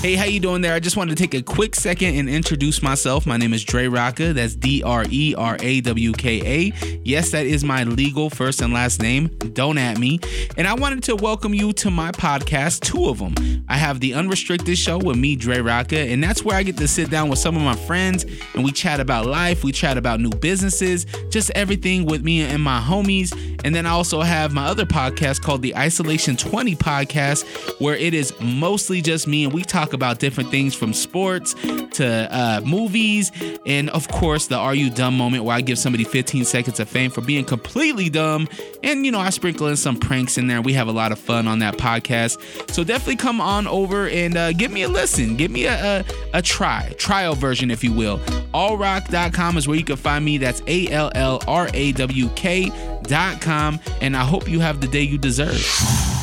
Hey, 0.00 0.14
how 0.14 0.24
you 0.24 0.40
doing 0.40 0.62
there? 0.62 0.72
I 0.72 0.80
just 0.80 0.96
wanted 0.96 1.18
to 1.18 1.22
take 1.22 1.34
a 1.34 1.42
quick 1.42 1.74
second 1.74 2.14
and 2.16 2.26
introduce 2.26 2.82
myself. 2.82 3.26
My 3.26 3.36
name 3.36 3.52
is 3.52 3.62
Dre 3.62 3.84
Rawka. 3.84 4.32
That's 4.32 4.54
D 4.54 4.82
R 4.82 5.04
E 5.10 5.34
R 5.36 5.58
A 5.60 5.82
W 5.82 6.12
K 6.14 6.70
A. 6.70 6.98
Yes, 7.04 7.32
that 7.32 7.44
is 7.44 7.64
my 7.64 7.84
legal 7.84 8.30
first 8.30 8.62
and 8.62 8.72
last 8.72 9.02
name. 9.02 9.26
Don't 9.52 9.76
at 9.76 9.98
me. 9.98 10.18
And 10.56 10.66
I 10.66 10.72
wanted 10.72 11.02
to 11.02 11.16
welcome 11.16 11.52
you 11.52 11.74
to 11.74 11.90
my 11.90 12.12
podcast, 12.12 12.80
two 12.80 13.10
of 13.10 13.18
them. 13.18 13.34
I 13.68 13.76
have 13.76 14.00
the 14.00 14.14
Unrestricted 14.14 14.78
Show 14.78 14.96
with 14.96 15.18
me, 15.18 15.36
Dre 15.36 15.58
Rawka, 15.58 16.10
and 16.10 16.24
that's 16.24 16.42
where 16.42 16.56
I 16.56 16.62
get 16.62 16.78
to 16.78 16.88
sit 16.88 17.10
down 17.10 17.28
with 17.28 17.38
some 17.38 17.54
of 17.54 17.62
my 17.62 17.76
friends 17.76 18.24
and 18.54 18.64
we 18.64 18.72
chat 18.72 19.00
about 19.00 19.26
life, 19.26 19.62
we 19.64 19.70
chat 19.70 19.98
about 19.98 20.18
new 20.18 20.30
businesses, 20.30 21.04
just 21.28 21.50
everything 21.54 22.06
with 22.06 22.24
me 22.24 22.40
and 22.40 22.62
my 22.62 22.80
homies. 22.80 23.36
And 23.64 23.74
then 23.74 23.84
I 23.84 23.90
also 23.90 24.22
have 24.22 24.54
my 24.54 24.64
other 24.64 24.86
podcast 24.86 25.42
called 25.42 25.60
the 25.60 25.76
Isolation 25.76 26.38
20 26.38 26.74
Podcast, 26.76 27.44
where 27.80 27.96
it 27.96 28.14
is 28.14 28.32
mostly 28.40 29.02
just 29.02 29.28
me 29.28 29.44
and 29.44 29.52
we 29.52 29.62
talk 29.62 29.89
about 29.92 30.18
different 30.18 30.50
things 30.50 30.74
from 30.74 30.92
sports 30.92 31.54
to 31.92 32.28
uh, 32.30 32.60
movies, 32.64 33.32
and 33.66 33.90
of 33.90 34.08
course, 34.08 34.46
the 34.46 34.56
Are 34.56 34.74
You 34.74 34.90
Dumb 34.90 35.16
moment 35.16 35.44
where 35.44 35.56
I 35.56 35.60
give 35.60 35.78
somebody 35.78 36.04
15 36.04 36.44
seconds 36.44 36.80
of 36.80 36.88
fame 36.88 37.10
for 37.10 37.20
being 37.20 37.44
completely 37.44 38.08
dumb. 38.08 38.48
And, 38.82 39.04
you 39.04 39.12
know, 39.12 39.20
I 39.20 39.30
sprinkle 39.30 39.66
in 39.66 39.76
some 39.76 39.96
pranks 39.98 40.38
in 40.38 40.46
there. 40.46 40.62
We 40.62 40.72
have 40.74 40.88
a 40.88 40.92
lot 40.92 41.12
of 41.12 41.18
fun 41.18 41.46
on 41.46 41.58
that 41.60 41.76
podcast. 41.76 42.70
So 42.70 42.84
definitely 42.84 43.16
come 43.16 43.40
on 43.40 43.66
over 43.66 44.08
and 44.08 44.36
uh, 44.36 44.52
give 44.52 44.70
me 44.70 44.82
a 44.82 44.88
listen. 44.88 45.36
Give 45.36 45.50
me 45.50 45.66
a, 45.66 46.00
a, 46.00 46.04
a 46.34 46.42
try, 46.42 46.94
trial 46.98 47.34
version, 47.34 47.70
if 47.70 47.84
you 47.84 47.92
will. 47.92 48.18
Allrawk.com 48.54 49.56
is 49.56 49.68
where 49.68 49.76
you 49.76 49.84
can 49.84 49.96
find 49.96 50.24
me. 50.24 50.38
That's 50.38 50.62
A 50.66 50.88
L 50.88 51.10
L 51.14 51.42
R 51.46 51.68
A 51.74 51.92
W 51.92 52.28
K.com. 52.34 53.80
And 54.00 54.16
I 54.16 54.24
hope 54.24 54.48
you 54.48 54.60
have 54.60 54.80
the 54.80 54.88
day 54.88 55.02
you 55.02 55.18
deserve. 55.18 56.19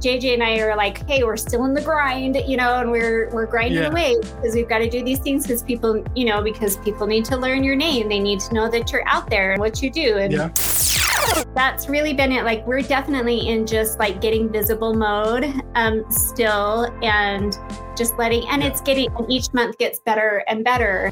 JJ 0.00 0.34
and 0.34 0.42
I 0.42 0.58
are 0.60 0.76
like, 0.76 1.06
hey, 1.08 1.24
we're 1.24 1.36
still 1.36 1.64
in 1.64 1.74
the 1.74 1.80
grind, 1.80 2.36
you 2.46 2.56
know, 2.56 2.74
and 2.80 2.90
we're 2.90 3.28
we're 3.30 3.46
grinding 3.46 3.82
Yeah. 3.82 3.88
away 3.90 4.16
because 4.20 4.54
we've 4.54 4.68
got 4.68 4.78
to 4.78 4.88
do 4.88 5.02
these 5.04 5.18
things 5.18 5.42
because 5.44 5.62
people, 5.62 6.04
you 6.14 6.24
know, 6.24 6.42
because 6.42 6.76
people 6.78 7.06
need 7.06 7.24
to 7.26 7.36
learn 7.36 7.64
your 7.64 7.76
name. 7.76 8.08
They 8.08 8.18
need 8.20 8.40
to 8.40 8.54
know 8.54 8.68
that 8.70 8.92
you're 8.92 9.06
out 9.08 9.28
there 9.28 9.52
and 9.52 9.60
what 9.60 9.82
you 9.82 9.90
do. 9.90 10.18
And 10.18 10.32
Yeah. 10.32 10.48
that's 11.54 11.88
really 11.88 12.14
been 12.14 12.32
it. 12.32 12.44
Like 12.44 12.66
we're 12.66 12.82
definitely 12.82 13.48
in 13.48 13.66
just 13.66 13.98
like 13.98 14.20
getting 14.20 14.48
visible 14.50 14.94
mode 14.94 15.52
um 15.74 16.04
still 16.10 16.90
and 17.02 17.58
just 17.96 18.16
letting 18.18 18.48
and 18.48 18.62
it's 18.62 18.80
getting 18.80 19.10
and 19.16 19.30
each 19.30 19.52
month 19.52 19.78
gets 19.78 19.98
better 20.00 20.44
and 20.46 20.64
better. 20.64 21.10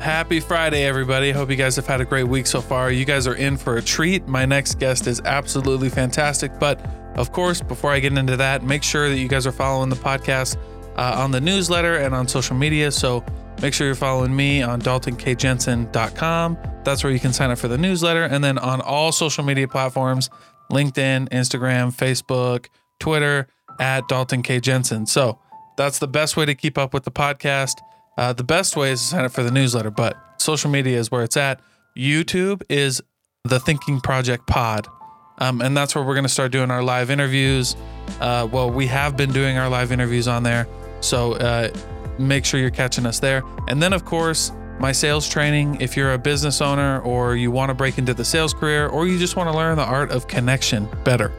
Happy 0.00 0.40
Friday, 0.40 0.84
everybody. 0.86 1.30
Hope 1.30 1.50
you 1.50 1.56
guys 1.56 1.76
have 1.76 1.86
had 1.86 2.00
a 2.00 2.06
great 2.06 2.24
week 2.24 2.46
so 2.46 2.62
far. 2.62 2.90
You 2.90 3.04
guys 3.04 3.26
are 3.26 3.34
in 3.34 3.58
for 3.58 3.76
a 3.76 3.82
treat. 3.82 4.26
My 4.26 4.46
next 4.46 4.78
guest 4.78 5.06
is 5.06 5.20
absolutely 5.26 5.90
fantastic. 5.90 6.58
But 6.58 6.80
of 7.16 7.32
course, 7.32 7.60
before 7.60 7.92
I 7.92 8.00
get 8.00 8.16
into 8.16 8.34
that, 8.38 8.62
make 8.62 8.82
sure 8.82 9.10
that 9.10 9.18
you 9.18 9.28
guys 9.28 9.46
are 9.46 9.52
following 9.52 9.90
the 9.90 9.96
podcast 9.96 10.56
uh, 10.96 11.16
on 11.18 11.32
the 11.32 11.40
newsletter 11.40 11.96
and 11.96 12.14
on 12.14 12.26
social 12.26 12.56
media. 12.56 12.90
So 12.90 13.22
make 13.60 13.74
sure 13.74 13.86
you're 13.86 13.94
following 13.94 14.34
me 14.34 14.62
on 14.62 14.80
daltonkjensen.com. 14.80 16.58
That's 16.82 17.04
where 17.04 17.12
you 17.12 17.20
can 17.20 17.34
sign 17.34 17.50
up 17.50 17.58
for 17.58 17.68
the 17.68 17.76
newsletter. 17.76 18.24
And 18.24 18.42
then 18.42 18.56
on 18.56 18.80
all 18.80 19.12
social 19.12 19.44
media 19.44 19.68
platforms 19.68 20.30
LinkedIn, 20.72 21.28
Instagram, 21.28 21.94
Facebook, 21.94 22.68
Twitter 23.00 23.48
at 23.78 24.08
Dalton 24.08 24.40
K. 24.40 24.60
Jensen. 24.60 25.04
So 25.04 25.38
that's 25.76 25.98
the 25.98 26.08
best 26.08 26.38
way 26.38 26.46
to 26.46 26.54
keep 26.54 26.78
up 26.78 26.94
with 26.94 27.04
the 27.04 27.10
podcast. 27.10 27.80
Uh, 28.20 28.34
the 28.34 28.44
best 28.44 28.76
way 28.76 28.92
is 28.92 29.00
to 29.00 29.06
sign 29.06 29.24
up 29.24 29.32
for 29.32 29.42
the 29.42 29.50
newsletter, 29.50 29.90
but 29.90 30.14
social 30.36 30.70
media 30.70 30.98
is 30.98 31.10
where 31.10 31.22
it's 31.22 31.38
at. 31.38 31.58
YouTube 31.96 32.62
is 32.68 33.00
the 33.44 33.58
Thinking 33.58 33.98
Project 33.98 34.46
Pod. 34.46 34.86
Um, 35.38 35.62
and 35.62 35.74
that's 35.74 35.94
where 35.94 36.04
we're 36.04 36.12
going 36.12 36.24
to 36.24 36.28
start 36.28 36.52
doing 36.52 36.70
our 36.70 36.82
live 36.82 37.10
interviews. 37.10 37.76
Uh, 38.20 38.46
well, 38.52 38.70
we 38.70 38.86
have 38.88 39.16
been 39.16 39.32
doing 39.32 39.56
our 39.56 39.70
live 39.70 39.90
interviews 39.90 40.28
on 40.28 40.42
there. 40.42 40.68
So 41.00 41.32
uh, 41.32 41.70
make 42.18 42.44
sure 42.44 42.60
you're 42.60 42.68
catching 42.68 43.06
us 43.06 43.20
there. 43.20 43.42
And 43.68 43.82
then, 43.82 43.94
of 43.94 44.04
course, 44.04 44.52
my 44.78 44.92
sales 44.92 45.26
training. 45.26 45.80
If 45.80 45.96
you're 45.96 46.12
a 46.12 46.18
business 46.18 46.60
owner 46.60 47.00
or 47.00 47.36
you 47.36 47.50
want 47.50 47.70
to 47.70 47.74
break 47.74 47.96
into 47.96 48.12
the 48.12 48.24
sales 48.26 48.52
career 48.52 48.88
or 48.88 49.06
you 49.06 49.18
just 49.18 49.34
want 49.34 49.50
to 49.50 49.56
learn 49.56 49.78
the 49.78 49.84
art 49.84 50.10
of 50.10 50.28
connection 50.28 50.86
better, 51.04 51.32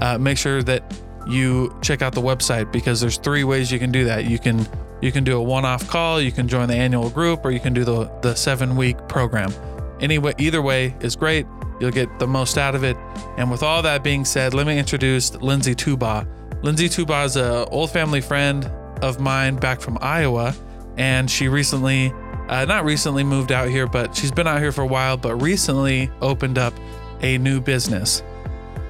uh, 0.00 0.18
make 0.18 0.36
sure 0.36 0.64
that 0.64 0.98
you 1.28 1.72
check 1.80 2.02
out 2.02 2.12
the 2.12 2.20
website 2.20 2.72
because 2.72 3.00
there's 3.00 3.18
three 3.18 3.44
ways 3.44 3.70
you 3.70 3.78
can 3.78 3.92
do 3.92 4.04
that. 4.04 4.24
You 4.24 4.40
can 4.40 4.66
you 5.04 5.12
can 5.12 5.22
do 5.22 5.36
a 5.36 5.42
one-off 5.42 5.86
call, 5.86 6.20
you 6.20 6.32
can 6.32 6.48
join 6.48 6.66
the 6.66 6.74
annual 6.74 7.10
group, 7.10 7.44
or 7.44 7.50
you 7.50 7.60
can 7.60 7.74
do 7.74 7.84
the 7.84 8.10
the 8.22 8.34
seven-week 8.34 9.06
program. 9.06 9.52
Anyway, 10.00 10.32
either 10.38 10.62
way 10.62 10.96
is 11.00 11.14
great. 11.14 11.46
You'll 11.78 11.90
get 11.90 12.18
the 12.18 12.26
most 12.26 12.56
out 12.56 12.74
of 12.74 12.84
it. 12.84 12.96
And 13.36 13.50
with 13.50 13.62
all 13.62 13.82
that 13.82 14.02
being 14.02 14.24
said, 14.24 14.54
let 14.54 14.66
me 14.66 14.78
introduce 14.78 15.34
Lindsay 15.34 15.74
Tuba. 15.74 16.26
Lindsay 16.62 16.88
Tuba 16.88 17.24
is 17.24 17.36
an 17.36 17.66
old 17.70 17.90
family 17.90 18.20
friend 18.20 18.64
of 19.02 19.20
mine 19.20 19.56
back 19.56 19.80
from 19.80 19.98
Iowa, 20.00 20.54
and 20.96 21.30
she 21.30 21.48
recently, 21.48 22.12
uh, 22.48 22.64
not 22.64 22.84
recently 22.84 23.24
moved 23.24 23.52
out 23.52 23.68
here, 23.68 23.86
but 23.86 24.16
she's 24.16 24.32
been 24.32 24.46
out 24.46 24.60
here 24.60 24.72
for 24.72 24.82
a 24.82 24.86
while, 24.86 25.16
but 25.18 25.36
recently 25.36 26.10
opened 26.22 26.56
up 26.56 26.72
a 27.20 27.36
new 27.38 27.60
business, 27.60 28.22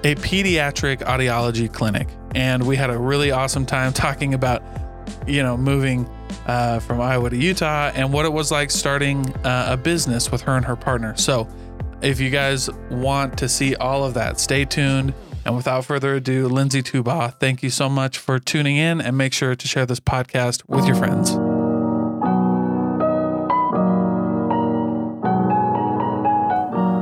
a 0.04 0.14
pediatric 0.16 0.98
audiology 0.98 1.72
clinic. 1.72 2.08
And 2.34 2.66
we 2.66 2.76
had 2.76 2.90
a 2.90 2.98
really 2.98 3.30
awesome 3.30 3.66
time 3.66 3.92
talking 4.04 4.34
about, 4.34 4.62
you 5.26 5.42
know, 5.42 5.56
moving 5.56 6.08
uh, 6.46 6.80
from 6.80 7.00
Iowa 7.00 7.30
to 7.30 7.36
Utah 7.36 7.90
and 7.94 8.12
what 8.12 8.24
it 8.24 8.32
was 8.32 8.50
like 8.50 8.70
starting 8.70 9.28
uh, 9.44 9.68
a 9.70 9.76
business 9.76 10.30
with 10.30 10.42
her 10.42 10.56
and 10.56 10.64
her 10.64 10.76
partner. 10.76 11.16
So, 11.16 11.48
if 12.02 12.20
you 12.20 12.28
guys 12.28 12.68
want 12.90 13.38
to 13.38 13.48
see 13.48 13.74
all 13.76 14.04
of 14.04 14.14
that, 14.14 14.38
stay 14.38 14.64
tuned. 14.64 15.14
And 15.46 15.56
without 15.56 15.84
further 15.84 16.14
ado, 16.14 16.48
Lindsay 16.48 16.82
Tuba, 16.82 17.34
thank 17.38 17.62
you 17.62 17.70
so 17.70 17.88
much 17.88 18.18
for 18.18 18.38
tuning 18.38 18.76
in 18.76 19.00
and 19.00 19.16
make 19.16 19.32
sure 19.32 19.54
to 19.54 19.68
share 19.68 19.86
this 19.86 20.00
podcast 20.00 20.62
with 20.68 20.86
your 20.86 20.96
friends. 20.96 21.32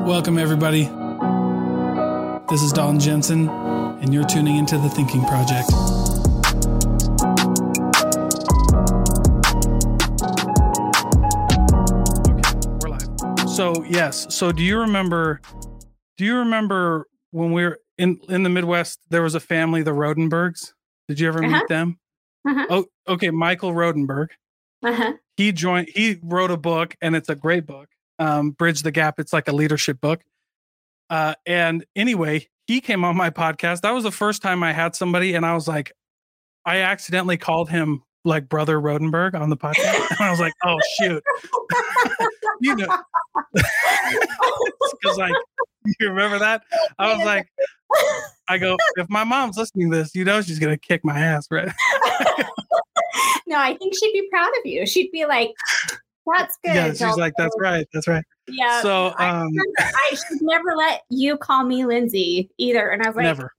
Welcome, 0.09 0.39
everybody. 0.39 0.85
This 2.51 2.63
is 2.63 2.73
Dalton 2.73 3.01
Jensen, 3.01 3.49
and 3.49 4.13
you're 4.13 4.27
tuning 4.27 4.57
into 4.57 4.77
the 4.77 4.89
Thinking 4.89 5.25
Project. 5.25 5.71
So, 13.55 13.85
yes. 13.85 14.35
So, 14.35 14.51
do 14.51 14.63
you 14.63 14.79
remember? 14.81 15.41
Do 16.17 16.25
you 16.25 16.37
remember 16.39 17.07
when 17.33 17.53
we 17.53 17.65
were 17.65 17.81
in 17.99 18.19
in 18.29 18.43
the 18.45 18.49
Midwest? 18.49 19.01
There 19.11 19.23
was 19.23 19.35
a 19.35 19.41
family, 19.41 19.83
the 19.83 19.91
Rodenbergs. 19.91 20.73
Did 21.09 21.21
you 21.21 21.29
ever 21.29 21.45
Uh-huh. 21.45 21.59
meet 21.59 21.69
them? 21.69 21.99
Uh-huh. 22.49 22.67
Oh, 22.71 22.85
okay. 23.07 23.31
Michael 23.31 23.73
Rodenberg. 23.73 24.29
Uh-huh. 24.83 25.13
He 25.37 25.53
joined. 25.53 25.89
He 25.95 26.19
wrote 26.23 26.51
a 26.51 26.57
book, 26.57 26.97
and 27.03 27.15
it's 27.15 27.29
a 27.29 27.35
great 27.35 27.67
book. 27.67 27.89
Um, 28.19 28.53
Bridge 28.53 28.83
the 28.83 28.91
Gap. 28.91 29.19
It's 29.21 29.33
like 29.35 29.49
a 29.49 29.53
leadership 29.53 30.01
book. 30.01 30.23
Uh, 31.11 31.35
and 31.45 31.85
anyway, 31.95 32.49
he 32.67 32.81
came 32.81 33.05
on 33.05 33.17
my 33.17 33.29
podcast. 33.31 33.83
That 33.83 33.91
was 33.93 34.05
the 34.05 34.11
first 34.11 34.41
time 34.41 34.63
I 34.63 34.73
had 34.73 34.97
somebody, 34.97 35.35
and 35.35 35.45
I 35.45 35.55
was 35.55 35.69
like, 35.69 35.93
I 36.65 36.79
accidentally 36.79 37.37
called 37.37 37.69
him 37.69 38.03
like 38.25 38.49
Brother 38.49 38.81
Rodenberg 38.81 39.35
on 39.35 39.51
the 39.51 39.57
podcast, 39.57 40.11
and 40.11 40.21
I 40.21 40.31
was 40.31 40.41
like, 40.41 40.55
oh 40.65 40.79
shoot, 40.99 41.23
you 42.61 42.77
know, 42.77 42.99
because 43.55 45.19
like 45.19 45.35
you 45.85 46.09
remember 46.09 46.39
that? 46.39 46.63
I 46.99 47.15
was 47.15 47.25
like, 47.25 47.49
I 48.49 48.59
go, 48.59 48.77
if 48.97 49.09
my 49.09 49.25
mom's 49.25 49.57
listening 49.57 49.91
to 49.91 49.97
this, 49.99 50.15
you 50.15 50.25
know, 50.25 50.41
she's 50.43 50.59
gonna 50.59 50.79
kick 50.79 51.05
my 51.05 51.19
ass, 51.19 51.49
right? 51.51 51.69
no, 53.47 53.59
I 53.59 53.77
think 53.77 53.95
she'd 53.95 54.13
be 54.13 54.29
proud 54.31 54.51
of 54.59 54.67
you. 54.67 54.87
She'd 54.87 55.11
be 55.11 55.27
like, 55.27 55.51
that's 56.27 56.57
good. 56.65 56.75
yeah, 56.75 56.89
she's 56.89 57.01
Dalton." 57.01 57.21
like, 57.21 57.35
that's 57.37 57.57
right, 57.59 57.87
that's 57.93 58.09
right. 58.09 58.25
Yeah. 58.49 58.83
So, 58.83 59.09
I 59.19 59.29
um, 59.29 59.51
I 59.79 60.11
should 60.11 60.43
never 60.43 60.77
let 60.77 61.03
you 61.11 61.37
call 61.37 61.65
me 61.65 61.85
Lindsay 61.85 62.51
either. 62.59 62.89
And 62.91 63.03
I 63.03 63.09
was 63.09 63.17
like, 63.17 63.25
never. 63.25 63.53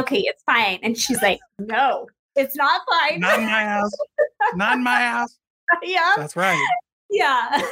okay, 0.00 0.20
it's 0.20 0.42
fine. 0.44 0.78
And 0.82 0.96
she's 0.96 1.20
like, 1.22 1.40
no, 1.58 2.06
it's 2.36 2.56
not 2.56 2.82
fine. 2.90 3.20
Not 3.20 3.38
in 3.38 3.46
my 3.46 3.64
house. 3.64 3.92
Not 4.54 4.76
in 4.76 4.84
my 4.84 5.00
house. 5.00 5.36
yeah. 5.82 6.12
That's 6.16 6.36
right. 6.36 6.60
Yeah. 7.10 7.62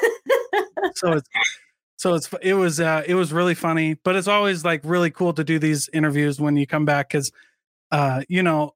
so 0.95 1.13
it's 1.13 1.29
so 1.97 2.15
it's 2.15 2.29
it 2.43 2.55
was 2.55 2.81
uh 2.81 3.03
it 3.07 3.15
was 3.15 3.33
really 3.33 3.55
funny 3.55 3.95
but 4.05 4.17
it's 4.17 4.29
always 4.29 4.65
like 4.65 4.81
really 4.85 5.11
cool 5.11 5.33
to 5.33 5.45
do 5.45 5.59
these 5.59 5.89
interviews 5.93 6.41
when 6.41 6.57
you 6.57 6.67
come 6.67 6.85
back 6.85 7.09
because 7.09 7.31
uh 7.93 8.23
you 8.29 8.43
know 8.43 8.75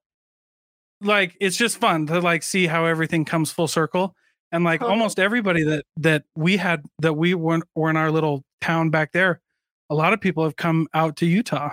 like 1.01 1.35
it's 1.39 1.57
just 1.57 1.77
fun 1.77 2.07
to 2.07 2.19
like 2.21 2.41
see 2.41 2.67
how 2.67 2.85
everything 2.85 3.25
comes 3.25 3.51
full 3.51 3.67
circle 3.67 4.15
and 4.51 4.63
like 4.63 4.81
almost 4.81 5.19
everybody 5.19 5.63
that 5.63 5.85
that 5.97 6.23
we 6.35 6.57
had 6.57 6.85
that 6.99 7.13
we 7.13 7.33
were, 7.33 7.59
were 7.75 7.89
in 7.89 7.97
our 7.97 8.11
little 8.11 8.43
town 8.61 8.89
back 8.89 9.11
there 9.11 9.41
a 9.89 9.95
lot 9.95 10.13
of 10.13 10.21
people 10.21 10.43
have 10.43 10.55
come 10.55 10.87
out 10.93 11.17
to 11.17 11.25
utah 11.25 11.71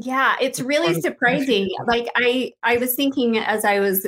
Yeah, 0.00 0.36
it's 0.40 0.60
really 0.60 1.00
surprising. 1.00 1.68
Like 1.86 2.08
I 2.16 2.52
I 2.62 2.76
was 2.76 2.94
thinking 2.94 3.36
as 3.36 3.64
I 3.64 3.80
was 3.80 4.06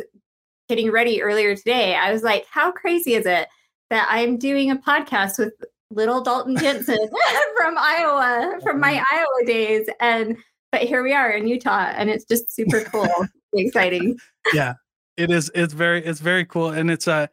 getting 0.68 0.92
ready 0.92 1.20
earlier 1.20 1.56
today, 1.56 1.96
I 1.96 2.12
was 2.12 2.22
like, 2.22 2.46
how 2.48 2.70
crazy 2.70 3.14
is 3.14 3.26
it 3.26 3.48
that 3.90 4.06
I'm 4.08 4.36
doing 4.36 4.70
a 4.70 4.76
podcast 4.76 5.38
with 5.38 5.52
little 5.90 6.20
Dalton 6.20 6.56
Jensen 6.56 6.96
from 7.56 7.76
Iowa, 7.76 8.60
from 8.62 8.78
my 8.78 9.02
Iowa 9.10 9.46
days 9.46 9.88
and 9.98 10.36
but 10.70 10.82
here 10.82 11.02
we 11.02 11.12
are 11.12 11.32
in 11.32 11.48
Utah 11.48 11.92
and 11.96 12.08
it's 12.08 12.24
just 12.24 12.54
super 12.54 12.84
cool, 12.92 13.08
exciting. 13.52 14.16
yeah 14.52 14.74
it 15.16 15.32
is 15.32 15.50
it's 15.56 15.74
very 15.74 16.04
it's 16.04 16.20
very 16.20 16.44
cool 16.44 16.68
and 16.68 16.88
it's 16.88 17.08
a 17.08 17.28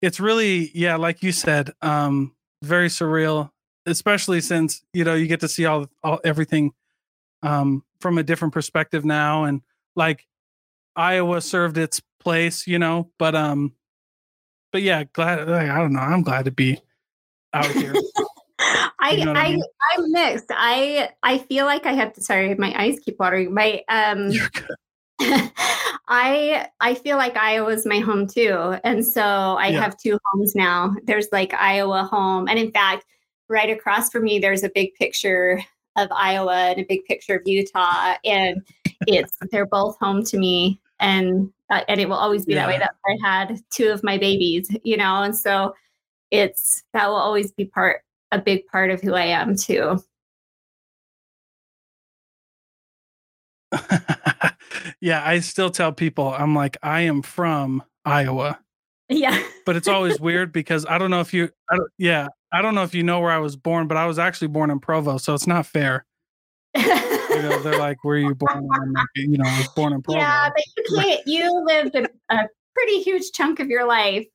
it's 0.00 0.18
really 0.18 0.72
yeah 0.74 0.96
like 0.96 1.22
you 1.22 1.30
said 1.30 1.70
um 1.82 2.34
very 2.62 2.88
surreal 2.88 3.50
especially 3.86 4.40
since 4.40 4.82
you 4.92 5.04
know 5.04 5.14
you 5.14 5.28
get 5.28 5.38
to 5.38 5.48
see 5.48 5.64
all 5.64 5.86
all 6.02 6.20
everything 6.24 6.72
um 7.44 7.84
from 8.02 8.18
a 8.18 8.22
different 8.22 8.52
perspective 8.52 9.04
now 9.04 9.44
and 9.44 9.62
like 9.96 10.26
Iowa 10.96 11.40
served 11.40 11.78
its 11.78 12.02
place 12.20 12.66
you 12.66 12.78
know 12.78 13.10
but 13.18 13.34
um 13.34 13.72
but 14.72 14.82
yeah 14.82 15.04
glad 15.04 15.48
like, 15.48 15.70
I 15.70 15.78
don't 15.78 15.92
know 15.94 16.00
I'm 16.00 16.22
glad 16.22 16.44
to 16.44 16.50
be 16.50 16.80
out 17.54 17.74
here 17.76 17.94
I, 19.00 19.16
You 19.16 19.24
know 19.24 19.32
I 19.32 19.34
I, 19.34 19.50
mean? 19.52 19.62
I'm 19.96 20.12
mixed. 20.12 20.46
I 20.50 21.10
I 21.22 21.38
feel 21.38 21.66
like 21.66 21.86
I 21.86 21.92
have 21.92 22.12
to 22.14 22.20
sorry, 22.22 22.54
my 22.54 22.72
eyes 22.80 22.98
keep 23.04 23.18
watering. 23.18 23.52
My 23.54 23.82
um 23.88 24.30
I 26.08 26.68
I 26.80 26.94
feel 26.94 27.16
like 27.16 27.36
Iowa's 27.36 27.86
my 27.86 27.98
home 27.98 28.26
too. 28.26 28.76
And 28.84 29.04
so 29.04 29.22
I 29.22 29.68
Yeah. 29.68 29.80
have 29.80 29.96
two 29.96 30.18
homes 30.26 30.54
now. 30.54 30.94
There's 31.04 31.28
like 31.32 31.54
Iowa 31.54 32.04
home. 32.04 32.48
And 32.48 32.58
in 32.58 32.70
fact, 32.70 33.04
right 33.48 33.70
across 33.70 34.10
from 34.10 34.24
me 34.24 34.38
there's 34.38 34.62
a 34.62 34.70
big 34.74 34.94
picture 34.94 35.62
of 35.96 36.08
Iowa 36.10 36.54
and 36.54 36.80
a 36.80 36.84
big 36.88 37.04
picture 37.04 37.36
of 37.36 37.42
Utah. 37.44 38.14
And 38.24 38.62
it's 39.06 39.36
they're 39.50 39.66
both 39.66 39.96
home 39.98 40.24
to 40.24 40.38
me. 40.38 40.80
And 41.00 41.50
uh, 41.70 41.82
and 41.88 42.00
it 42.00 42.08
will 42.08 42.16
always 42.16 42.44
be 42.46 42.54
that 42.54 42.66
way. 42.68 42.74
Yeah. 42.74 42.80
That's 42.80 42.96
where 43.02 43.16
I 43.22 43.28
had 43.28 43.60
two 43.70 43.88
of 43.88 44.04
my 44.04 44.18
babies, 44.18 44.74
you 44.84 44.96
know, 44.96 45.22
and 45.22 45.36
so 45.36 45.74
it's 46.30 46.82
that 46.92 47.08
will 47.08 47.16
always 47.16 47.50
be 47.52 47.64
part 47.66 48.02
a 48.30 48.38
big 48.38 48.66
part 48.66 48.90
of 48.90 49.00
who 49.00 49.14
I 49.14 49.24
am 49.26 49.56
too. 49.56 50.02
yeah, 55.00 55.22
I 55.26 55.40
still 55.40 55.70
tell 55.70 55.92
people 55.92 56.32
I'm 56.32 56.54
like 56.54 56.76
I 56.82 57.02
am 57.02 57.22
from 57.22 57.82
Iowa, 58.04 58.58
Yeah. 59.08 59.42
but 59.64 59.76
it's 59.76 59.88
always 59.88 60.20
weird 60.20 60.52
because 60.52 60.84
I 60.86 60.98
don't 60.98 61.10
know 61.10 61.20
if 61.20 61.32
you, 61.32 61.50
I 61.70 61.76
don't, 61.76 61.90
yeah, 61.98 62.28
I 62.52 62.62
don't 62.62 62.74
know 62.74 62.82
if 62.82 62.94
you 62.94 63.02
know 63.02 63.20
where 63.20 63.30
I 63.30 63.38
was 63.38 63.56
born, 63.56 63.88
but 63.88 63.96
I 63.96 64.06
was 64.06 64.18
actually 64.18 64.48
born 64.48 64.70
in 64.70 64.78
Provo, 64.78 65.16
so 65.18 65.34
it's 65.34 65.46
not 65.46 65.66
fair. 65.66 66.04
You 66.74 66.82
know, 67.42 67.58
they're 67.62 67.78
like, 67.78 68.04
"Where 68.04 68.16
are 68.16 68.20
you 68.20 68.34
born?" 68.34 68.66
Like, 68.66 69.06
you 69.16 69.38
know, 69.38 69.48
I 69.48 69.58
was 69.58 69.68
born 69.68 69.92
in 69.94 70.02
Provo. 70.02 70.20
yeah, 70.20 70.50
but 70.54 70.64
you 70.76 70.96
can't. 71.00 71.20
You 71.26 71.64
lived 71.64 71.94
a, 71.94 72.08
a 72.30 72.48
pretty 72.74 73.02
huge 73.02 73.32
chunk 73.32 73.58
of 73.60 73.68
your 73.68 73.86
life, 73.86 74.26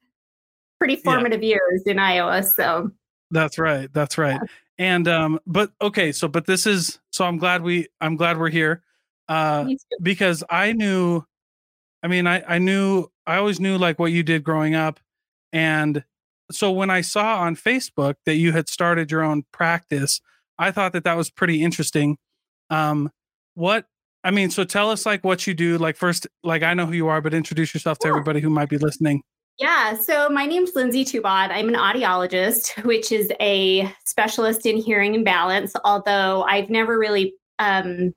pretty 0.79 0.95
formative 0.97 1.43
years 1.43 1.83
in 1.85 1.99
Iowa. 1.99 2.43
So 2.43 2.91
That's 3.31 3.57
right. 3.59 3.91
That's 3.93 4.17
right. 4.17 4.39
And 4.79 5.07
um, 5.07 5.39
but 5.45 5.71
okay, 5.81 6.11
so 6.11 6.27
but 6.27 6.45
this 6.45 6.65
is 6.65 6.99
so 7.11 7.25
I'm 7.25 7.37
glad 7.37 7.61
we 7.61 7.87
I'm 8.01 8.15
glad 8.15 8.39
we're 8.39 8.49
here. 8.49 8.83
Uh 9.29 9.69
because 10.01 10.43
I 10.49 10.71
knew 10.73 11.23
I 12.01 12.07
mean 12.07 12.27
I 12.27 12.43
I 12.47 12.59
knew 12.59 13.07
I 13.25 13.37
always 13.37 13.59
knew 13.59 13.77
like 13.77 13.99
what 13.99 14.11
you 14.11 14.23
did 14.23 14.43
growing 14.43 14.73
up 14.75 14.99
and 15.51 16.03
so 16.51 16.71
when 16.71 16.89
I 16.89 17.01
saw 17.01 17.39
on 17.41 17.55
Facebook 17.55 18.15
that 18.25 18.35
you 18.35 18.51
had 18.51 18.69
started 18.69 19.11
your 19.11 19.23
own 19.23 19.43
practice 19.51 20.21
I 20.59 20.71
thought 20.71 20.93
that 20.93 21.03
that 21.03 21.17
was 21.17 21.29
pretty 21.29 21.63
interesting 21.63 22.17
um 22.69 23.11
what 23.55 23.85
I 24.23 24.31
mean 24.31 24.49
so 24.49 24.63
tell 24.63 24.89
us 24.89 25.05
like 25.05 25.23
what 25.23 25.47
you 25.47 25.53
do 25.53 25.77
like 25.77 25.95
first 25.95 26.27
like 26.43 26.63
I 26.63 26.73
know 26.73 26.85
who 26.85 26.93
you 26.93 27.07
are 27.07 27.21
but 27.21 27.33
introduce 27.33 27.73
yourself 27.73 27.99
to 27.99 28.07
everybody 28.07 28.39
who 28.39 28.49
might 28.49 28.69
be 28.69 28.77
listening 28.77 29.21
Yeah, 29.59 29.95
so 29.95 30.29
my 30.29 30.45
name's 30.45 30.75
Lindsay 30.75 31.03
Tubod. 31.03 31.49
I'm 31.49 31.67
an 31.67 31.73
audiologist, 31.73 32.83
which 32.85 33.11
is 33.11 33.31
a 33.41 33.91
specialist 34.05 34.67
in 34.67 34.77
hearing 34.77 35.15
and 35.15 35.25
balance. 35.25 35.73
Although 35.83 36.43
I've 36.43 36.69
never 36.69 36.97
really, 36.99 37.33
um, 37.57 38.13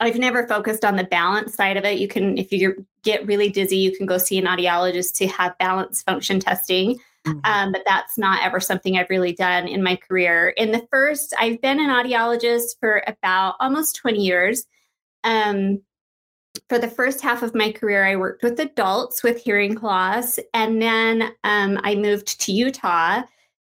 I've 0.00 0.18
never 0.18 0.48
focused 0.48 0.84
on 0.84 0.96
the 0.96 1.04
balance 1.04 1.54
side 1.54 1.76
of 1.76 1.84
it. 1.84 1.98
You 1.98 2.08
can, 2.08 2.36
if 2.38 2.50
you 2.50 2.84
get 3.04 3.24
really 3.26 3.50
dizzy, 3.50 3.76
you 3.76 3.96
can 3.96 4.04
go 4.04 4.18
see 4.18 4.36
an 4.36 4.46
audiologist 4.46 5.14
to 5.18 5.28
have 5.28 5.56
balance 5.58 6.02
function 6.02 6.40
testing. 6.40 6.98
Um, 7.44 7.72
but 7.72 7.82
that's 7.86 8.18
not 8.18 8.42
ever 8.42 8.60
something 8.60 8.96
I've 8.96 9.10
really 9.10 9.32
done 9.32 9.66
in 9.68 9.82
my 9.82 9.96
career. 9.96 10.50
In 10.50 10.72
the 10.72 10.86
first, 10.90 11.34
I've 11.38 11.60
been 11.60 11.80
an 11.80 11.90
audiologist 11.90 12.78
for 12.80 13.02
about 13.06 13.54
almost 13.60 13.96
20 13.96 14.20
years. 14.20 14.64
Um, 15.24 15.80
for 16.68 16.78
the 16.78 16.88
first 16.88 17.20
half 17.20 17.42
of 17.42 17.54
my 17.54 17.72
career, 17.72 18.04
I 18.04 18.16
worked 18.16 18.42
with 18.42 18.58
adults 18.60 19.22
with 19.22 19.42
hearing 19.42 19.74
loss. 19.76 20.38
And 20.54 20.82
then 20.82 21.30
um, 21.44 21.78
I 21.82 21.94
moved 21.94 22.40
to 22.40 22.52
Utah 22.52 23.22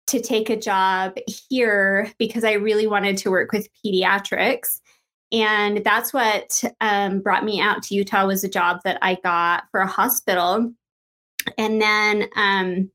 to 0.09 0.20
take 0.20 0.50
a 0.50 0.56
job 0.56 1.17
here 1.49 2.11
because 2.19 2.44
I 2.44 2.53
really 2.53 2.87
wanted 2.87 3.17
to 3.19 3.31
work 3.31 3.53
with 3.53 3.69
pediatrics. 3.85 4.81
And 5.32 5.82
that's 5.85 6.12
what 6.12 6.62
um, 6.81 7.20
brought 7.20 7.44
me 7.44 7.61
out 7.61 7.82
to 7.85 7.94
Utah 7.94 8.26
was 8.26 8.44
a 8.44 8.49
job 8.49 8.81
that 8.85 8.99
I 9.00 9.17
got 9.23 9.64
for 9.70 9.81
a 9.81 9.87
hospital. 9.87 10.73
And 11.56 11.81
then 11.81 12.29
um, 12.37 12.91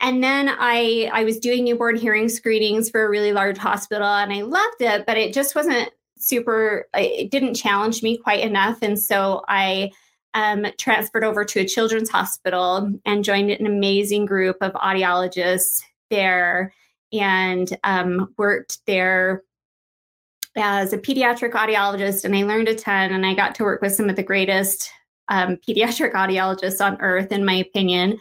and 0.00 0.22
then 0.22 0.48
I 0.48 1.10
I 1.12 1.24
was 1.24 1.38
doing 1.38 1.64
newborn 1.64 1.96
hearing 1.96 2.28
screenings 2.28 2.90
for 2.90 3.04
a 3.04 3.08
really 3.08 3.32
large 3.32 3.58
hospital 3.58 4.06
and 4.06 4.32
I 4.32 4.42
loved 4.42 4.80
it, 4.80 5.06
but 5.06 5.16
it 5.16 5.32
just 5.32 5.54
wasn't 5.54 5.90
super 6.18 6.86
it 6.94 7.30
didn't 7.30 7.54
challenge 7.54 8.02
me 8.02 8.16
quite 8.18 8.40
enough. 8.40 8.78
And 8.82 8.98
so 8.98 9.42
I 9.48 9.90
um, 10.34 10.66
transferred 10.78 11.24
over 11.24 11.44
to 11.44 11.60
a 11.60 11.66
children's 11.66 12.10
hospital 12.10 12.92
and 13.04 13.24
joined 13.24 13.50
an 13.50 13.66
amazing 13.66 14.26
group 14.26 14.56
of 14.60 14.72
audiologists 14.74 15.82
there 16.10 16.72
and 17.12 17.76
um, 17.84 18.32
worked 18.36 18.78
there 18.86 19.42
as 20.56 20.92
a 20.92 20.98
pediatric 20.98 21.52
audiologist. 21.52 22.24
And 22.24 22.36
I 22.36 22.42
learned 22.42 22.68
a 22.68 22.74
ton 22.74 23.12
and 23.12 23.24
I 23.24 23.34
got 23.34 23.54
to 23.56 23.64
work 23.64 23.80
with 23.80 23.94
some 23.94 24.10
of 24.10 24.16
the 24.16 24.22
greatest 24.22 24.90
um, 25.28 25.56
pediatric 25.56 26.12
audiologists 26.12 26.84
on 26.84 27.00
earth, 27.00 27.32
in 27.32 27.44
my 27.44 27.54
opinion. 27.54 28.18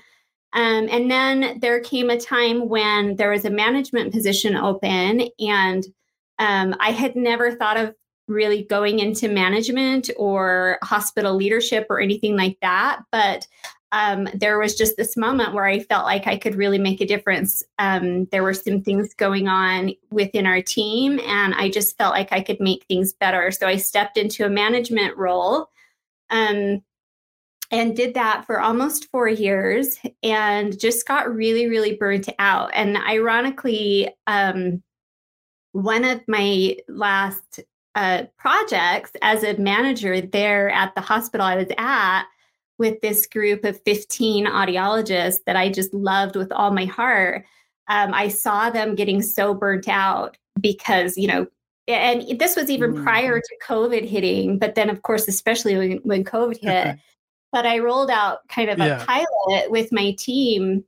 Um, 0.53 0.87
and 0.89 1.11
then 1.11 1.59
there 1.59 1.79
came 1.81 2.09
a 2.09 2.19
time 2.19 2.69
when 2.69 3.15
there 3.17 3.31
was 3.31 3.45
a 3.45 3.49
management 3.49 4.13
position 4.13 4.55
open, 4.55 5.29
and 5.39 5.85
um, 6.39 6.75
I 6.79 6.91
had 6.91 7.15
never 7.15 7.51
thought 7.51 7.77
of 7.77 7.93
really 8.27 8.63
going 8.63 8.99
into 8.99 9.29
management 9.29 10.09
or 10.17 10.79
hospital 10.83 11.35
leadership 11.35 11.87
or 11.89 12.01
anything 12.01 12.35
like 12.35 12.57
that. 12.61 13.01
But 13.11 13.47
um, 13.93 14.27
there 14.33 14.59
was 14.59 14.75
just 14.75 14.97
this 14.97 15.15
moment 15.15 15.53
where 15.53 15.65
I 15.65 15.79
felt 15.79 16.05
like 16.05 16.27
I 16.27 16.37
could 16.37 16.55
really 16.55 16.77
make 16.77 16.99
a 16.99 17.05
difference. 17.05 17.63
Um, 17.79 18.25
there 18.25 18.43
were 18.43 18.53
some 18.53 18.81
things 18.81 19.13
going 19.13 19.47
on 19.47 19.93
within 20.11 20.45
our 20.45 20.61
team, 20.61 21.19
and 21.21 21.53
I 21.55 21.69
just 21.69 21.97
felt 21.97 22.13
like 22.13 22.33
I 22.33 22.41
could 22.41 22.59
make 22.59 22.83
things 22.85 23.13
better. 23.13 23.49
So 23.51 23.65
I 23.65 23.77
stepped 23.77 24.17
into 24.17 24.45
a 24.45 24.49
management 24.49 25.15
role. 25.15 25.69
Um, 26.29 26.83
and 27.71 27.95
did 27.95 28.13
that 28.13 28.45
for 28.45 28.61
almost 28.61 29.09
four 29.11 29.27
years 29.27 29.99
and 30.23 30.79
just 30.79 31.07
got 31.07 31.33
really 31.33 31.67
really 31.67 31.95
burnt 31.95 32.29
out 32.39 32.71
and 32.73 32.97
ironically 32.97 34.09
um, 34.27 34.81
one 35.73 36.03
of 36.03 36.21
my 36.27 36.77
last 36.87 37.59
uh, 37.95 38.23
projects 38.37 39.11
as 39.21 39.43
a 39.43 39.57
manager 39.57 40.21
there 40.21 40.69
at 40.69 40.93
the 40.95 41.01
hospital 41.01 41.45
i 41.45 41.55
was 41.55 41.67
at 41.77 42.25
with 42.77 43.01
this 43.01 43.25
group 43.25 43.65
of 43.65 43.81
15 43.85 44.45
audiologists 44.45 45.39
that 45.45 45.55
i 45.55 45.69
just 45.69 45.93
loved 45.93 46.35
with 46.35 46.51
all 46.51 46.71
my 46.71 46.85
heart 46.85 47.43
um, 47.89 48.13
i 48.13 48.27
saw 48.27 48.69
them 48.69 48.95
getting 48.95 49.21
so 49.21 49.53
burnt 49.53 49.87
out 49.87 50.37
because 50.61 51.17
you 51.17 51.27
know 51.27 51.47
and 51.87 52.37
this 52.37 52.55
was 52.55 52.69
even 52.69 52.93
Mm. 52.93 53.03
prior 53.03 53.39
to 53.39 53.57
covid 53.65 54.07
hitting 54.07 54.59
but 54.59 54.75
then 54.75 54.89
of 54.89 55.01
course 55.01 55.27
especially 55.27 55.75
when, 55.77 55.97
when 56.03 56.23
covid 56.23 56.57
hit 56.61 56.97
but 57.51 57.65
I 57.65 57.79
rolled 57.79 58.09
out 58.11 58.47
kind 58.49 58.69
of 58.69 58.79
a 58.79 58.85
Yeah. 58.85 59.05
pilot 59.05 59.71
with 59.71 59.91
my 59.91 60.11
team 60.17 60.83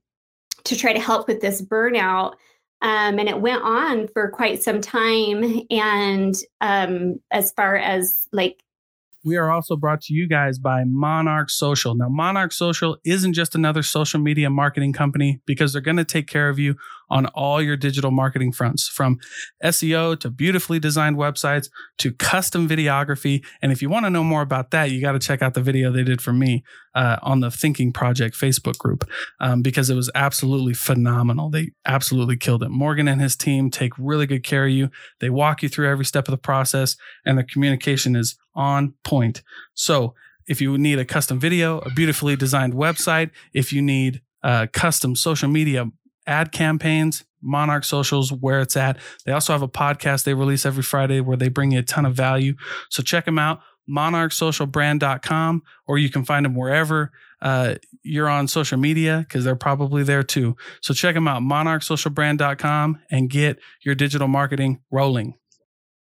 to 0.65 0.75
try 0.75 0.93
to 0.93 0.99
help 0.99 1.27
with 1.27 1.41
this 1.41 1.61
burnout. 1.61 2.33
Um, 2.81 3.19
and 3.19 3.27
it 3.27 3.41
went 3.41 3.61
on 3.63 4.07
for 4.07 4.29
quite 4.29 4.61
some 4.63 4.79
time. 4.81 5.61
And 5.69 6.35
um, 6.61 7.19
as 7.31 7.51
far 7.51 7.75
as 7.75 8.27
like, 8.31 8.63
We 9.25 9.35
are 9.35 9.51
also 9.51 9.75
brought 9.75 10.01
to 10.03 10.13
you 10.13 10.29
guys 10.29 10.59
by 10.59 10.85
Monarch 10.85 11.49
Social. 11.49 11.93
Now, 11.93 12.07
Monarch 12.07 12.53
Social 12.53 12.97
isn't 13.03 13.33
just 13.33 13.53
another 13.53 13.83
social 13.83 14.19
media 14.19 14.49
marketing 14.49 14.93
company 14.93 15.41
because 15.45 15.73
they're 15.73 15.81
going 15.81 15.97
to 15.97 16.05
take 16.05 16.27
care 16.27 16.47
of 16.47 16.57
you 16.57 16.75
on 17.09 17.25
all 17.27 17.61
your 17.61 17.77
digital 17.77 18.11
marketing 18.11 18.51
fronts 18.51 18.87
from 18.87 19.17
SEO 19.63 20.19
to 20.19 20.29
beautifully 20.29 20.79
designed 20.79 21.17
websites 21.17 21.69
to 21.97 22.11
custom 22.11 22.67
videography. 22.67 23.43
And 23.61 23.71
if 23.71 23.81
you 23.81 23.89
want 23.89 24.05
to 24.05 24.09
know 24.09 24.23
more 24.23 24.41
about 24.41 24.71
that, 24.71 24.91
you 24.91 25.01
got 25.01 25.13
to 25.13 25.19
check 25.19 25.41
out 25.41 25.53
the 25.53 25.61
video 25.61 25.91
they 25.91 26.03
did 26.03 26.21
for 26.21 26.33
me 26.33 26.63
uh, 26.95 27.17
on 27.21 27.39
the 27.39 27.51
Thinking 27.51 27.91
Project 27.91 28.35
Facebook 28.35 28.77
group 28.77 29.09
um, 29.39 29.61
because 29.61 29.89
it 29.89 29.95
was 29.95 30.09
absolutely 30.15 30.73
phenomenal. 30.73 31.49
They 31.49 31.71
absolutely 31.85 32.37
killed 32.37 32.63
it. 32.63 32.69
Morgan 32.69 33.07
and 33.07 33.21
his 33.21 33.35
team 33.35 33.69
take 33.69 33.93
really 33.97 34.25
good 34.25 34.43
care 34.43 34.65
of 34.65 34.71
you. 34.71 34.89
They 35.19 35.29
walk 35.29 35.63
you 35.63 35.69
through 35.69 35.89
every 35.89 36.05
step 36.05 36.27
of 36.27 36.31
the 36.31 36.37
process, 36.37 36.95
and 37.25 37.37
the 37.37 37.43
communication 37.43 38.15
is 38.15 38.37
on 38.55 38.93
point. 39.03 39.41
So, 39.73 40.13
if 40.47 40.59
you 40.59 40.79
need 40.79 40.97
a 40.97 41.05
custom 41.05 41.39
video, 41.39 41.77
a 41.79 41.91
beautifully 41.91 42.35
designed 42.35 42.73
website, 42.73 43.29
if 43.53 43.71
you 43.71 43.83
need 43.83 44.21
uh, 44.43 44.65
custom 44.73 45.15
social 45.15 45.47
media 45.47 45.85
ad 46.29 46.51
campaigns, 46.51 47.25
Monarch 47.41 47.83
Socials, 47.83 48.31
where 48.31 48.61
it's 48.61 48.77
at. 48.77 48.97
They 49.25 49.31
also 49.31 49.51
have 49.53 49.61
a 49.61 49.67
podcast 49.67 50.23
they 50.23 50.33
release 50.33 50.65
every 50.65 50.83
Friday 50.83 51.19
where 51.19 51.37
they 51.37 51.49
bring 51.49 51.71
you 51.71 51.79
a 51.79 51.83
ton 51.83 52.05
of 52.05 52.13
value. 52.15 52.53
So 52.89 53.01
check 53.01 53.25
them 53.25 53.39
out, 53.39 53.61
monarchsocialbrand.com, 53.89 55.63
or 55.87 55.97
you 55.97 56.09
can 56.09 56.23
find 56.23 56.45
them 56.45 56.55
wherever 56.55 57.11
uh, 57.41 57.75
you're 58.03 58.27
on 58.29 58.47
social 58.47 58.77
media 58.77 59.25
because 59.27 59.43
they're 59.43 59.55
probably 59.55 60.03
there 60.03 60.23
too. 60.23 60.55
So 60.81 60.93
check 60.93 61.15
them 61.15 61.27
out, 61.27 61.41
monarchsocialbrand.com, 61.41 62.99
and 63.09 63.29
get 63.29 63.59
your 63.83 63.95
digital 63.95 64.27
marketing 64.27 64.81
rolling. 64.91 65.35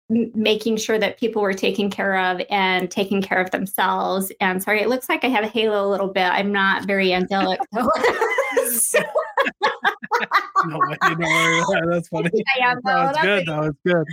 making 0.09 0.77
sure 0.77 0.99
that 0.99 1.19
people 1.19 1.43
were 1.43 1.53
taken 1.53 1.91
care 1.91 2.17
of 2.17 2.41
and 2.49 2.91
taking 2.91 3.21
care 3.21 3.41
of 3.41 3.51
themselves. 3.51 4.33
And 4.41 4.63
sorry, 4.63 4.81
it 4.81 4.89
looks 4.89 5.09
like 5.09 5.25
I 5.25 5.29
have 5.29 5.45
a 5.45 5.49
halo 5.49 5.87
a 5.87 5.91
little 5.91 6.09
bit. 6.09 6.25
I'm 6.25 6.53
not 6.53 6.87
very 6.87 7.13
angelic. 7.21 7.61
So. 8.69 8.99
no, 10.67 10.81
that's 11.91 12.09
funny. 12.09 12.31
I 12.61 12.71
am, 12.71 12.81
no, 12.85 13.09
it's 13.11 13.21
good. 13.21 13.45
It's 13.49 13.79
good. 13.85 14.07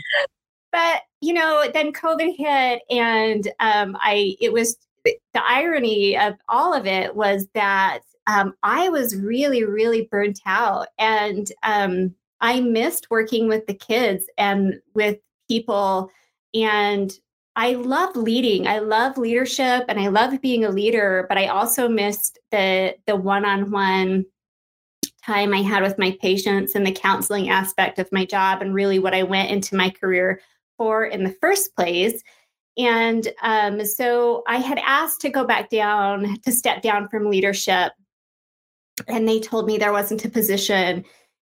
But 0.72 1.02
you 1.22 1.34
know, 1.34 1.70
then 1.74 1.94
COVID 1.94 2.36
hit, 2.36 2.82
and 2.90 3.48
um, 3.60 3.96
I 4.00 4.36
it 4.42 4.52
was 4.52 4.76
the 5.04 5.16
irony 5.36 6.18
of 6.18 6.34
all 6.50 6.74
of 6.74 6.86
it 6.86 7.16
was 7.16 7.48
that 7.54 8.00
um, 8.28 8.54
I 8.64 8.90
was 8.90 9.16
really, 9.16 9.64
really 9.64 10.08
burnt 10.10 10.40
out, 10.46 10.88
and 10.98 11.48
um, 11.64 12.16
I 12.42 12.60
missed 12.62 13.12
working 13.12 13.48
with 13.48 13.68
the 13.68 13.74
kids 13.74 14.26
and 14.38 14.80
with 14.96 15.18
people, 15.48 16.10
and 16.54 17.12
I 17.56 17.74
love 17.74 18.16
leading. 18.16 18.68
I 18.68 18.80
love 18.80 19.18
leadership, 19.18 19.86
and 19.88 20.00
I 20.00 20.08
love 20.08 20.42
being 20.42 20.66
a 20.66 20.72
leader. 20.72 21.26
But 21.30 21.38
I 21.38 21.48
also 21.48 21.88
missed 21.88 22.40
the 22.52 22.96
the 23.06 23.16
one 23.16 23.46
on 23.46 23.72
one 23.72 24.26
time 25.26 25.54
I 25.54 25.62
had 25.62 25.84
with 25.84 25.98
my 25.98 26.18
patients 26.22 26.76
and 26.76 26.86
the 26.86 26.92
counseling 26.92 27.50
aspect 27.50 28.00
of 28.00 28.12
my 28.12 28.26
job, 28.26 28.62
and 28.62 28.74
really 28.74 29.00
what 29.00 29.14
I 29.14 29.24
went 29.24 29.52
into 29.52 29.76
my 29.76 29.90
career 29.90 30.42
for 30.78 31.06
in 31.06 31.24
the 31.24 31.36
first 31.40 31.76
place. 31.76 32.22
And 32.78 33.28
um, 33.42 33.86
so 33.86 34.44
I 34.48 34.58
had 34.58 34.80
asked 34.80 35.22
to 35.22 35.30
go 35.30 35.46
back 35.46 35.70
down, 35.70 36.40
to 36.42 36.52
step 36.52 36.82
down 36.82 37.08
from 37.08 37.30
leadership. 37.30 37.94
And 39.08 39.28
they 39.28 39.40
told 39.40 39.68
me 39.68 39.78
there 39.78 39.92
wasn't 39.92 40.26
a 40.26 40.30
position. 40.30 41.06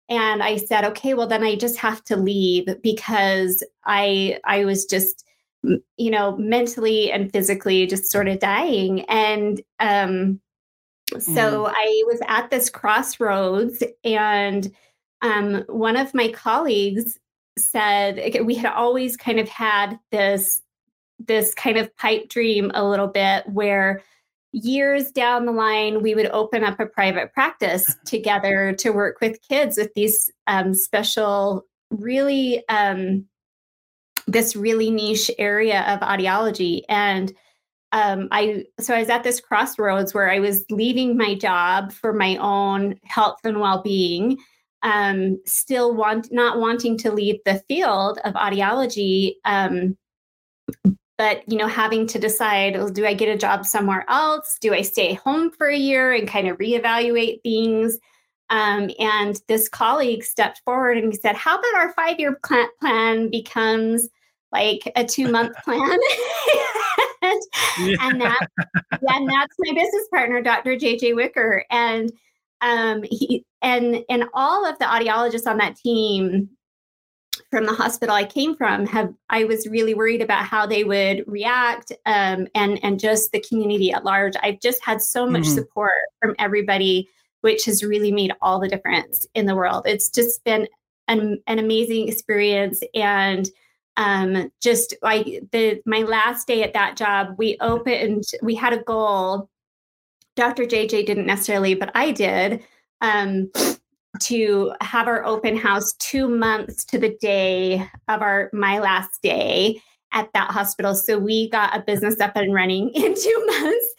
And 0.08 0.42
I 0.42 0.56
said, 0.56 0.84
okay, 0.84 1.14
well, 1.14 1.26
then 1.26 1.42
I 1.42 1.56
just 1.56 1.78
have 1.78 2.02
to 2.04 2.16
leave 2.16 2.66
because 2.82 3.64
I 3.84 4.38
I 4.44 4.64
was 4.64 4.84
just, 4.84 5.24
you 5.62 6.10
know, 6.10 6.36
mentally 6.36 7.10
and 7.10 7.32
physically 7.32 7.86
just 7.86 8.10
sort 8.10 8.28
of 8.28 8.38
dying. 8.38 9.00
And 9.06 9.60
um, 9.80 10.40
so 11.18 11.64
mm. 11.64 11.72
I 11.74 12.02
was 12.06 12.20
at 12.26 12.50
this 12.50 12.68
crossroads, 12.68 13.82
and 14.04 14.70
um, 15.22 15.64
one 15.68 15.96
of 15.96 16.14
my 16.14 16.28
colleagues 16.28 17.18
said 17.58 18.44
we 18.44 18.54
had 18.54 18.72
always 18.72 19.16
kind 19.16 19.40
of 19.40 19.48
had 19.48 19.98
this 20.10 20.60
this 21.18 21.54
kind 21.54 21.78
of 21.78 21.96
pipe 21.96 22.28
dream 22.28 22.70
a 22.74 22.86
little 22.86 23.06
bit 23.06 23.48
where 23.48 24.02
years 24.52 25.10
down 25.10 25.46
the 25.46 25.52
line 25.52 26.02
we 26.02 26.14
would 26.14 26.30
open 26.30 26.62
up 26.62 26.78
a 26.78 26.86
private 26.86 27.32
practice 27.32 27.96
together 28.06 28.74
to 28.74 28.90
work 28.90 29.20
with 29.20 29.40
kids 29.40 29.78
with 29.78 29.92
these 29.94 30.30
um, 30.46 30.74
special 30.74 31.64
really 31.90 32.66
um, 32.68 33.24
this 34.26 34.56
really 34.56 34.90
niche 34.90 35.30
area 35.38 35.82
of 35.82 36.00
audiology 36.00 36.82
and 36.88 37.32
um, 37.92 38.28
I 38.30 38.64
so 38.80 38.94
I 38.94 39.00
was 39.00 39.08
at 39.08 39.22
this 39.22 39.40
crossroads 39.40 40.12
where 40.12 40.30
I 40.30 40.40
was 40.40 40.64
leaving 40.70 41.16
my 41.16 41.34
job 41.34 41.92
for 41.92 42.12
my 42.12 42.36
own 42.36 42.98
health 43.04 43.38
and 43.44 43.60
well-being, 43.60 44.38
um, 44.82 45.40
still 45.46 45.94
want 45.94 46.28
not 46.32 46.58
wanting 46.58 46.98
to 46.98 47.12
leave 47.12 47.36
the 47.44 47.62
field 47.68 48.18
of 48.24 48.34
audiology, 48.34 49.34
um, 49.44 49.96
but 51.16 51.42
you 51.48 51.56
know 51.56 51.68
having 51.68 52.06
to 52.08 52.18
decide: 52.18 52.74
well, 52.74 52.88
do 52.88 53.06
I 53.06 53.14
get 53.14 53.34
a 53.34 53.38
job 53.38 53.64
somewhere 53.64 54.04
else? 54.08 54.58
Do 54.60 54.74
I 54.74 54.82
stay 54.82 55.14
home 55.14 55.50
for 55.50 55.68
a 55.68 55.76
year 55.76 56.12
and 56.12 56.28
kind 56.28 56.48
of 56.48 56.58
reevaluate 56.58 57.42
things? 57.42 57.98
Um, 58.50 58.90
and 58.98 59.40
this 59.48 59.68
colleague 59.68 60.22
stepped 60.24 60.60
forward 60.64 60.98
and 60.98 61.12
he 61.12 61.18
said, 61.18 61.36
"How 61.36 61.58
about 61.58 61.74
our 61.76 61.92
five-year 61.94 62.40
plan 62.80 63.30
becomes?" 63.30 64.08
like 64.52 64.90
a 64.96 65.04
two 65.04 65.30
month 65.30 65.56
plan. 65.64 65.80
and, 67.26 67.42
yeah. 67.88 67.96
and 68.00 68.20
that 68.20 68.48
and 69.08 69.28
that's 69.28 69.56
my 69.58 69.74
business 69.74 70.08
partner, 70.10 70.42
Dr. 70.42 70.76
JJ 70.76 71.14
Whicker. 71.14 71.64
And 71.70 72.12
um 72.60 73.04
he 73.10 73.44
and 73.62 74.04
and 74.08 74.24
all 74.34 74.64
of 74.64 74.78
the 74.78 74.84
audiologists 74.84 75.46
on 75.46 75.58
that 75.58 75.76
team 75.76 76.48
from 77.50 77.66
the 77.66 77.72
hospital 77.72 78.14
I 78.14 78.24
came 78.24 78.56
from 78.56 78.86
have 78.86 79.12
I 79.30 79.44
was 79.44 79.66
really 79.66 79.94
worried 79.94 80.22
about 80.22 80.46
how 80.46 80.66
they 80.66 80.84
would 80.84 81.24
react 81.26 81.92
um, 82.06 82.46
and 82.54 82.78
and 82.82 82.98
just 82.98 83.32
the 83.32 83.40
community 83.40 83.92
at 83.92 84.04
large. 84.04 84.34
I've 84.42 84.60
just 84.60 84.84
had 84.84 85.00
so 85.00 85.26
much 85.26 85.42
mm-hmm. 85.42 85.54
support 85.54 85.92
from 86.20 86.34
everybody, 86.38 87.08
which 87.42 87.64
has 87.66 87.84
really 87.84 88.12
made 88.12 88.32
all 88.40 88.58
the 88.58 88.68
difference 88.68 89.26
in 89.34 89.46
the 89.46 89.54
world. 89.54 89.84
It's 89.86 90.08
just 90.08 90.42
been 90.44 90.66
an, 91.08 91.40
an 91.46 91.58
amazing 91.58 92.08
experience 92.08 92.82
and 92.94 93.48
um, 93.96 94.50
just 94.60 94.94
like 95.02 95.26
the 95.52 95.80
my 95.86 96.02
last 96.02 96.46
day 96.46 96.62
at 96.62 96.74
that 96.74 96.96
job, 96.96 97.34
we 97.38 97.56
opened, 97.60 98.24
we 98.42 98.54
had 98.54 98.72
a 98.72 98.82
goal. 98.82 99.48
Dr. 100.34 100.64
JJ 100.64 101.06
didn't 101.06 101.26
necessarily, 101.26 101.74
but 101.74 101.90
I 101.94 102.10
did. 102.12 102.62
Um, 103.00 103.50
to 104.20 104.72
have 104.80 105.08
our 105.08 105.24
open 105.26 105.56
house 105.56 105.92
two 105.98 106.28
months 106.28 106.84
to 106.86 106.98
the 106.98 107.16
day 107.20 107.86
of 108.08 108.22
our 108.22 108.48
my 108.52 108.78
last 108.78 109.20
day 109.22 109.80
at 110.12 110.32
that 110.32 110.50
hospital. 110.50 110.94
So 110.94 111.18
we 111.18 111.50
got 111.50 111.76
a 111.76 111.82
business 111.82 112.20
up 112.20 112.36
and 112.36 112.54
running 112.54 112.90
in 112.94 113.14
two 113.14 113.46
months. 113.46 113.94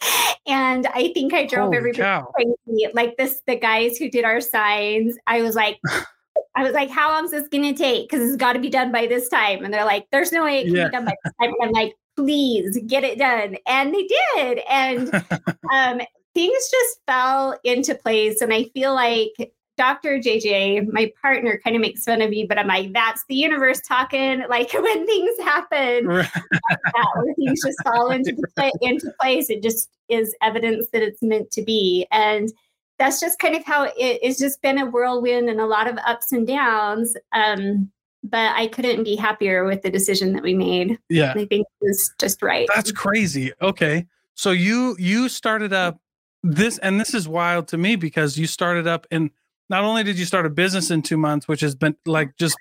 And 0.46 0.86
I 0.88 1.12
think 1.14 1.34
I 1.34 1.46
drove 1.46 1.66
Holy 1.66 1.76
everybody 1.76 2.02
cow. 2.02 2.32
crazy. 2.34 2.86
Like 2.94 3.16
this, 3.16 3.42
the 3.46 3.56
guys 3.56 3.96
who 3.96 4.10
did 4.10 4.24
our 4.24 4.40
signs, 4.40 5.16
I 5.26 5.42
was 5.42 5.54
like, 5.54 5.78
I 6.58 6.64
was 6.64 6.72
like, 6.72 6.90
how 6.90 7.12
long 7.12 7.26
is 7.26 7.30
this 7.30 7.46
going 7.46 7.72
to 7.72 7.72
take? 7.72 8.10
Because 8.10 8.26
it's 8.28 8.36
got 8.36 8.54
to 8.54 8.58
be 8.58 8.68
done 8.68 8.90
by 8.90 9.06
this 9.06 9.28
time. 9.28 9.64
And 9.64 9.72
they're 9.72 9.84
like, 9.84 10.08
there's 10.10 10.32
no 10.32 10.42
way 10.42 10.58
it 10.60 10.64
can 10.64 10.74
yeah. 10.74 10.84
be 10.86 10.90
done 10.90 11.04
by 11.04 11.14
this 11.24 11.32
time. 11.40 11.52
And 11.60 11.68
I'm 11.68 11.70
like, 11.70 11.94
please 12.16 12.76
get 12.88 13.04
it 13.04 13.16
done. 13.16 13.56
And 13.66 13.94
they 13.94 14.08
did. 14.34 14.60
And 14.68 15.14
um, 15.72 16.00
things 16.34 16.70
just 16.70 17.00
fell 17.06 17.56
into 17.62 17.94
place. 17.94 18.40
And 18.40 18.52
I 18.52 18.64
feel 18.74 18.92
like 18.92 19.52
Dr. 19.76 20.18
JJ, 20.18 20.92
my 20.92 21.12
partner, 21.22 21.60
kind 21.62 21.76
of 21.76 21.80
makes 21.80 22.02
fun 22.02 22.20
of 22.22 22.30
me, 22.30 22.44
but 22.44 22.58
I'm 22.58 22.66
like, 22.66 22.92
that's 22.92 23.22
the 23.28 23.36
universe 23.36 23.80
talking. 23.86 24.42
Like 24.48 24.72
when 24.72 25.06
things 25.06 25.38
happen, 25.38 26.06
right. 26.08 26.28
that, 26.32 27.06
where 27.14 27.34
things 27.34 27.62
just 27.64 27.78
fall 27.84 28.10
into, 28.10 28.34
into 28.82 29.12
place, 29.20 29.48
it 29.48 29.62
just 29.62 29.90
is 30.08 30.34
evidence 30.42 30.88
that 30.92 31.02
it's 31.02 31.22
meant 31.22 31.52
to 31.52 31.62
be. 31.62 32.06
And 32.10 32.50
that's 32.98 33.20
just 33.20 33.38
kind 33.38 33.54
of 33.54 33.64
how 33.64 33.84
it, 33.84 33.94
it's 33.96 34.38
just 34.38 34.60
been 34.60 34.78
a 34.78 34.86
whirlwind 34.86 35.48
and 35.48 35.60
a 35.60 35.66
lot 35.66 35.88
of 35.88 35.98
ups 36.06 36.32
and 36.32 36.46
downs. 36.46 37.16
Um, 37.32 37.90
but 38.24 38.54
I 38.56 38.66
couldn't 38.66 39.04
be 39.04 39.16
happier 39.16 39.64
with 39.64 39.82
the 39.82 39.90
decision 39.90 40.32
that 40.32 40.42
we 40.42 40.54
made. 40.54 40.98
Yeah. 41.08 41.30
I 41.30 41.44
think 41.46 41.50
it 41.50 41.66
was 41.80 42.12
just 42.18 42.42
right. 42.42 42.68
That's 42.74 42.92
crazy. 42.92 43.52
Okay. 43.62 44.06
So 44.34 44.50
you 44.50 44.96
you 44.98 45.28
started 45.28 45.72
up 45.72 46.00
this 46.42 46.78
and 46.78 47.00
this 47.00 47.14
is 47.14 47.28
wild 47.28 47.68
to 47.68 47.78
me 47.78 47.96
because 47.96 48.36
you 48.36 48.46
started 48.46 48.86
up 48.86 49.06
and 49.10 49.30
not 49.68 49.84
only 49.84 50.02
did 50.02 50.18
you 50.18 50.24
start 50.24 50.46
a 50.46 50.50
business 50.50 50.90
in 50.90 51.02
2 51.02 51.16
months 51.16 51.48
which 51.48 51.60
has 51.60 51.74
been 51.74 51.96
like 52.06 52.36
just 52.36 52.56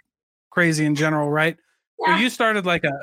crazy 0.52 0.86
in 0.86 0.96
general, 0.96 1.30
right? 1.30 1.58
Yeah. 2.00 2.14
But 2.14 2.22
you 2.22 2.30
started 2.30 2.66
like 2.66 2.84
a 2.84 2.94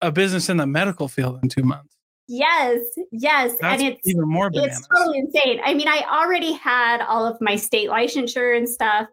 a 0.00 0.10
business 0.12 0.48
in 0.48 0.56
the 0.56 0.66
medical 0.66 1.08
field 1.08 1.38
in 1.42 1.48
2 1.48 1.62
months. 1.62 1.96
Yes, 2.28 2.80
yes, 3.10 3.54
That's 3.60 3.82
and 3.82 3.92
it's 3.92 4.06
even 4.06 4.28
more 4.28 4.48
bananas. 4.48 4.78
It's 4.78 4.88
totally 4.88 5.18
insane. 5.18 5.60
I 5.64 5.74
mean, 5.74 5.88
I 5.88 6.04
already 6.10 6.52
had 6.52 7.00
all 7.02 7.26
of 7.26 7.36
my 7.40 7.56
state 7.56 7.90
licensure 7.90 8.56
and 8.56 8.68
stuff. 8.68 9.08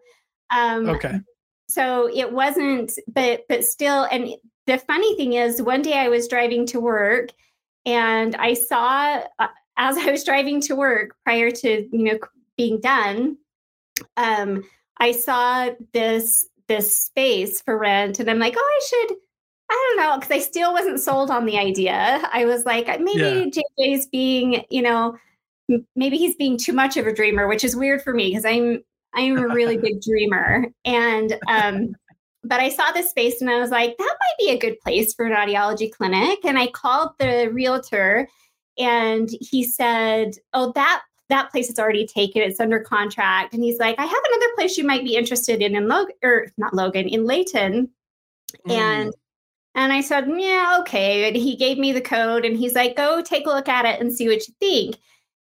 Um, 0.54 0.88
okay. 0.88 1.20
So 1.68 2.08
it 2.12 2.32
wasn't, 2.32 2.92
but 3.12 3.42
but 3.48 3.64
still, 3.64 4.06
and 4.10 4.30
the 4.66 4.78
funny 4.78 5.16
thing 5.16 5.34
is, 5.34 5.60
one 5.60 5.82
day 5.82 5.98
I 5.98 6.08
was 6.08 6.28
driving 6.28 6.66
to 6.66 6.80
work, 6.80 7.30
and 7.84 8.34
I 8.36 8.54
saw 8.54 9.22
uh, 9.38 9.48
as 9.76 9.96
I 9.96 10.10
was 10.10 10.24
driving 10.24 10.60
to 10.62 10.76
work 10.76 11.16
prior 11.24 11.50
to 11.50 11.88
you 11.92 12.04
know 12.04 12.18
being 12.56 12.80
done, 12.80 13.38
um, 14.16 14.62
I 14.98 15.12
saw 15.12 15.70
this 15.92 16.46
this 16.68 16.96
space 16.96 17.60
for 17.60 17.76
rent, 17.76 18.20
and 18.20 18.30
I'm 18.30 18.38
like, 18.38 18.54
oh, 18.56 18.60
I 18.60 18.80
should 18.88 19.16
I 19.70 19.94
don't 19.96 20.04
know, 20.04 20.18
because 20.18 20.32
I 20.32 20.40
still 20.40 20.72
wasn't 20.72 21.00
sold 21.00 21.30
on 21.30 21.46
the 21.46 21.56
idea. 21.56 22.20
I 22.32 22.44
was 22.44 22.64
like, 22.64 22.86
maybe 23.00 23.20
yeah. 23.20 23.62
JJ's 23.78 24.06
being, 24.06 24.64
you 24.68 24.82
know, 24.82 25.16
maybe 25.94 26.16
he's 26.16 26.34
being 26.34 26.58
too 26.58 26.72
much 26.72 26.96
of 26.96 27.06
a 27.06 27.14
dreamer, 27.14 27.46
which 27.46 27.62
is 27.62 27.76
weird 27.76 28.02
for 28.02 28.12
me 28.12 28.30
because 28.30 28.44
I'm 28.44 28.82
I'm 29.14 29.38
a 29.38 29.48
really 29.48 29.76
big 29.78 30.02
dreamer. 30.02 30.66
And 30.84 31.38
um, 31.48 31.94
but 32.42 32.60
I 32.60 32.68
saw 32.68 32.90
this 32.90 33.10
space 33.10 33.40
and 33.40 33.50
I 33.50 33.60
was 33.60 33.70
like, 33.70 33.96
that 33.96 34.16
might 34.20 34.44
be 34.44 34.50
a 34.50 34.58
good 34.58 34.80
place 34.80 35.14
for 35.14 35.26
an 35.26 35.32
audiology 35.32 35.92
clinic. 35.92 36.38
And 36.44 36.58
I 36.58 36.68
called 36.68 37.10
the 37.18 37.48
realtor 37.52 38.28
and 38.78 39.28
he 39.40 39.62
said, 39.62 40.32
Oh, 40.52 40.72
that 40.72 41.02
that 41.28 41.52
place 41.52 41.70
is 41.70 41.78
already 41.78 42.06
taken. 42.06 42.42
It's 42.42 42.58
under 42.58 42.80
contract. 42.80 43.54
And 43.54 43.62
he's 43.62 43.78
like, 43.78 43.96
I 43.98 44.04
have 44.04 44.22
another 44.32 44.52
place 44.56 44.76
you 44.76 44.84
might 44.84 45.04
be 45.04 45.14
interested 45.14 45.62
in 45.62 45.76
in 45.76 45.86
Logan 45.86 46.16
or 46.24 46.46
not 46.56 46.74
Logan, 46.74 47.06
in 47.08 47.24
Layton. 47.24 47.88
Mm. 48.66 48.72
And 48.72 49.14
and 49.74 49.92
I 49.92 50.00
said, 50.00 50.28
yeah, 50.36 50.78
okay. 50.80 51.28
And 51.28 51.36
he 51.36 51.56
gave 51.56 51.78
me 51.78 51.92
the 51.92 52.00
code 52.00 52.44
and 52.44 52.56
he's 52.56 52.74
like, 52.74 52.96
go 52.96 53.22
take 53.22 53.46
a 53.46 53.50
look 53.50 53.68
at 53.68 53.84
it 53.84 54.00
and 54.00 54.12
see 54.12 54.28
what 54.28 54.46
you 54.48 54.54
think. 54.58 54.96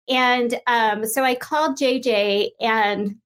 And 0.09 0.59
um, 0.67 1.07
so 1.07 1.23
I 1.23 1.35
called 1.35 1.79
JJ 1.79 2.51
and 2.61 3.17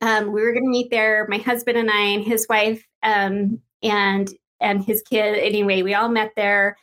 um, 0.00 0.32
we 0.32 0.42
were 0.42 0.52
going 0.52 0.64
to 0.64 0.70
meet 0.70 0.90
there, 0.90 1.26
my 1.28 1.38
husband 1.38 1.78
and 1.78 1.90
I 1.90 2.00
and 2.00 2.24
his 2.24 2.46
wife 2.48 2.84
um, 3.02 3.60
and 3.82 4.32
and 4.60 4.82
his 4.82 5.02
kid. 5.02 5.38
Anyway, 5.38 5.82
we 5.82 5.94
all 5.94 6.08
met 6.08 6.32
there 6.34 6.76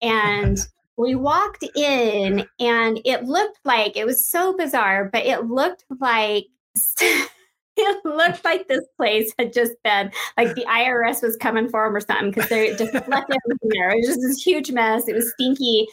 and 0.00 0.58
we 0.96 1.14
walked 1.14 1.64
in 1.76 2.46
and 2.58 3.00
it 3.04 3.24
looked 3.24 3.60
like 3.64 3.96
it 3.96 4.06
was 4.06 4.26
so 4.26 4.56
bizarre, 4.56 5.08
but 5.12 5.24
it 5.24 5.44
looked 5.44 5.84
like 6.00 6.46
it 7.78 8.04
looked 8.04 8.44
like 8.44 8.68
this 8.68 8.84
place 8.96 9.32
had 9.38 9.52
just 9.52 9.72
been 9.84 10.10
like 10.36 10.54
the 10.54 10.64
IRS 10.64 11.22
was 11.22 11.36
coming 11.36 11.68
for 11.68 11.84
them 11.84 11.96
or 11.96 12.00
something 12.00 12.30
because 12.30 12.48
they 12.48 12.70
just 12.70 12.92
left 13.08 13.30
everything 13.30 13.70
there. 13.70 13.90
It 13.90 13.98
was 13.98 14.06
just 14.06 14.20
this 14.20 14.42
huge 14.42 14.70
mess. 14.70 15.08
It 15.08 15.14
was 15.14 15.32
stinky, 15.34 15.86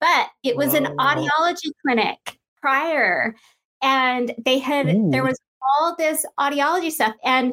but 0.00 0.28
it 0.42 0.56
was 0.56 0.72
Whoa. 0.72 0.84
an 0.84 0.96
audiology 0.96 1.70
clinic 1.84 2.38
prior, 2.60 3.34
and 3.82 4.34
they 4.44 4.58
had 4.58 4.88
Ooh. 4.88 5.10
there 5.10 5.24
was 5.24 5.38
all 5.80 5.94
this 5.96 6.24
audiology 6.38 6.90
stuff 6.90 7.14
and 7.24 7.52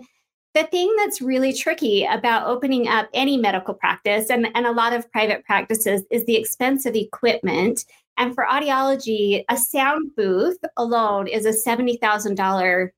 the 0.56 0.63
thing 0.63 0.92
that's 0.98 1.22
really 1.22 1.51
tricky 1.51 2.06
about 2.06 2.48
opening 2.48 2.88
up 2.88 3.10
any 3.13 3.36
medical 3.36 3.74
practice 3.74 4.30
and, 4.30 4.48
and 4.56 4.65
a 4.65 4.72
lot 4.72 4.94
of 4.94 5.12
private 5.12 5.44
practices 5.44 6.04
is 6.10 6.25
the 6.25 6.38
expense 6.38 6.86
of 6.86 6.96
equipment. 6.96 7.84
And 8.18 8.34
for 8.34 8.46
audiology, 8.46 9.44
a 9.50 9.58
sound 9.58 10.15
booth 10.15 10.58
alone 10.77 11.27
is 11.27 11.46
a 11.46 11.50
$70,000 11.50 12.89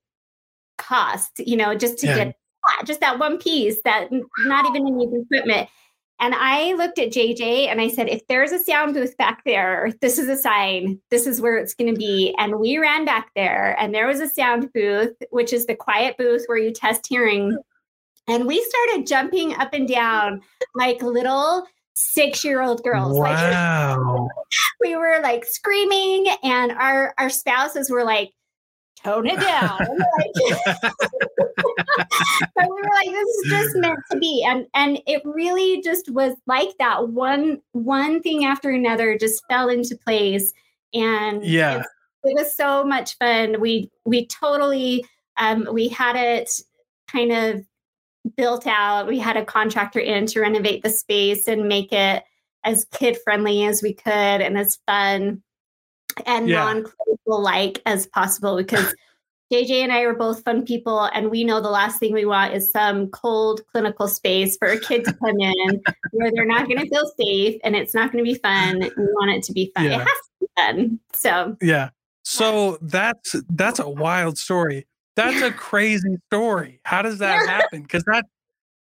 cost, 0.78 1.40
you 1.40 1.56
know, 1.56 1.74
just 1.74 1.98
to 1.98 2.06
yeah. 2.06 2.16
get 2.16 2.36
just 2.84 3.00
that 3.00 3.18
one 3.18 3.38
piece 3.38 3.80
that 3.84 4.08
not 4.40 4.66
even 4.66 4.86
any 4.86 5.04
equipment. 5.04 5.68
And 6.20 6.34
I 6.34 6.72
looked 6.74 6.98
at 6.98 7.12
JJ 7.12 7.68
and 7.68 7.80
I 7.80 7.88
said, 7.88 8.08
if 8.08 8.26
there's 8.26 8.50
a 8.50 8.58
sound 8.58 8.94
booth 8.94 9.16
back 9.16 9.44
there, 9.44 9.92
this 10.00 10.18
is 10.18 10.28
a 10.28 10.36
sign. 10.36 11.00
This 11.10 11.26
is 11.26 11.40
where 11.40 11.56
it's 11.56 11.74
going 11.74 11.94
to 11.94 11.98
be. 11.98 12.34
And 12.38 12.58
we 12.58 12.78
ran 12.78 13.04
back 13.04 13.30
there 13.36 13.76
and 13.78 13.94
there 13.94 14.08
was 14.08 14.20
a 14.20 14.28
sound 14.28 14.72
booth, 14.72 15.14
which 15.30 15.52
is 15.52 15.66
the 15.66 15.76
quiet 15.76 16.16
booth 16.18 16.44
where 16.46 16.58
you 16.58 16.72
test 16.72 17.06
hearing. 17.08 17.56
And 18.26 18.46
we 18.46 18.62
started 18.62 19.06
jumping 19.06 19.54
up 19.54 19.72
and 19.72 19.86
down 19.86 20.42
like 20.74 21.00
little 21.02 21.66
six 21.94 22.44
year 22.44 22.62
old 22.62 22.82
girls. 22.82 23.16
Wow. 23.18 24.28
Like, 24.28 24.46
we 24.80 24.96
were 24.96 25.20
like 25.22 25.44
screaming, 25.44 26.26
and 26.44 26.72
our, 26.72 27.12
our 27.18 27.28
spouses 27.28 27.90
were 27.90 28.04
like, 28.04 28.30
tone 29.02 29.26
it 29.26 29.40
down. 29.40 29.78
but 31.96 32.68
we 32.68 32.68
were 32.68 32.90
like, 32.94 33.10
this 33.10 33.28
is 33.28 33.50
just 33.50 33.76
meant 33.76 33.98
to 34.10 34.18
be. 34.18 34.44
And 34.46 34.66
and 34.74 35.00
it 35.06 35.22
really 35.24 35.82
just 35.82 36.10
was 36.10 36.34
like 36.46 36.76
that. 36.78 37.08
One 37.08 37.60
one 37.72 38.20
thing 38.22 38.44
after 38.44 38.70
another 38.70 39.16
just 39.18 39.42
fell 39.48 39.68
into 39.68 39.96
place. 39.96 40.52
And 40.94 41.44
yeah, 41.44 41.80
it, 41.80 41.86
it 42.24 42.34
was 42.34 42.54
so 42.54 42.84
much 42.84 43.16
fun. 43.18 43.60
We 43.60 43.90
we 44.04 44.26
totally 44.26 45.04
um 45.36 45.68
we 45.72 45.88
had 45.88 46.16
it 46.16 46.60
kind 47.10 47.32
of 47.32 47.64
built 48.36 48.66
out. 48.66 49.06
We 49.06 49.18
had 49.18 49.36
a 49.36 49.44
contractor 49.44 50.00
in 50.00 50.26
to 50.26 50.40
renovate 50.40 50.82
the 50.82 50.90
space 50.90 51.48
and 51.48 51.68
make 51.68 51.92
it 51.92 52.24
as 52.64 52.86
kid 52.92 53.16
friendly 53.22 53.64
as 53.64 53.82
we 53.82 53.94
could 53.94 54.12
and 54.12 54.58
as 54.58 54.78
fun 54.86 55.42
and 56.26 56.48
yeah. 56.48 56.64
non-clinical 56.64 57.42
like 57.42 57.82
as 57.86 58.06
possible 58.06 58.56
because 58.56 58.94
JJ 59.52 59.82
and 59.82 59.92
I 59.92 60.00
are 60.02 60.14
both 60.14 60.44
fun 60.44 60.62
people, 60.66 61.04
and 61.14 61.30
we 61.30 61.42
know 61.42 61.58
the 61.60 61.70
last 61.70 61.98
thing 61.98 62.12
we 62.12 62.26
want 62.26 62.52
is 62.52 62.70
some 62.70 63.08
cold 63.08 63.62
clinical 63.72 64.06
space 64.06 64.58
for 64.58 64.68
a 64.68 64.78
kid 64.78 65.04
to 65.06 65.12
come 65.14 65.40
in 65.40 65.82
where 66.10 66.30
they're 66.30 66.44
not 66.44 66.68
going 66.68 66.80
to 66.80 66.86
feel 66.86 67.10
safe 67.18 67.58
and 67.64 67.74
it's 67.74 67.94
not 67.94 68.12
going 68.12 68.22
to 68.22 68.30
be 68.30 68.38
fun. 68.38 68.80
We 68.80 69.04
want 69.14 69.30
it 69.30 69.42
to 69.44 69.52
be 69.54 69.72
fun. 69.74 69.86
Yeah. 69.86 69.92
It 69.92 69.98
has 70.00 70.06
to 70.06 70.38
be 70.40 70.46
fun. 70.56 71.00
So 71.14 71.56
yeah. 71.62 71.90
So 72.24 72.76
that's 72.82 73.36
that's 73.48 73.78
a 73.78 73.88
wild 73.88 74.36
story. 74.36 74.86
That's 75.16 75.40
a 75.40 75.50
crazy 75.50 76.18
story. 76.26 76.80
How 76.84 77.00
does 77.00 77.18
that 77.18 77.48
happen? 77.48 77.82
Because 77.82 78.04
that 78.04 78.26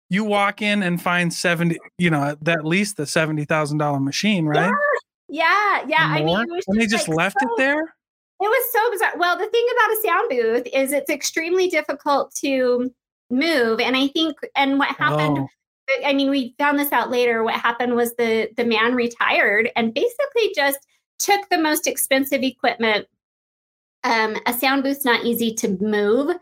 you 0.10 0.24
walk 0.24 0.62
in 0.62 0.82
and 0.82 1.02
find 1.02 1.34
seventy, 1.34 1.78
you 1.98 2.10
know, 2.10 2.38
at 2.48 2.66
least 2.66 2.96
the 2.96 3.06
seventy 3.06 3.44
thousand 3.44 3.80
dollar 3.80 4.00
machine, 4.00 4.46
right? 4.46 4.68
Yeah, 4.68 5.00
yeah. 5.34 5.84
Yeah. 5.88 5.98
I 6.00 6.24
mean, 6.24 6.38
and 6.68 6.80
they 6.80 6.86
just 6.86 7.08
like 7.08 7.18
left 7.18 7.38
so, 7.42 7.48
it 7.48 7.58
there. 7.58 7.82
It 7.82 8.48
was 8.48 8.72
so 8.72 8.92
bizarre. 8.92 9.18
Well, 9.18 9.38
the 9.38 9.48
thing 9.48 9.66
about 9.76 9.92
a 9.92 10.02
sound 10.06 10.30
booth 10.30 10.68
is 10.74 10.92
it's 10.92 11.10
extremely 11.10 11.70
difficult 11.70 12.36
to 12.36 12.92
move, 13.32 13.80
and 13.80 13.96
I 13.96 14.10
think, 14.10 14.36
and 14.56 14.78
what 14.78 14.90
happened. 14.90 15.40
Oh. 15.40 15.48
I 16.06 16.14
mean, 16.14 16.30
we 16.30 16.54
found 16.60 16.78
this 16.78 16.92
out 16.92 17.10
later. 17.10 17.44
What 17.44 17.56
happened 17.56 17.96
was 17.96 18.14
the 18.16 18.50
the 18.58 18.66
man 18.66 18.94
retired 18.94 19.72
and 19.76 19.94
basically 19.94 20.54
just 20.56 20.80
took 21.18 21.50
the 21.50 21.58
most 21.58 21.88
expensive 21.88 22.44
equipment. 22.44 23.08
Um, 24.04 24.38
a 24.46 24.54
sound 24.54 24.84
booth's 24.84 25.06
not 25.06 25.26
easy 25.26 25.54
to 25.56 25.78
move, 25.82 26.36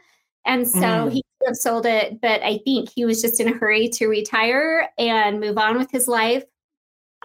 and 0.46 0.68
so 0.68 0.80
mm. 0.80 1.12
he 1.14 1.24
could 1.40 1.48
have 1.48 1.56
sold 1.56 1.86
it, 1.86 2.20
but 2.20 2.42
I 2.44 2.60
think 2.66 2.90
he 2.94 3.06
was 3.06 3.22
just 3.22 3.40
in 3.40 3.48
a 3.48 3.58
hurry 3.58 3.88
to 3.90 4.08
retire 4.08 4.90
and 4.98 5.40
move 5.40 5.58
on 5.58 5.78
with 5.78 5.92
his 5.92 6.10
life. 6.10 6.44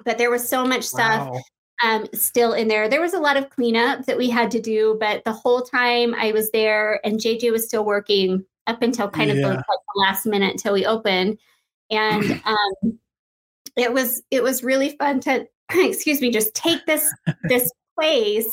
But 0.05 0.19
there 0.19 0.31
was 0.31 0.49
so 0.49 0.65
much 0.65 0.85
stuff 0.85 1.29
wow 1.29 1.41
um, 1.83 2.07
still 2.15 2.53
in 2.53 2.69
there. 2.69 2.89
There 2.89 3.01
was 3.01 3.15
a 3.15 3.21
lot 3.21 3.37
of 3.37 3.51
cleanup 3.51 4.07
that 4.07 4.17
we 4.17 4.31
had 4.31 4.51
to 4.53 4.61
do, 4.61 4.97
but 5.01 5.25
the 5.25 5.33
whole 5.33 5.62
time 5.62 6.15
I 6.15 6.33
was 6.33 6.51
there 6.51 7.01
and 7.05 7.21
JJ 7.21 7.53
was 7.53 7.67
still 7.67 7.85
working 7.85 8.45
up 8.67 8.83
until 8.83 9.09
kind 9.09 9.31
of 9.31 9.37
the, 9.37 9.43
the 9.43 9.79
last 9.97 10.27
minute 10.27 10.53
until 10.53 10.73
we 10.73 10.87
opened. 10.87 11.39
And 11.91 12.43
um, 12.45 12.99
it 13.77 13.93
was 13.93 14.23
it 14.31 14.43
was 14.43 14.65
really 14.65 14.97
fun 14.97 15.21
to 15.21 15.47
excuse 15.73 16.21
me, 16.21 16.31
just 16.31 16.55
take 16.55 16.85
this 16.87 17.09
this 17.45 17.71
place 17.99 18.51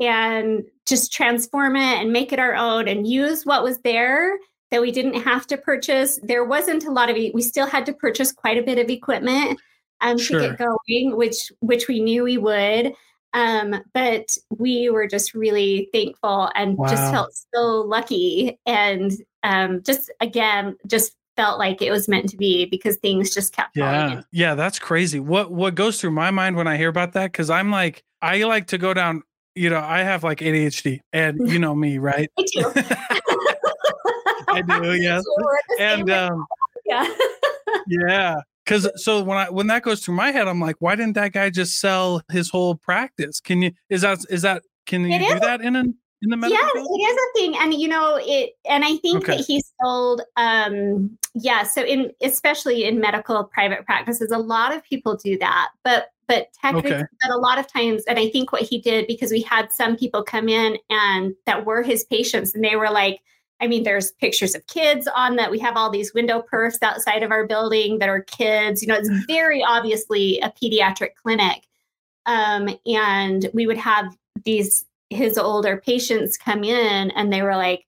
and 0.00 0.64
just 0.86 1.12
transform 1.12 1.76
it 1.76 2.00
and 2.00 2.12
make 2.12 2.32
it 2.32 2.38
our 2.38 2.54
own 2.54 2.88
and 2.88 3.06
use 3.06 3.44
what 3.44 3.62
was 3.62 3.78
there 3.78 4.38
that 4.70 4.80
we 4.80 4.90
didn't 4.90 5.20
have 5.22 5.46
to 5.48 5.56
purchase. 5.56 6.18
There 6.22 6.44
wasn't 6.44 6.86
a 6.86 6.90
lot 6.90 7.10
of 7.10 7.16
we 7.16 7.42
still 7.42 7.66
had 7.66 7.86
to 7.86 7.92
purchase 7.92 8.32
quite 8.32 8.58
a 8.58 8.62
bit 8.62 8.78
of 8.78 8.88
equipment 8.88 9.60
um, 10.00 10.18
sure. 10.18 10.40
to 10.40 10.48
get 10.48 10.58
going, 10.58 11.16
which 11.16 11.52
which 11.60 11.88
we 11.88 12.00
knew 12.00 12.24
we 12.24 12.38
would. 12.38 12.94
Um, 13.32 13.80
but 13.94 14.36
we 14.58 14.90
were 14.90 15.06
just 15.06 15.34
really 15.34 15.88
thankful 15.92 16.50
and 16.56 16.76
wow. 16.76 16.88
just 16.88 17.12
felt 17.12 17.32
so 17.54 17.82
lucky, 17.82 18.58
and 18.66 19.12
um, 19.42 19.82
just 19.82 20.10
again, 20.20 20.76
just 20.86 21.14
felt 21.36 21.58
like 21.58 21.80
it 21.80 21.90
was 21.90 22.08
meant 22.08 22.28
to 22.28 22.36
be 22.36 22.66
because 22.66 22.96
things 22.96 23.32
just 23.32 23.54
kept 23.54 23.76
yeah. 23.76 24.20
yeah 24.30 24.54
that's 24.54 24.78
crazy. 24.78 25.20
What 25.20 25.50
what 25.50 25.74
goes 25.74 26.00
through 26.00 26.10
my 26.10 26.30
mind 26.30 26.56
when 26.56 26.66
i 26.66 26.76
hear 26.76 26.88
about 26.88 27.12
that? 27.12 27.32
Because 27.32 27.48
i'm 27.48 27.70
like 27.70 28.04
i 28.20 28.42
like 28.42 28.66
to 28.66 28.78
go 28.78 28.92
down 28.92 29.22
you 29.54 29.70
know 29.70 29.80
i 29.80 30.00
have 30.00 30.22
like 30.22 30.38
adhd 30.40 31.00
and 31.12 31.48
you 31.50 31.58
know 31.58 31.74
me 31.74 31.98
right? 31.98 32.30
Me 32.38 32.44
too. 32.44 32.72
I 34.48 34.62
do 34.62 34.94
yes 35.00 35.24
and 35.78 36.10
um 36.10 36.46
yeah. 36.86 37.08
yeah 37.88 38.36
because 38.70 38.88
so 39.02 39.22
when 39.22 39.36
I 39.36 39.50
when 39.50 39.66
that 39.66 39.82
goes 39.82 40.04
through 40.04 40.14
my 40.14 40.30
head, 40.30 40.46
I'm 40.46 40.60
like, 40.60 40.76
why 40.78 40.94
didn't 40.94 41.14
that 41.14 41.32
guy 41.32 41.50
just 41.50 41.80
sell 41.80 42.22
his 42.30 42.50
whole 42.50 42.76
practice? 42.76 43.40
Can 43.40 43.62
you 43.62 43.72
is 43.88 44.02
that 44.02 44.18
is 44.30 44.42
that 44.42 44.62
can 44.86 45.04
you 45.10 45.18
do 45.18 45.40
that 45.40 45.60
in 45.60 45.74
an 45.74 45.94
in 46.22 46.30
the 46.30 46.36
medical 46.36 46.62
yes, 46.62 46.72
field? 46.72 46.86
it 46.88 47.02
is 47.02 47.16
a 47.16 47.38
thing, 47.38 47.56
and 47.60 47.74
you 47.74 47.88
know 47.88 48.18
it, 48.20 48.50
and 48.68 48.84
I 48.84 48.96
think 48.98 49.24
okay. 49.24 49.38
that 49.38 49.44
he 49.44 49.60
sold. 49.82 50.22
um 50.36 51.18
Yeah, 51.34 51.64
so 51.64 51.82
in 51.82 52.12
especially 52.22 52.84
in 52.84 53.00
medical 53.00 53.42
private 53.42 53.84
practices, 53.84 54.30
a 54.30 54.38
lot 54.38 54.72
of 54.72 54.84
people 54.84 55.16
do 55.16 55.36
that, 55.38 55.70
but 55.82 56.10
but 56.28 56.46
technically, 56.52 56.92
okay. 56.92 57.04
but 57.22 57.34
a 57.34 57.38
lot 57.38 57.58
of 57.58 57.66
times, 57.66 58.04
and 58.06 58.20
I 58.20 58.30
think 58.30 58.52
what 58.52 58.62
he 58.62 58.80
did 58.80 59.08
because 59.08 59.32
we 59.32 59.42
had 59.42 59.72
some 59.72 59.96
people 59.96 60.22
come 60.22 60.48
in 60.48 60.78
and 60.90 61.34
that 61.46 61.66
were 61.66 61.82
his 61.82 62.04
patients, 62.04 62.54
and 62.54 62.62
they 62.62 62.76
were 62.76 62.90
like 62.90 63.20
I 63.60 63.66
mean, 63.66 63.82
there's 63.82 64.12
pictures 64.12 64.54
of 64.54 64.66
kids 64.66 65.08
on 65.14 65.36
that. 65.36 65.50
We 65.50 65.58
have 65.58 65.76
all 65.76 65.90
these 65.90 66.14
window 66.14 66.42
perfs 66.50 66.82
outside 66.82 67.22
of 67.22 67.30
our 67.30 67.46
building 67.46 67.98
that 67.98 68.08
are 68.08 68.22
kids. 68.22 68.82
You 68.82 68.88
know, 68.88 68.94
it's 68.94 69.10
very 69.26 69.62
obviously 69.62 70.38
a 70.40 70.50
pediatric 70.50 71.14
clinic. 71.22 71.66
Um, 72.26 72.68
and 72.86 73.48
we 73.52 73.66
would 73.66 73.78
have 73.78 74.16
these 74.44 74.84
his 75.10 75.36
older 75.36 75.76
patients 75.76 76.38
come 76.38 76.62
in 76.62 77.10
and 77.10 77.32
they 77.32 77.42
were 77.42 77.56
like, 77.56 77.84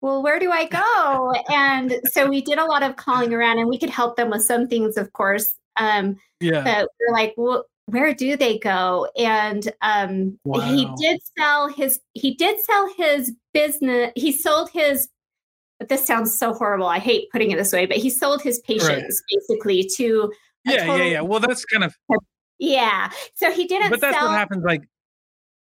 well, 0.00 0.22
where 0.22 0.38
do 0.38 0.50
I 0.50 0.66
go? 0.66 1.34
and 1.52 2.00
so 2.10 2.28
we 2.28 2.40
did 2.40 2.58
a 2.58 2.64
lot 2.64 2.82
of 2.82 2.96
calling 2.96 3.34
around 3.34 3.58
and 3.58 3.68
we 3.68 3.78
could 3.78 3.90
help 3.90 4.16
them 4.16 4.30
with 4.30 4.42
some 4.42 4.68
things, 4.68 4.96
of 4.96 5.12
course. 5.12 5.54
Um, 5.78 6.18
yeah. 6.40 6.62
But 6.62 6.88
we're 6.98 7.14
like, 7.14 7.34
well, 7.36 7.64
where 7.90 8.14
do 8.14 8.36
they 8.36 8.58
go? 8.58 9.08
And 9.18 9.72
um, 9.82 10.38
wow. 10.44 10.60
he 10.60 10.88
did 10.98 11.20
sell 11.38 11.68
his 11.68 12.00
he 12.14 12.34
did 12.34 12.60
sell 12.60 12.92
his 12.96 13.32
business. 13.52 14.12
He 14.16 14.32
sold 14.32 14.70
his. 14.70 15.08
This 15.88 16.06
sounds 16.06 16.38
so 16.38 16.52
horrible. 16.52 16.86
I 16.86 16.98
hate 16.98 17.30
putting 17.32 17.50
it 17.50 17.56
this 17.56 17.72
way, 17.72 17.86
but 17.86 17.96
he 17.96 18.10
sold 18.10 18.42
his 18.42 18.58
patients 18.60 19.22
right. 19.32 19.40
basically 19.48 19.88
to. 19.96 20.32
Yeah, 20.64 20.84
total, 20.84 20.98
yeah, 20.98 21.04
yeah. 21.04 21.20
Well, 21.22 21.40
that's 21.40 21.64
kind 21.64 21.84
of. 21.84 21.94
Yeah. 22.58 23.10
So 23.34 23.50
he 23.50 23.66
didn't. 23.66 23.90
But 23.90 24.00
that's 24.00 24.16
sell, 24.16 24.28
what 24.28 24.36
happens. 24.38 24.64
Like. 24.64 24.82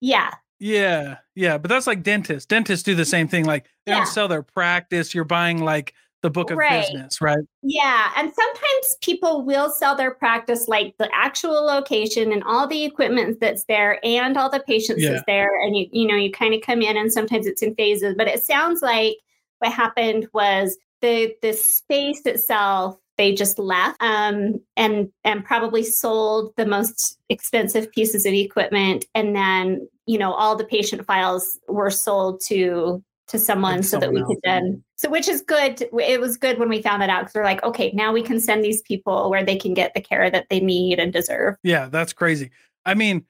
Yeah. 0.00 0.30
Yeah, 0.60 1.16
yeah, 1.34 1.58
but 1.58 1.68
that's 1.68 1.86
like 1.86 2.02
dentists. 2.02 2.46
Dentists 2.46 2.84
do 2.84 2.94
the 2.94 3.04
same 3.04 3.28
thing. 3.28 3.44
Like 3.44 3.64
they 3.84 3.92
yeah. 3.92 3.98
don't 3.98 4.06
sell 4.06 4.28
their 4.28 4.42
practice. 4.42 5.14
You're 5.14 5.24
buying 5.24 5.62
like 5.62 5.92
the 6.24 6.30
book 6.30 6.50
of 6.50 6.56
Right. 6.56 6.80
business, 6.80 7.20
right? 7.20 7.44
Yeah, 7.62 8.10
and 8.16 8.32
sometimes 8.32 8.96
people 9.02 9.44
will 9.44 9.70
sell 9.70 9.94
their 9.94 10.14
practice 10.14 10.68
like 10.68 10.94
the 10.98 11.10
actual 11.14 11.62
location 11.66 12.32
and 12.32 12.42
all 12.44 12.66
the 12.66 12.82
equipment 12.82 13.40
that's 13.40 13.64
there 13.66 14.00
and 14.02 14.38
all 14.38 14.48
the 14.48 14.60
patients 14.60 15.02
Yeah. 15.02 15.10
that's 15.10 15.24
there 15.26 15.50
and 15.62 15.76
you 15.76 15.86
you 15.92 16.08
know 16.08 16.16
you 16.16 16.32
kind 16.32 16.54
of 16.54 16.62
come 16.62 16.80
in 16.80 16.96
and 16.96 17.12
sometimes 17.12 17.46
it's 17.46 17.60
in 17.62 17.74
phases 17.74 18.14
but 18.16 18.26
it 18.26 18.42
sounds 18.42 18.80
like 18.80 19.16
what 19.58 19.70
happened 19.70 20.26
was 20.32 20.78
the 21.02 21.34
the 21.42 21.52
space 21.52 22.22
itself 22.24 22.96
they 23.18 23.34
just 23.34 23.58
left 23.58 24.00
um 24.00 24.58
and 24.78 25.10
and 25.24 25.44
probably 25.44 25.82
sold 25.84 26.54
the 26.56 26.64
most 26.64 27.18
expensive 27.28 27.92
pieces 27.92 28.24
of 28.24 28.32
equipment 28.32 29.04
and 29.14 29.36
then 29.36 29.86
you 30.06 30.18
know 30.18 30.32
all 30.32 30.56
the 30.56 30.64
patient 30.64 31.04
files 31.04 31.60
were 31.68 31.90
sold 31.90 32.40
to 32.40 33.04
to 33.28 33.38
someone 33.38 33.76
Like 33.76 33.84
so 33.84 33.98
that 33.98 34.10
we 34.10 34.16
someone 34.16 34.36
could 34.36 34.48
else. 34.48 34.62
then 34.62 34.84
so 34.96 35.08
which 35.08 35.28
is 35.28 35.40
good 35.42 35.80
it 35.98 36.20
was 36.20 36.36
good 36.36 36.58
when 36.58 36.68
we 36.68 36.82
found 36.82 37.00
that 37.00 37.08
out 37.08 37.22
because 37.22 37.34
we're 37.34 37.44
like 37.44 37.62
okay 37.62 37.90
now 37.94 38.12
we 38.12 38.22
can 38.22 38.38
send 38.38 38.62
these 38.62 38.82
people 38.82 39.30
where 39.30 39.44
they 39.44 39.56
can 39.56 39.72
get 39.74 39.94
the 39.94 40.00
care 40.00 40.30
that 40.30 40.46
they 40.50 40.60
need 40.60 40.98
and 40.98 41.12
deserve 41.12 41.56
Yeah, 41.62 41.88
that's 41.88 42.12
crazy. 42.12 42.50
I 42.84 42.92
mean, 42.94 43.24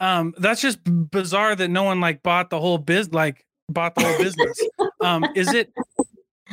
um, 0.00 0.34
that's 0.38 0.60
just 0.60 0.78
bizarre 0.84 1.54
that 1.54 1.68
no 1.68 1.84
one 1.84 2.00
like 2.00 2.22
bought 2.22 2.50
the 2.50 2.58
whole 2.60 2.78
biz, 2.78 3.12
like 3.12 3.46
bought 3.68 3.94
the 3.94 4.02
whole 4.04 4.18
business. 4.18 4.60
um, 5.00 5.24
is 5.36 5.52
it 5.54 5.72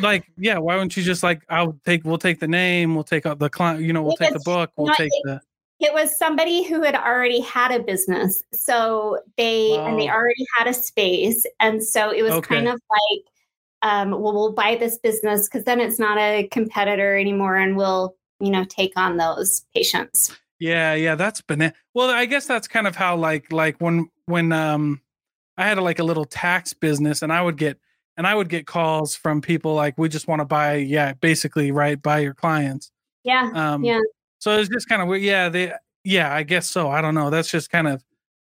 like, 0.02 0.24
yeah? 0.38 0.60
Why 0.60 0.76
wouldn't 0.76 0.96
you 0.96 1.04
just 1.04 1.24
like, 1.24 1.42
I'll 1.50 1.78
take, 1.86 2.04
we'll 2.06 2.18
take 2.20 2.40
the 2.40 2.48
name, 2.48 2.94
we'll 2.96 3.04
take 3.04 3.26
out 3.26 3.40
the 3.40 3.50
client, 3.50 3.82
you 3.82 3.92
know, 3.92 4.04
we'll 4.04 4.14
It 4.14 4.20
take 4.20 4.34
the 4.34 4.40
book, 4.46 4.72
we'll 4.78 4.94
take 4.94 5.12
the. 5.24 5.42
It 5.80 5.94
was 5.94 6.18
somebody 6.18 6.64
who 6.64 6.82
had 6.82 6.96
already 6.96 7.42
had 7.42 7.72
a 7.72 7.84
business 7.84 8.44
so 8.54 9.20
they 9.38 9.78
and 9.80 10.00
they 10.00 10.10
already 10.10 10.46
had 10.58 10.68
a 10.68 10.74
space 10.74 11.46
and 11.60 11.84
so 11.84 12.12
it 12.12 12.24
was 12.24 12.46
kind 12.46 12.68
of 12.68 12.80
like 12.90 13.24
um, 13.82 14.12
well 14.12 14.34
we'll 14.34 14.54
buy 14.54 14.76
this 14.76 14.98
business 14.98 15.48
because 15.48 15.66
then 15.66 15.80
it's 15.80 16.00
not 16.00 16.18
a 16.18 16.48
competitor 16.52 17.18
anymore 17.18 17.56
and 17.58 17.76
we'll 17.76 18.16
you 18.40 18.50
know 18.50 18.64
take 18.66 18.94
on 18.96 19.18
those 19.18 19.66
patients 19.74 20.36
Yeah, 20.60 20.94
yeah, 20.94 21.16
that's 21.16 21.42
banana. 21.42 21.74
Well, 21.94 22.10
I 22.10 22.26
guess 22.26 22.46
that's 22.48 22.68
kind 22.70 22.88
of 22.88 22.96
how 22.96 23.18
like 23.18 23.52
like 23.52 23.76
when 23.82 24.10
when 24.28 24.54
um 24.54 25.02
I 25.58 25.66
had 25.68 25.78
a, 25.78 25.82
like 25.82 26.00
a 26.00 26.04
little 26.04 26.26
tax 26.26 26.74
business 26.74 27.22
and 27.22 27.34
I 27.34 27.42
would 27.42 27.58
get 27.58 27.78
and 28.16 28.26
I 28.26 28.34
would 28.34 28.48
get 28.48 28.66
calls 28.66 29.16
from 29.16 29.42
people 29.42 29.74
like 29.76 29.98
we 29.98 30.08
just 30.08 30.28
want 30.28 30.40
to 30.40 30.46
buy 30.46 30.76
yeah, 30.76 31.14
basically 31.14 31.72
right 31.72 32.02
buy 32.02 32.20
your 32.20 32.34
clients. 32.34 32.92
yeah 33.24 33.52
Um 33.54 33.84
Yeah. 33.84 34.00
So 34.44 34.58
it's 34.58 34.70
just 34.70 34.90
kind 34.90 35.02
of 35.02 35.08
weird. 35.08 35.22
Yeah, 35.24 35.50
they 35.50 35.72
yeah, 36.04 36.34
I 36.34 36.44
guess 36.44 36.70
so. 36.70 36.90
I 36.90 37.02
don't 37.02 37.16
know. 37.16 37.30
That's 37.30 37.50
just 37.50 37.70
kind 37.70 37.88
of 37.88 38.04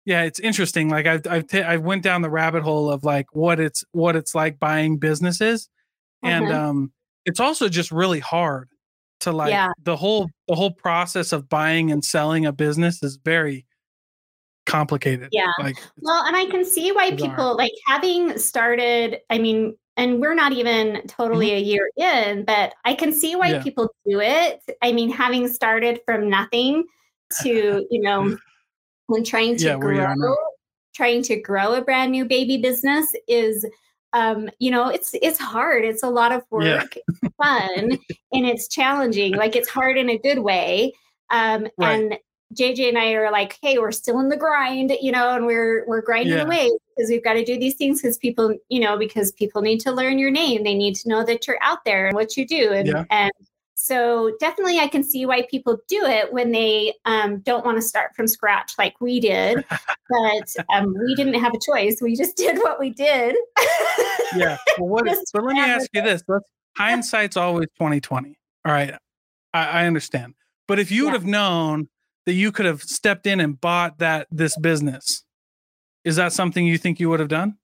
yeah, 0.04 0.22
it's 0.22 0.40
interesting. 0.40 0.88
Like 0.88 1.06
I've 1.06 1.26
I've 1.28 1.46
ta- 1.46 1.58
I 1.66 1.76
went 1.76 2.02
down 2.02 2.22
the 2.22 2.30
rabbit 2.30 2.62
hole 2.64 2.90
of 2.90 3.04
like 3.04 3.26
what 3.34 3.60
it's 3.60 3.84
what 3.92 4.16
it's 4.16 4.34
like 4.34 4.58
buying 4.58 4.98
businesses. 4.98 5.68
And 6.22 6.46
Mhm. 6.46 6.54
um 6.54 6.92
it's 7.24 7.38
also 7.40 7.68
just 7.68 7.92
really 7.92 8.20
hard 8.20 8.68
to 9.20 9.32
like 9.32 9.50
Yeah. 9.50 9.68
the 9.84 9.96
whole 9.96 10.28
the 10.48 10.54
whole 10.56 10.72
process 10.72 11.32
of 11.32 11.48
buying 11.48 11.92
and 11.92 12.04
selling 12.04 12.46
a 12.46 12.52
business 12.52 13.02
is 13.02 13.16
very 13.24 13.64
complicated. 14.66 15.28
Yeah. 15.32 15.52
Like 15.60 15.76
Well, 16.00 16.24
and 16.24 16.36
I 16.36 16.46
can 16.46 16.64
see 16.64 16.90
why 16.92 17.10
bizarre. 17.12 17.30
people 17.30 17.56
like 17.56 17.72
having 17.86 18.36
started, 18.38 19.18
I 19.30 19.38
mean, 19.38 19.76
and 19.96 20.20
we're 20.20 20.34
not 20.34 20.52
even 20.52 21.02
totally 21.06 21.52
a 21.52 21.58
year 21.58 21.90
in, 21.96 22.44
but 22.44 22.74
I 22.84 22.94
can 22.94 23.12
see 23.12 23.34
why 23.36 23.46
Mm-hmm. 23.46 23.56
Yeah. 23.56 23.62
people 23.62 23.94
do 24.06 24.20
it. 24.20 24.60
I 24.82 24.92
mean, 24.92 25.10
having 25.10 25.48
started 25.48 26.00
from 26.04 26.28
nothing 26.28 26.84
to, 27.42 27.86
you 27.90 28.02
know, 28.02 28.36
when 29.06 29.24
trying 29.24 29.56
to 29.56 29.64
Yeah, 29.64 29.76
where 29.76 29.92
you 29.94 30.00
are 30.00 30.14
grow, 30.16 30.36
trying 30.94 31.22
to 31.22 31.36
grow 31.40 31.74
a 31.74 31.82
brand 31.82 32.12
new 32.12 32.24
baby 32.24 32.56
business 32.58 33.06
is 33.28 33.64
um, 34.12 34.48
you 34.58 34.70
know, 34.70 34.88
it's 34.88 35.14
it's 35.20 35.38
hard. 35.38 35.84
It's 35.84 36.02
a 36.02 36.08
lot 36.08 36.32
of 36.32 36.42
Yeah. 36.52 36.82
work, 36.82 36.96
fun, 37.36 37.90
and 38.32 38.46
it's 38.46 38.68
challenging. 38.68 39.34
Like 39.36 39.54
it's 39.56 39.68
hard 39.68 39.98
in 39.98 40.08
a 40.08 40.18
good 40.18 40.38
way. 40.38 40.92
Um, 41.30 41.66
Right. 41.76 42.00
and 42.00 42.18
JJ 42.54 42.88
and 42.88 42.98
I 42.98 43.12
are 43.12 43.30
like, 43.32 43.58
hey, 43.62 43.78
we're 43.78 43.92
still 43.92 44.20
in 44.20 44.28
the 44.28 44.36
grind, 44.36 44.92
you 45.00 45.10
know, 45.12 45.34
and 45.34 45.46
we're 45.46 45.84
we're 45.86 46.00
grinding 46.02 46.34
Yeah. 46.34 46.44
away 46.44 46.70
because 46.96 47.10
we've 47.10 47.24
got 47.24 47.34
to 47.34 47.44
do 47.44 47.58
these 47.58 47.74
things 47.74 48.00
because 48.00 48.18
people, 48.18 48.56
you 48.68 48.80
know, 48.80 48.96
because 48.96 49.32
people 49.32 49.62
need 49.62 49.80
to 49.80 49.92
learn 49.92 50.18
your 50.18 50.30
name. 50.30 50.62
They 50.64 50.74
need 50.74 50.94
to 50.96 51.08
know 51.08 51.24
that 51.24 51.46
you're 51.46 51.58
out 51.60 51.84
there 51.84 52.06
and 52.06 52.14
what 52.14 52.36
you 52.36 52.46
do. 52.46 52.72
And 52.72 52.86
Yeah. 52.88 53.04
and 53.10 53.32
so 53.74 54.32
definitely 54.40 54.78
I 54.78 54.88
can 54.88 55.02
see 55.04 55.26
why 55.26 55.46
people 55.50 55.76
do 55.88 56.02
it 56.06 56.32
when 56.32 56.50
they 56.52 56.94
um, 57.04 57.40
don't 57.40 57.64
want 57.64 57.76
to 57.78 57.82
start 57.82 58.14
from 58.16 58.26
scratch 58.26 58.72
like 58.78 58.98
we 59.00 59.20
did. 59.20 59.64
but 60.08 60.56
um, 60.72 60.94
we 61.04 61.14
didn't 61.14 61.34
have 61.34 61.52
a 61.52 61.58
choice. 61.58 61.98
We 62.00 62.16
just 62.16 62.36
did 62.38 62.58
what 62.58 62.78
we 62.80 62.90
did. 62.90 63.36
yeah. 64.36 64.56
Well, 64.78 64.88
what 64.88 65.08
is, 65.12 65.30
but 65.32 65.44
let 65.44 65.54
me 65.54 65.60
ask 65.60 65.90
you 65.92 66.00
this. 66.00 66.22
Let's, 66.28 66.48
hindsight's 66.76 67.36
always 67.36 67.66
2020. 67.78 68.38
All 68.64 68.72
right. 68.72 68.94
I, 69.52 69.82
I 69.82 69.86
understand. 69.86 70.34
But 70.68 70.78
if 70.78 70.90
you 70.90 71.04
would 71.04 71.12
have 71.12 71.26
known 71.26 71.88
that 72.26 72.34
you 72.34 72.52
could 72.52 72.66
have 72.66 72.82
stepped 72.82 73.26
in 73.26 73.40
and 73.40 73.60
bought 73.60 73.98
that 73.98 74.26
this 74.30 74.56
business, 74.58 75.24
is 76.04 76.16
that 76.16 76.32
something 76.32 76.66
you 76.66 76.76
think 76.76 77.00
you 77.00 77.08
would 77.08 77.20
have 77.20 77.28
done? 77.28 77.56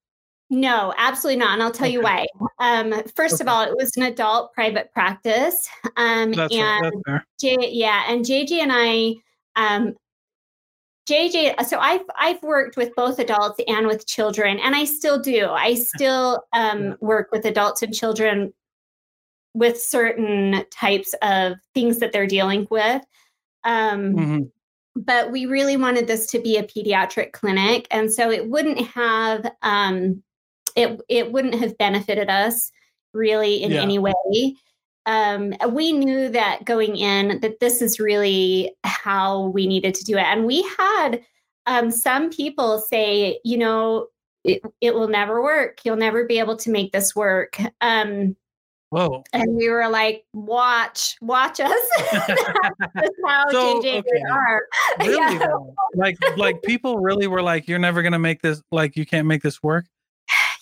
No, 0.51 0.93
absolutely 0.99 1.39
not. 1.39 1.55
And 1.55 1.63
I'll 1.63 1.71
tell 1.71 1.89
you 1.89 2.03
why. 2.03 2.27
Um, 2.59 2.93
first 3.17 3.41
of 3.41 3.49
all, 3.49 3.63
it 3.63 3.75
was 3.75 3.97
an 3.97 4.03
adult 4.03 4.53
private 4.53 4.93
practice. 4.93 5.67
Um, 5.97 6.33
That's 6.33 6.55
and 6.55 6.93
right. 7.09 7.23
J, 7.41 7.57
yeah, 7.71 8.05
and 8.07 8.23
JJ 8.23 8.61
and 8.61 8.71
I, 8.71 9.15
um, 9.57 9.95
JJ. 11.09 11.65
So 11.65 11.79
I've 11.79 12.03
I've 12.19 12.43
worked 12.43 12.77
with 12.77 12.95
both 12.95 13.19
adults 13.19 13.61
and 13.67 13.87
with 13.87 14.07
children, 14.07 14.59
and 14.59 14.77
I 14.77 14.85
still 14.85 15.19
do. 15.19 15.49
I 15.49 15.75
still 15.95 16.45
um, 16.53 16.97
work 17.01 17.31
with 17.33 17.47
adults 17.47 17.83
and 17.83 17.95
children 17.95 18.53
with 19.55 19.81
certain 19.81 20.67
types 20.71 21.15
of 21.23 21.55
things 21.73 21.99
that 22.01 22.13
they're 22.13 22.27
dealing 22.27 22.67
with. 22.71 23.03
Um, 23.65 24.15
Mhm. 24.15 24.51
but 24.95 25.31
we 25.31 25.47
really 25.47 25.77
wanted 25.77 26.07
this 26.07 26.27
to 26.27 26.39
be 26.39 26.57
a 26.57 26.63
pediatric 26.63 27.33
clinic 27.33 27.87
and 27.91 28.13
so 28.13 28.31
it 28.31 28.49
wouldn't 28.49 28.79
have 28.79 29.51
um 29.63 30.23
it 30.77 31.01
it 31.09 31.33
wouldn't 31.33 31.55
have 31.55 31.79
benefited 31.79 32.29
us 32.29 32.71
really 33.15 33.63
in 33.63 33.73
Yeah. 33.73 33.81
any 33.83 33.99
way 33.99 34.55
um 35.07 35.55
we 35.71 35.93
knew 35.93 36.29
that 36.29 36.65
going 36.65 36.97
in 36.97 37.41
that 37.41 37.59
this 37.59 37.81
is 37.81 37.99
really 37.99 38.75
how 38.85 39.47
we 39.49 39.67
needed 39.67 39.95
to 39.95 40.05
do 40.05 40.17
it 40.19 40.25
and 40.25 40.45
we 40.45 40.63
had 40.79 41.23
um 41.67 41.91
some 41.91 42.31
people 42.31 42.79
say 42.79 43.41
you 43.45 43.57
know 43.57 44.09
it, 44.45 44.61
it 44.81 44.95
will 44.95 45.09
never 45.09 45.43
work 45.43 45.79
you'll 45.85 45.97
never 45.97 46.25
be 46.27 46.39
able 46.39 46.57
to 46.57 46.71
make 46.71 46.93
this 46.93 47.17
work 47.17 47.59
um 47.81 48.37
Whoa. 48.93 49.25
and 49.33 49.57
we 49.57 49.69
were 49.71 49.89
like 49.89 50.25
watch 50.35 51.17
watch 51.23 51.61
us 51.61 51.81
that's 52.13 53.17
how 53.27 53.45
So, 53.51 53.81
jj 53.83 53.99
okay. 54.01 54.23
are 54.31 54.63
Really? 55.01 55.17
Yeah. 55.17 55.49
Like, 55.95 56.17
like 56.37 56.63
people 56.65 56.99
really 56.99 57.27
were 57.27 57.43
like, 57.43 57.67
you're 57.69 57.79
never 57.79 58.03
going 58.03 58.13
to 58.13 58.19
make 58.19 58.43
this, 58.43 58.63
like, 58.71 58.95
you 58.97 59.07
can't 59.07 59.27
make 59.27 59.43
this 59.43 59.63
work. 59.63 59.87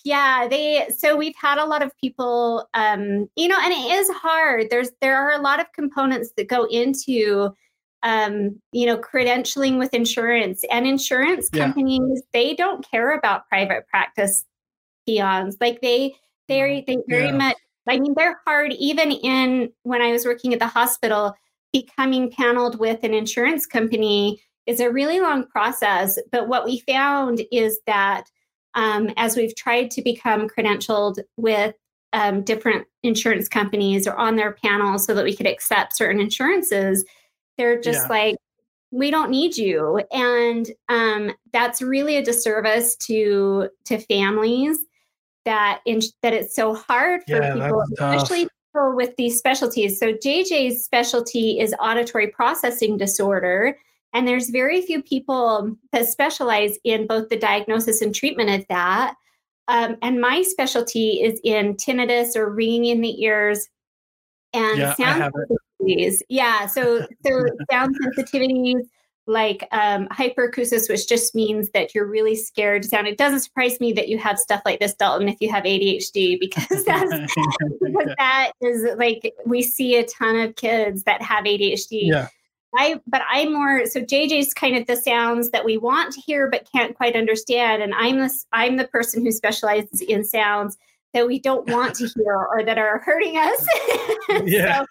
yeah 0.05 0.47
they 0.49 0.87
so 0.97 1.15
we've 1.15 1.35
had 1.35 1.57
a 1.59 1.65
lot 1.65 1.83
of 1.83 1.91
people 1.99 2.67
um 2.73 3.29
you 3.35 3.47
know 3.47 3.57
and 3.61 3.71
it 3.71 3.91
is 3.99 4.09
hard 4.09 4.67
there's 4.71 4.89
there 5.01 5.15
are 5.15 5.33
a 5.33 5.41
lot 5.41 5.59
of 5.59 5.67
components 5.73 6.31
that 6.37 6.47
go 6.47 6.63
into 6.65 7.53
um 8.03 8.59
you 8.71 8.85
know 8.87 8.97
credentialing 8.97 9.77
with 9.77 9.93
insurance 9.93 10.63
and 10.71 10.87
insurance 10.87 11.49
Yeah. 11.53 11.65
companies 11.65 12.23
they 12.33 12.55
don't 12.55 12.83
care 12.89 13.15
about 13.15 13.47
private 13.47 13.85
practice 13.87 14.43
peons 15.05 15.57
like 15.61 15.81
they 15.81 16.15
very 16.47 16.83
they 16.87 16.97
very 17.07 17.27
Yeah. 17.27 17.37
much 17.37 17.57
i 17.87 17.99
mean 17.99 18.13
they're 18.15 18.39
hard 18.45 18.71
even 18.73 19.11
in 19.11 19.71
when 19.83 20.01
i 20.01 20.11
was 20.11 20.25
working 20.25 20.53
at 20.53 20.59
the 20.59 20.67
hospital 20.67 21.35
becoming 21.73 22.31
paneled 22.31 22.79
with 22.79 23.03
an 23.03 23.13
insurance 23.13 23.65
company 23.65 24.41
is 24.65 24.79
a 24.79 24.91
really 24.91 25.19
long 25.19 25.45
process. 25.47 26.19
But 26.31 26.47
what 26.47 26.65
we 26.65 26.79
found 26.87 27.41
is 27.51 27.79
that 27.87 28.25
um, 28.73 29.09
as 29.17 29.35
we've 29.35 29.55
tried 29.55 29.91
to 29.91 30.01
become 30.01 30.47
credentialed 30.47 31.19
with 31.37 31.75
um, 32.13 32.43
different 32.43 32.87
insurance 33.03 33.47
companies 33.47 34.07
or 34.07 34.15
on 34.15 34.35
their 34.35 34.53
panel 34.53 34.99
so 34.99 35.13
that 35.13 35.23
we 35.23 35.35
could 35.35 35.47
accept 35.47 35.95
certain 35.95 36.21
insurances, 36.21 37.05
they're 37.57 37.79
just 37.79 38.03
Yeah. 38.03 38.07
like, 38.09 38.35
we 38.91 39.09
don't 39.09 39.31
need 39.31 39.55
you, 39.55 40.03
and 40.11 40.69
um, 40.89 41.31
that's 41.53 41.81
really 41.81 42.17
a 42.17 42.23
disservice 42.23 42.97
to 42.97 43.69
to 43.85 43.97
families 43.99 44.79
that 45.45 45.81
in, 45.85 46.01
that 46.21 46.33
it's 46.33 46.55
so 46.55 46.75
hard 46.75 47.21
for 47.27 47.41
Yeah, 47.41 47.53
people, 47.53 47.83
especially 47.93 48.47
people 48.73 48.95
with 48.95 49.15
these 49.17 49.37
specialties. 49.37 49.99
So 49.99 50.13
JJ's 50.13 50.83
specialty 50.83 51.59
is 51.59 51.75
auditory 51.79 52.27
processing 52.27 52.97
disorder. 52.97 53.77
And 54.13 54.27
there's 54.27 54.49
very 54.49 54.81
few 54.81 55.01
people 55.01 55.75
that 55.93 56.07
specialize 56.07 56.77
in 56.83 57.07
both 57.07 57.29
the 57.29 57.37
diagnosis 57.37 58.01
and 58.01 58.13
treatment 58.13 58.49
of 58.49 58.65
that. 58.67 59.15
Um, 59.67 59.95
and 60.01 60.19
my 60.19 60.41
specialty 60.41 61.21
is 61.21 61.39
in 61.43 61.75
tinnitus 61.75 62.35
or 62.35 62.49
ringing 62.49 62.85
in 62.85 63.01
the 63.01 63.23
ears 63.23 63.69
and 64.53 64.77
Yeah, 64.77 64.93
sound 64.95 65.33
sensitivities. 65.33 66.21
Yeah, 66.29 66.65
so 66.67 67.07
so 67.25 67.45
sound 67.71 67.95
sensitivities 68.03 68.81
like 69.31 69.67
um, 69.71 70.07
hyperacusis, 70.09 70.89
which 70.89 71.07
just 71.07 71.33
means 71.33 71.69
that 71.71 71.95
you're 71.95 72.05
really 72.05 72.35
scared 72.35 72.83
to 72.83 72.89
sound. 72.89 73.07
It 73.07 73.17
doesn't 73.17 73.39
surprise 73.39 73.79
me 73.79 73.93
that 73.93 74.09
you 74.09 74.17
have 74.17 74.37
stuff 74.37 74.61
like 74.65 74.79
this, 74.79 74.93
Dalton, 74.93 75.29
if 75.29 75.37
you 75.39 75.49
have 75.49 75.63
ADHD, 75.63 76.39
because 76.39 76.83
that's 76.85 77.09
because 77.81 78.13
that 78.17 78.51
is 78.61 78.87
like 78.97 79.33
we 79.45 79.61
see 79.61 79.95
a 79.97 80.05
ton 80.05 80.39
of 80.39 80.55
kids 80.55 81.03
that 81.03 81.21
have 81.21 81.45
ADHD. 81.45 82.07
Yeah. 82.07 82.27
I 82.75 83.01
but 83.05 83.21
I'm 83.29 83.53
more 83.53 83.85
so 83.85 83.99
JJ's 84.01 84.53
kind 84.53 84.77
of 84.77 84.87
the 84.87 84.95
sounds 84.95 85.51
that 85.51 85.65
we 85.65 85.77
want 85.77 86.13
to 86.13 86.21
hear 86.21 86.49
but 86.49 86.67
can't 86.73 86.95
quite 86.95 87.15
understand, 87.15 87.83
and 87.83 87.93
I'm 87.93 88.19
the 88.19 88.31
I'm 88.53 88.77
the 88.77 88.87
person 88.87 89.25
who 89.25 89.31
specializes 89.31 90.01
in 90.01 90.23
sounds 90.23 90.77
that 91.13 91.27
we 91.27 91.39
don't 91.39 91.69
want 91.69 91.95
to 91.95 92.07
hear 92.07 92.33
or 92.33 92.63
that 92.63 92.77
are 92.77 92.99
hurting 92.99 93.37
us. 93.37 93.67
Yeah. 94.45 94.79
so 94.79 94.85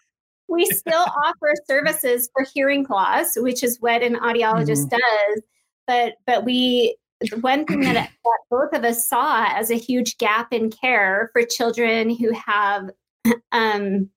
we 0.50 0.66
still 0.66 1.04
offer 1.24 1.54
services 1.66 2.28
for 2.32 2.44
hearing 2.52 2.84
loss, 2.90 3.36
which 3.36 3.62
is 3.62 3.78
what 3.80 4.02
an 4.02 4.16
audiologist 4.16 4.88
Mhm. 4.88 4.98
does. 4.98 5.42
But 5.86 6.14
but 6.26 6.44
we 6.44 6.96
one 7.40 7.66
thing 7.66 7.80
that, 7.80 7.94
that 8.24 8.40
both 8.50 8.72
of 8.72 8.84
us 8.84 9.08
saw 9.08 9.46
as 9.48 9.70
a 9.70 9.74
huge 9.74 10.18
gap 10.18 10.52
in 10.52 10.70
care 10.70 11.30
for 11.32 11.42
children 11.42 12.10
who 12.14 12.32
have 12.32 12.90
um, 13.52 14.10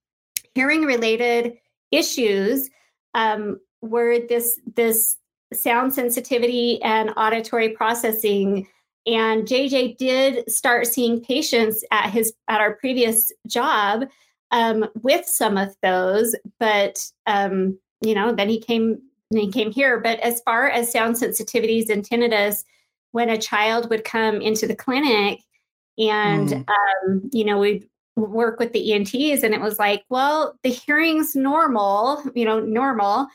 hearing 0.55 0.83
related 0.83 1.57
issues 1.91 2.69
um, 3.13 3.59
were 3.81 4.19
this 4.27 4.59
this 4.75 5.17
sound 5.53 5.93
sensitivity 5.93 6.81
and 6.81 7.11
auditory 7.15 7.69
processing 7.69 8.67
and 9.05 9.45
jj 9.45 9.95
did 9.97 10.49
start 10.49 10.87
seeing 10.87 11.21
patients 11.21 11.83
at 11.91 12.09
his 12.09 12.33
at 12.47 12.59
our 12.59 12.73
previous 12.77 13.31
job 13.45 14.05
um, 14.53 14.85
with 15.01 15.25
some 15.25 15.57
of 15.57 15.75
those 15.81 16.33
but 16.59 16.97
um, 17.25 17.77
you 18.01 18.15
know 18.15 18.33
then 18.33 18.47
he 18.47 18.59
came 18.59 19.01
then 19.31 19.41
he 19.41 19.51
came 19.51 19.71
here 19.71 19.99
but 19.99 20.19
as 20.21 20.41
far 20.45 20.69
as 20.69 20.91
sound 20.91 21.15
sensitivities 21.15 21.89
and 21.89 22.07
tinnitus 22.07 22.63
when 23.11 23.29
a 23.29 23.37
child 23.37 23.89
would 23.89 24.03
come 24.05 24.41
into 24.41 24.65
the 24.67 24.75
clinic 24.75 25.39
and 25.97 26.49
Mm. 26.49 26.65
um, 26.69 27.29
you 27.33 27.43
know 27.45 27.57
we'd 27.59 27.87
work 28.15 28.59
with 28.59 28.73
the 28.73 28.93
ents 28.93 29.43
and 29.43 29.53
it 29.53 29.61
was 29.61 29.77
like 29.79 30.03
well 30.09 30.55
the 30.63 30.69
hearing's 30.69 31.35
normal 31.35 32.21
you 32.35 32.45
know 32.45 32.59
normal 32.59 33.27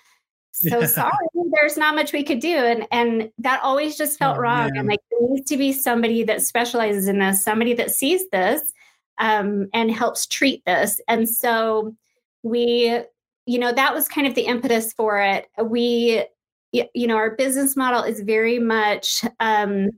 so 0.53 0.81
Yeah. 0.81 0.87
sorry 0.87 1.13
there's 1.53 1.77
not 1.77 1.95
much 1.95 2.13
we 2.13 2.25
could 2.25 2.41
do 2.41 2.57
and 2.57 2.87
and 2.91 3.31
that 3.39 3.61
always 3.63 3.97
just 3.97 4.19
felt 4.19 4.39
Oh, 4.39 4.41
wrong 4.41 4.67
man. 4.69 4.77
and 4.77 4.89
like 4.89 5.01
there 5.11 5.21
needs 5.31 5.49
to 5.51 5.57
be 5.57 5.73
somebody 5.73 6.23
that 6.25 6.43
specializes 6.43 7.07
in 7.09 7.19
this 7.19 7.43
somebody 7.45 7.75
that 7.75 7.91
sees 7.93 8.29
this 8.31 8.73
um, 9.19 9.69
and 9.73 9.91
helps 9.91 10.27
treat 10.27 10.65
this. 10.65 11.01
And 11.09 11.29
so 11.29 11.95
we 12.43 13.01
you 13.47 13.59
know 13.59 13.73
that 13.73 13.95
was 13.95 14.09
kind 14.09 14.27
of 14.27 14.35
the 14.35 14.43
impetus 14.43 14.93
for 14.93 15.21
it. 15.21 15.47
We 15.63 16.25
you 16.73 17.07
know 17.07 17.17
our 17.17 17.35
business 17.37 17.77
model 17.77 18.03
is 18.03 18.21
very 18.21 18.59
much 18.59 19.25
um, 19.41 19.89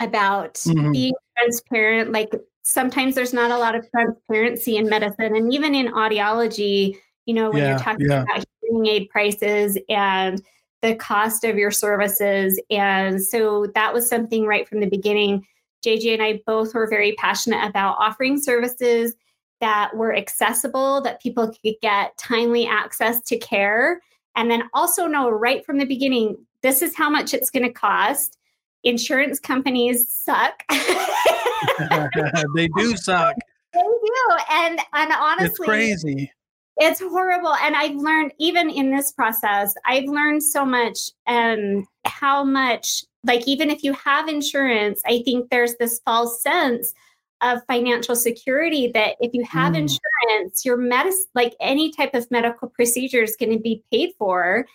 about 0.00 0.54
Mhm. 0.54 0.92
being 0.92 1.14
transparent. 1.38 2.12
Like 2.12 2.32
sometimes 2.62 3.14
there's 3.14 3.32
not 3.32 3.50
a 3.50 3.58
lot 3.58 3.74
of 3.74 3.88
transparency 3.90 4.76
in 4.76 4.88
medicine. 4.88 5.36
And 5.36 5.52
even 5.52 5.74
in 5.74 5.92
audiology 5.92 6.96
you 7.26 7.34
know 7.34 7.50
when 7.50 7.62
Yeah, 7.62 7.68
you're 7.70 7.78
talking 7.78 8.06
yeah. 8.08 8.22
about 8.22 8.44
hearing 8.60 8.86
aid 8.86 9.08
prices 9.08 9.78
and 9.88 10.42
the 10.82 10.94
cost 10.94 11.44
of 11.44 11.56
your 11.56 11.70
services. 11.70 12.60
And 12.68 13.22
so 13.22 13.66
that 13.74 13.94
was 13.94 14.06
something 14.06 14.44
right 14.44 14.68
from 14.68 14.80
the 14.80 14.90
beginning 14.90 15.46
jj 15.84 16.12
and 16.14 16.22
i 16.22 16.40
both 16.46 16.74
were 16.74 16.88
very 16.88 17.12
passionate 17.12 17.64
about 17.68 17.96
offering 17.98 18.40
services 18.40 19.14
that 19.60 19.94
were 19.96 20.14
accessible 20.14 21.00
that 21.02 21.22
people 21.22 21.48
could 21.62 21.74
get 21.80 22.16
timely 22.18 22.66
access 22.66 23.22
to 23.22 23.38
care. 23.38 24.00
And 24.36 24.50
then 24.50 24.64
also 24.74 25.06
know 25.06 25.30
right 25.30 25.64
from 25.64 25.78
the 25.78 25.86
beginning 25.86 26.36
this 26.62 26.82
is 26.82 26.94
how 26.96 27.08
much 27.08 27.32
it's 27.32 27.50
going 27.50 27.62
to 27.62 27.72
cost. 27.72 28.36
Insurance 28.82 29.38
companies 29.38 30.08
suck. 30.08 30.62
They 32.54 32.68
do 32.76 32.96
suck. 32.96 33.36
they 33.72 33.80
do. 33.80 34.36
And 34.50 34.80
and 34.92 35.12
honestly, 35.12 35.46
It's 35.46 35.58
crazy. 35.58 36.32
it's 36.76 37.00
horrible. 37.00 37.54
And 37.54 37.74
i've 37.76 37.94
learned 37.96 38.32
even 38.38 38.68
in 38.70 38.90
this 38.94 39.12
process 39.12 39.74
i've 39.86 40.04
learned 40.04 40.42
so 40.42 40.64
much 40.64 41.10
um 41.26 41.86
how 42.04 42.44
much 42.44 43.04
like 43.26 43.46
even 43.46 43.70
if 43.70 43.82
you 43.82 43.92
have 43.92 44.28
insurance 44.28 45.02
i 45.06 45.22
think 45.24 45.50
there's 45.50 45.74
this 45.76 46.00
false 46.04 46.42
sense 46.42 46.92
of 47.40 47.60
financial 47.66 48.16
security 48.16 48.90
that 48.94 49.16
if 49.20 49.34
you 49.34 49.44
have 49.44 49.72
Mm. 49.72 49.88
insurance 49.88 50.64
your 50.64 50.76
medicine 50.76 51.26
like 51.34 51.54
any 51.60 51.90
type 51.90 52.14
of 52.14 52.30
medical 52.30 52.68
procedure 52.68 53.22
is 53.22 53.36
going 53.36 53.52
to 53.52 53.58
be 53.58 53.82
paid 53.92 54.10
for 54.18 54.66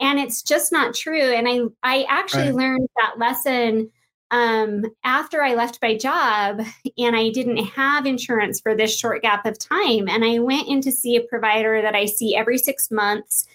and 0.00 0.18
it's 0.18 0.42
just 0.42 0.72
not 0.72 0.94
true 0.94 1.32
and 1.32 1.48
i 1.48 1.60
i 1.82 2.04
actually 2.08 2.44
Right. 2.50 2.54
learned 2.54 2.88
that 2.96 3.18
lesson 3.18 3.90
um, 4.30 4.86
after 5.04 5.44
I 5.44 5.54
left 5.54 5.78
my 5.80 5.96
job 5.96 6.60
and 6.98 7.14
I 7.14 7.30
didn't 7.30 7.58
have 7.58 8.04
insurance 8.04 8.58
for 8.58 8.74
this 8.74 8.98
short 8.98 9.22
gap 9.22 9.46
of 9.46 9.56
time. 9.58 10.08
And 10.08 10.24
I 10.24 10.40
went 10.40 10.66
in 10.66 10.80
to 10.80 10.90
see 10.90 11.14
a 11.14 11.20
provider 11.20 11.80
that 11.80 11.94
I 11.94 12.06
see 12.06 12.34
every 12.34 12.58
six 12.58 12.90
months. 12.90 13.46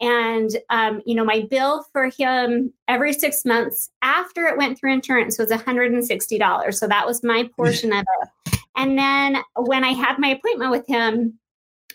And, 0.00 0.56
um, 0.70 1.02
you 1.06 1.14
know, 1.14 1.24
my 1.24 1.46
bill 1.50 1.84
for 1.92 2.08
him 2.08 2.72
every 2.86 3.12
six 3.12 3.44
months 3.44 3.90
after 4.02 4.46
it 4.46 4.56
went 4.56 4.78
through 4.78 4.92
insurance 4.92 5.38
was 5.38 5.50
$160. 5.50 6.74
So 6.74 6.86
that 6.86 7.06
was 7.06 7.24
my 7.24 7.48
portion 7.56 7.92
of 7.92 8.04
it. 8.22 8.58
And 8.76 8.96
then 8.96 9.38
when 9.56 9.82
I 9.82 9.92
had 9.92 10.18
my 10.18 10.28
appointment 10.28 10.70
with 10.70 10.86
him, 10.86 11.38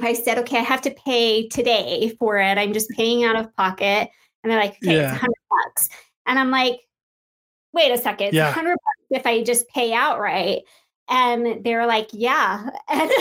I 0.01 0.13
said, 0.13 0.37
okay, 0.39 0.57
I 0.57 0.63
have 0.63 0.81
to 0.81 0.91
pay 0.91 1.47
today 1.47 2.13
for 2.19 2.37
it. 2.39 2.57
I'm 2.57 2.73
just 2.73 2.89
paying 2.89 3.23
out 3.23 3.37
of 3.37 3.55
pocket. 3.55 4.09
And 4.43 4.51
they're 4.51 4.59
like, 4.59 4.77
okay, 4.83 4.95
Yeah. 4.97 5.13
it's 5.13 5.21
100 5.21 5.33
bucks. 5.49 5.89
And 6.25 6.37
I'm 6.37 6.51
like, 6.51 6.81
wait 7.73 7.91
a 7.91 7.97
second, 7.97 8.27
it's 8.27 8.35
Yeah. 8.35 8.47
100 8.47 8.71
bucks 8.71 9.07
if 9.11 9.25
I 9.25 9.43
just 9.43 9.67
pay 9.69 9.93
outright. 9.93 10.63
And 11.09 11.63
they're 11.63 11.85
like, 11.85 12.09
yeah. 12.11 12.69
And 12.89 13.11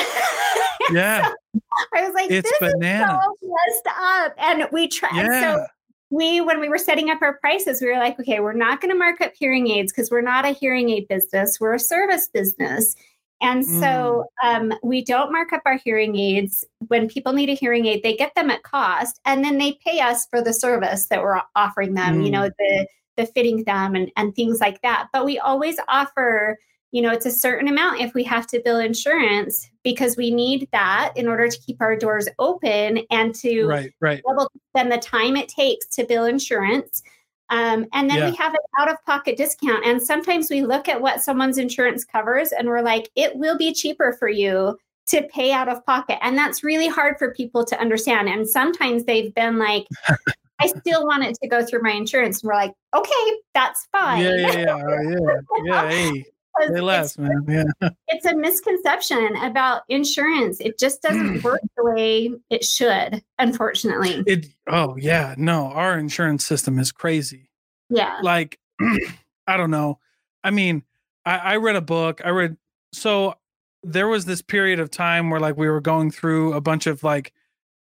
Yeah. 0.90 1.31
I 1.95 2.05
was 2.07 2.15
like, 2.15 2.31
It's 2.31 2.49
this 2.49 2.59
bananas. 2.73 3.09
is 3.43 3.49
so 3.49 3.57
messed 3.67 3.99
up. 4.01 4.35
And 4.38 4.69
we 4.73 4.88
tried. 4.88 5.15
Yeah. 5.17 5.41
So 5.57 5.67
we, 6.11 6.41
when 6.41 6.61
we 6.61 6.69
were 6.69 6.79
setting 6.79 7.11
up 7.11 7.21
our 7.23 7.38
prices, 7.38 7.81
we 7.81 7.88
were 7.88 7.99
like, 7.99 8.19
okay, 8.21 8.41
we're 8.41 8.53
not 8.53 8.81
going 8.81 8.93
to 8.93 8.99
mark 8.99 9.21
up 9.21 9.33
hearing 9.38 9.69
aids 9.71 9.93
because 9.93 10.11
we're 10.11 10.21
not 10.21 10.45
a 10.45 10.51
hearing 10.51 10.91
aid 10.91 11.09
business. 11.09 11.59
We're 11.61 11.75
a 11.75 11.79
service 11.81 12.29
business. 12.33 12.95
And 13.41 13.67
so 13.67 14.27
um, 14.45 14.73
we 14.85 15.05
don't 15.05 15.33
mark 15.33 15.53
up 15.53 15.62
our 15.67 15.77
hearing 15.77 16.15
aids. 16.17 16.65
When 16.87 17.09
people 17.09 17.33
need 17.33 17.49
a 17.49 17.55
hearing 17.55 17.87
aid, 17.87 18.05
they 18.05 18.15
get 18.15 18.33
them 18.37 18.51
at 18.51 18.62
cost, 18.62 19.19
and 19.25 19.43
then 19.45 19.59
they 19.59 19.81
pay 19.85 19.99
us 19.99 20.27
for 20.27 20.41
the 20.41 20.53
service 20.53 21.07
that 21.09 21.21
we're 21.23 21.41
offering 21.57 21.95
them. 21.95 22.21
You 22.21 22.29
Mm. 22.29 22.33
know, 22.33 22.51
the 22.57 22.87
the 23.17 23.27
fitting 23.27 23.65
them 23.65 23.97
and 23.97 24.12
and 24.17 24.33
things 24.37 24.61
like 24.61 24.81
that. 24.83 25.09
But 25.12 25.25
we 25.25 25.41
always 25.41 25.77
offer, 25.88 26.57
you 26.92 27.00
know, 27.02 27.11
it's 27.11 27.26
a 27.26 27.31
certain 27.31 27.68
amount 27.68 28.00
if 28.00 28.14
we 28.14 28.22
have 28.24 28.46
to 28.48 28.61
bill 28.64 28.78
insurance 28.78 29.68
because 29.83 30.16
we 30.16 30.31
need 30.31 30.68
that 30.72 31.12
in 31.16 31.26
order 31.26 31.48
to 31.48 31.59
keep 31.61 31.81
our 31.81 31.96
doors 31.96 32.28
open 32.38 33.00
and 33.11 33.35
to 33.37 33.66
right. 33.66 33.92
Right. 33.98 34.22
to 34.22 34.48
spend 34.70 34.92
the 34.92 34.98
time 34.98 35.37
it 35.37 35.48
takes 35.48 35.87
to 35.96 36.05
bill 36.05 36.26
insurance. 36.26 37.02
Um, 37.48 37.87
and 37.92 38.09
then 38.09 38.18
Yeah. 38.18 38.31
we 38.31 38.37
have 38.37 38.52
an 38.52 38.61
out 38.78 38.90
of 38.90 38.96
pocket 39.05 39.37
discount. 39.37 39.85
And 39.85 40.02
sometimes 40.02 40.50
we 40.50 40.62
look 40.62 40.88
at 40.88 41.00
what 41.00 41.22
someone's 41.22 41.59
insurance 41.59 42.05
covers 42.05 42.52
and 42.52 42.68
we're 42.68 42.83
like, 42.83 43.11
it 43.16 43.37
will 43.37 43.57
be 43.59 43.72
cheaper 43.72 44.12
for 44.18 44.28
you 44.28 44.78
to 45.09 45.22
pay 45.24 45.52
out 45.52 45.68
of 45.68 45.85
pocket. 45.85 46.18
And 46.22 46.37
that's 46.38 46.62
really 46.62 46.88
hard 46.88 47.18
for 47.18 47.35
people 47.35 47.64
to 47.64 47.81
understand. 47.81 48.28
And 48.28 48.48
sometimes 48.48 49.05
they've 49.05 49.35
been 49.35 49.59
like, 49.59 49.87
I 50.61 50.68
still 50.68 51.05
want 51.07 51.24
it 51.24 51.37
to 51.42 51.48
go 51.48 51.64
through 51.64 51.83
my 51.83 51.90
insurance. 51.90 52.42
And 52.42 52.48
we're 52.48 52.55
like, 52.55 52.72
okay, 52.94 53.33
that's 53.55 53.88
fine. 53.90 54.22
Yeah. 54.22 54.37
Yeah. 54.37 54.52
Yeah. 54.52 55.00
yeah. 55.09 55.35
Yeah. 55.64 55.88
Hey. 56.12 56.24
Say 56.61 56.69
it's 56.69 57.19
man. 57.19 57.45
Yeah. 57.49 57.88
it's 58.09 58.27
a 58.27 58.37
misconception 58.37 59.37
about 59.37 59.83
insurance. 59.88 60.61
It 60.61 60.79
just 60.79 61.01
doesn't 61.03 61.38
mm. 61.38 61.43
work 61.43 61.61
the 61.77 61.85
way 61.85 62.31
it 62.51 62.62
should, 62.65 63.23
unfortunately. 63.38 64.23
It. 64.27 64.47
Oh 64.69 64.97
yeah. 64.97 65.35
No, 65.38 65.67
our 65.69 65.99
insurance 65.99 66.47
system 66.47 66.79
is 66.79 66.93
crazy. 66.93 67.49
Yeah. 67.93 68.19
like 68.23 68.59
i 69.47 69.57
don't 69.57 69.71
know 69.71 69.99
i 70.43 70.51
mean 70.51 70.83
I, 71.27 71.38
I 71.38 71.57
read 71.57 71.77
a 71.77 71.83
book 71.83 72.23
i 72.25 72.31
read 72.31 72.57
so 72.93 73.35
there 73.83 74.09
was 74.09 74.25
this 74.25 74.41
period 74.41 74.81
of 74.81 74.91
time 74.91 75.31
where 75.31 75.41
like 75.41 75.57
we 75.57 75.69
were 75.69 75.81
going 75.81 76.11
through 76.11 76.55
a 76.55 76.61
bunch 76.61 76.87
of 76.87 77.05
like 77.05 77.33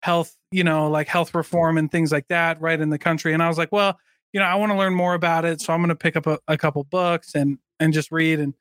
health 0.03 0.37
you 0.53 0.63
know 0.63 0.89
like 0.89 1.09
health 1.09 1.35
reform 1.35 1.77
and 1.77 1.91
things 1.91 2.13
like 2.13 2.29
that 2.29 2.61
right 2.61 2.81
in 2.81 2.91
the 2.91 2.99
country 2.99 3.33
and 3.33 3.43
i 3.43 3.49
was 3.49 3.59
like 3.59 3.73
well 3.73 3.99
you 4.33 4.39
know 4.39 4.47
i 4.47 4.55
want 4.55 4.71
to 4.71 4.79
learn 4.79 4.95
more 4.95 5.15
about 5.15 5.45
it 5.45 5.61
so 5.61 5.73
i'm 5.73 5.81
going 5.81 5.89
to 5.89 5.97
pick 5.97 6.15
up 6.15 6.27
a, 6.27 6.39
a 6.47 6.57
couple 6.57 6.85
books 6.85 7.35
and 7.35 7.59
and 7.81 7.93
just 7.93 8.11
read 8.11 8.39
and 8.41 8.55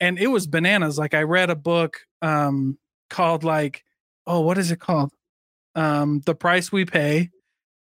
and 0.00 0.18
it 0.18 0.28
was 0.28 0.46
bananas 0.46 0.98
like 0.98 1.14
i 1.14 1.22
read 1.22 1.50
a 1.50 1.56
book 1.56 2.00
um 2.22 2.78
called 3.10 3.44
like 3.44 3.84
oh 4.26 4.40
what 4.40 4.58
is 4.58 4.70
it 4.70 4.80
called 4.80 5.12
um 5.74 6.20
the 6.26 6.34
price 6.34 6.72
we 6.72 6.84
pay 6.84 7.30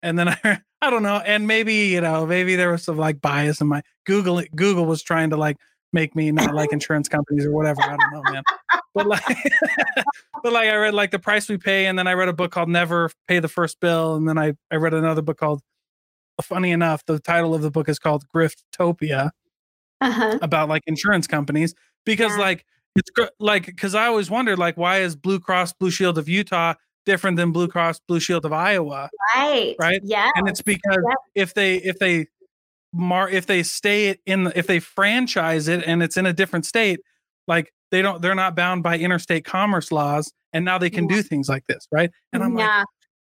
and 0.02 0.18
then 0.18 0.28
i 0.44 0.60
I 0.82 0.90
don't 0.90 1.02
know. 1.02 1.16
And 1.18 1.46
maybe, 1.46 1.74
you 1.74 2.00
know, 2.00 2.26
maybe 2.26 2.56
there 2.56 2.70
was 2.70 2.84
some 2.84 2.96
like 2.96 3.20
bias 3.20 3.60
in 3.60 3.66
my 3.66 3.82
Google 4.06 4.42
Google 4.54 4.86
was 4.86 5.02
trying 5.02 5.30
to 5.30 5.36
like 5.36 5.56
make 5.92 6.16
me 6.16 6.32
not 6.32 6.54
like 6.54 6.72
insurance 6.72 7.08
companies 7.08 7.44
or 7.44 7.52
whatever. 7.52 7.82
I 7.82 7.96
don't 7.96 8.12
know, 8.12 8.32
man. 8.32 8.42
But 8.94 9.06
like 9.06 9.36
but 10.42 10.52
like 10.52 10.70
I 10.70 10.76
read 10.76 10.94
like 10.94 11.10
the 11.10 11.18
price 11.18 11.48
we 11.48 11.58
pay, 11.58 11.86
and 11.86 11.98
then 11.98 12.06
I 12.06 12.14
read 12.14 12.28
a 12.28 12.32
book 12.32 12.50
called 12.50 12.68
Never 12.68 13.10
Pay 13.28 13.40
the 13.40 13.48
First 13.48 13.78
Bill, 13.80 14.16
and 14.16 14.28
then 14.28 14.38
I, 14.38 14.54
I 14.70 14.76
read 14.76 14.94
another 14.94 15.22
book 15.22 15.38
called 15.38 15.60
funny 16.42 16.70
enough, 16.70 17.04
the 17.04 17.18
title 17.18 17.54
of 17.54 17.60
the 17.60 17.70
book 17.70 17.88
is 17.88 17.98
called 17.98 18.24
Griftopia 18.34 19.30
Uh-huh. 20.00 20.38
about 20.42 20.68
like 20.68 20.82
insurance 20.86 21.26
companies 21.26 21.74
because 22.06 22.32
Yeah. 22.32 22.38
like 22.38 22.64
it's 22.96 23.10
like 23.38 23.66
because 23.66 23.94
I 23.94 24.06
always 24.06 24.30
wondered 24.30 24.58
like 24.58 24.76
why 24.76 25.00
is 25.00 25.14
Blue 25.16 25.38
Cross 25.40 25.74
Blue 25.74 25.90
Shield 25.90 26.18
of 26.18 26.28
Utah 26.28 26.74
different 27.06 27.36
than 27.36 27.52
Blue 27.52 27.68
Cross 27.68 28.00
Blue 28.08 28.18
Shield 28.20 28.44
of 28.44 28.52
Iowa? 28.52 29.10
Right. 29.34 29.76
Right? 29.78 30.00
Yeah. 30.04 30.30
and 30.36 30.48
it's 30.48 30.62
because 30.62 30.98
Yep. 31.08 31.16
if 31.34 31.54
they 31.54 31.76
if 31.76 31.98
they 31.98 32.26
mar 32.92 33.28
if 33.28 33.46
they 33.46 33.62
stay 33.62 34.16
in 34.26 34.44
the, 34.44 34.58
if 34.58 34.66
they 34.66 34.80
franchise 34.80 35.68
it 35.68 35.84
and 35.86 36.02
it's 36.02 36.16
in 36.16 36.26
a 36.26 36.32
different 36.32 36.66
state 36.66 36.98
like 37.46 37.72
they 37.92 38.02
don't 38.02 38.20
they're 38.20 38.34
not 38.34 38.56
bound 38.56 38.82
by 38.82 38.98
interstate 38.98 39.44
commerce 39.44 39.92
laws 39.92 40.32
and 40.52 40.64
now 40.64 40.76
they 40.78 40.90
can 40.90 41.06
do 41.06 41.22
things 41.22 41.48
like 41.48 41.64
this 41.68 41.86
right 41.92 42.10
and 42.32 42.42
i'm 42.42 42.58
yeah. 42.58 42.82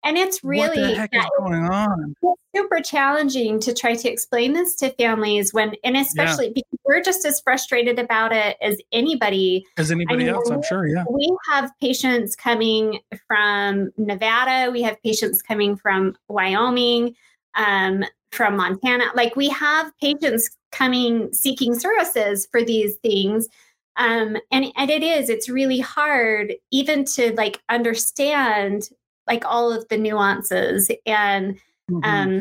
And 0.08 0.16
it's 0.18 0.42
like 0.42 0.58
what 0.58 0.76
really 0.76 0.88
the 0.88 0.98
heck 0.98 1.10
yeah, 1.12 1.24
is 1.24 1.30
going 1.38 1.64
on? 1.64 2.14
super 2.54 2.80
challenging 2.80 3.60
to 3.60 3.74
try 3.74 3.94
to 3.94 4.10
explain 4.10 4.52
this 4.52 4.74
to 4.74 4.90
families 4.90 5.52
when 5.52 5.74
and 5.84 5.96
especially 5.96 6.50
because 6.50 6.78
we're 6.84 7.02
just 7.02 7.24
as 7.24 7.40
frustrated 7.40 7.98
about 7.98 8.32
it 8.32 8.56
as 8.62 8.80
anybody. 8.90 9.64
As 9.76 9.90
anybody 9.90 10.24
mean, 10.24 10.34
else 10.34 10.50
i'm 10.50 10.62
sure 10.62 10.86
yeah. 10.86 11.04
we 11.10 11.30
have 11.50 11.70
patients 11.80 12.34
coming 12.34 13.00
from 13.26 13.90
nevada. 13.96 14.70
We 14.70 14.82
have 14.82 15.00
patients 15.02 15.42
coming 15.42 15.76
from 15.76 16.16
wyoming 16.28 17.14
um, 17.54 18.04
from 18.32 18.56
montana. 18.56 19.04
Like 19.14 19.36
we 19.36 19.48
have 19.50 19.92
patients 20.00 20.56
coming 20.72 21.32
seeking 21.32 21.78
services 21.78 22.48
for 22.50 22.62
these 22.62 22.96
things. 22.96 23.48
Um, 23.96 24.36
and, 24.52 24.66
and 24.76 24.90
it 24.90 25.02
is 25.02 25.28
it's 25.28 25.48
really 25.48 25.80
hard 25.80 26.54
even 26.70 27.04
to 27.06 27.34
like 27.34 27.60
understand 27.68 28.88
like 29.28 29.44
all 29.44 29.72
of 29.72 29.86
the 29.88 29.96
nuances 29.96 30.90
and 31.06 31.58
Mhm. 31.90 32.04
um 32.04 32.40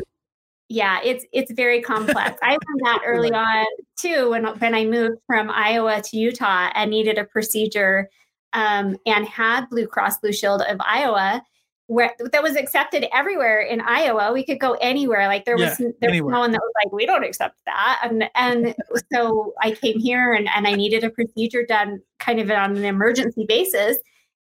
yeah 0.68 0.98
it's 1.04 1.24
it's 1.32 1.52
very 1.52 1.80
complex. 1.80 2.38
I 2.42 2.50
learned 2.66 2.80
that 2.84 3.00
early 3.06 3.32
on 3.32 3.66
too 3.96 4.30
when 4.30 4.44
when 4.58 4.74
i 4.74 4.84
moved 4.84 5.18
from 5.26 5.50
iowa 5.50 6.02
to 6.02 6.16
utah 6.18 6.70
and 6.74 6.90
needed 6.90 7.18
a 7.18 7.24
procedure 7.24 8.08
um, 8.52 8.96
and 9.06 9.26
had 9.26 9.68
blue 9.68 9.86
cross 9.86 10.18
blue 10.18 10.32
shield 10.32 10.62
of 10.62 10.78
iowa 10.80 11.42
where 11.88 12.12
that 12.32 12.42
was 12.42 12.54
accepted 12.54 13.06
everywhere 13.14 13.62
in 13.62 13.80
iowa. 13.80 14.30
We 14.30 14.44
could 14.44 14.60
go 14.60 14.74
anywhere. 14.74 15.26
Like 15.26 15.46
there 15.46 15.56
was 15.56 15.80
Yeah, 15.80 15.88
there 16.02 16.10
was 16.10 16.20
no 16.20 16.40
one 16.40 16.52
that 16.52 16.60
was 16.60 16.72
like 16.84 16.92
we 16.92 17.06
don't 17.06 17.24
accept 17.24 17.58
that. 17.64 18.00
And 18.02 18.28
and 18.34 18.74
so 19.10 19.54
i 19.62 19.70
came 19.72 19.98
here 19.98 20.34
and, 20.34 20.48
and 20.54 20.66
i 20.66 20.72
needed 20.72 21.02
a 21.02 21.08
procedure 21.10 21.64
done 21.64 22.00
kind 22.18 22.40
of 22.40 22.50
on 22.50 22.76
an 22.76 22.84
emergency 22.84 23.46
basis 23.46 23.96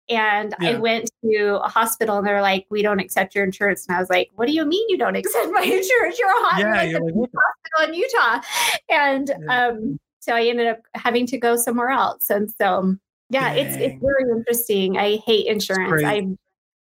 and 0.09 0.55
I 0.59 0.75
went 0.75 1.09
to 1.23 1.59
a 1.63 1.67
hospital 1.67 2.17
and 2.17 2.25
they're 2.25 2.41
like, 2.41 2.65
we 2.69 2.81
don't 2.81 2.99
accept 2.99 3.35
your 3.35 3.43
insurance. 3.43 3.85
And 3.87 3.95
I 3.97 3.99
was 3.99 4.09
like, 4.09 4.29
what 4.35 4.47
do 4.47 4.53
you 4.53 4.65
mean 4.65 4.87
you 4.89 4.97
don't 4.97 5.15
accept 5.15 5.49
my 5.51 5.61
insurance? 5.63 6.17
You're 6.19 6.29
a 6.29 6.43
hospital, 6.45 6.73
yeah 6.75 6.83
you're 6.83 7.01
like, 7.01 7.13
hospital 7.13 7.93
in 7.93 7.93
Utah. 7.93 8.41
And 8.89 9.31
Yeah. 9.47 9.67
um, 9.67 9.99
so 10.19 10.33
I 10.33 10.43
ended 10.45 10.67
up 10.67 10.79
having 10.93 11.25
to 11.27 11.37
go 11.37 11.55
somewhere 11.55 11.89
else. 11.89 12.29
And 12.29 12.49
so, 12.51 12.95
yeah, 13.29 13.53
it's 13.53 13.75
it's 13.77 13.95
very 14.01 14.29
interesting. 14.37 14.97
I 14.97 15.17
hate 15.25 15.47
insurance. 15.47 16.03
I 16.05 16.27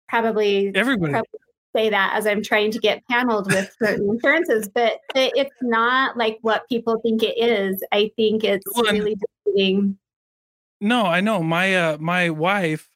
probably 0.09 0.73
everybody 0.75 1.13
Prob- 1.13 1.25
say 1.75 1.89
that 1.91 2.13
as 2.17 2.27
I'm 2.27 2.43
trying 2.43 2.71
to 2.73 2.79
get 2.81 3.07
paneled 3.09 3.47
with 3.53 3.75
certain 3.83 4.09
insurances, 4.11 4.69
but 4.69 4.99
it's 5.15 5.55
not 5.63 6.17
like 6.17 6.39
what 6.43 6.69
people 6.69 6.99
think 7.01 7.23
it 7.23 7.39
is. 7.39 7.83
I 7.93 8.11
think 8.17 8.43
it's 8.45 8.67
Well, 8.75 8.93
really 8.93 9.17
deceiving. 9.47 9.97
no 10.81 11.05
i 11.07 11.21
know 11.21 11.43
my 11.43 11.75
uh 11.77 11.97
my 11.99 12.29
wife 12.31 12.90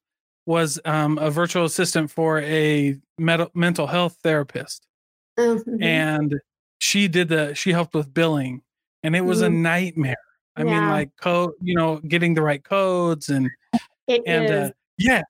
was 0.46 0.78
um 0.84 1.18
a 1.18 1.30
virtual 1.30 1.64
assistant 1.64 2.10
for 2.10 2.40
a 2.40 2.96
med- 3.18 3.50
mental 3.54 3.86
health 3.86 4.16
therapist. 4.22 4.86
Mhm. 5.38 5.82
and 5.82 6.40
she 6.78 7.08
did 7.08 7.28
the 7.28 7.54
she 7.54 7.72
helped 7.72 7.94
with 7.94 8.12
billing 8.14 8.62
and 9.02 9.16
it 9.16 9.22
was 9.22 9.40
a 9.42 9.48
Mhm. 9.48 9.62
nightmare. 9.62 10.16
I 10.56 10.62
mean 10.64 10.88
like 10.88 11.10
code 11.20 11.52
you 11.60 11.74
know 11.74 11.96
getting 11.98 12.34
the 12.34 12.42
right 12.42 12.62
codes 12.62 13.28
and 13.28 13.50
It 14.06 14.22
and 14.26 14.50
uh, 14.50 14.70
yeah. 14.98 15.22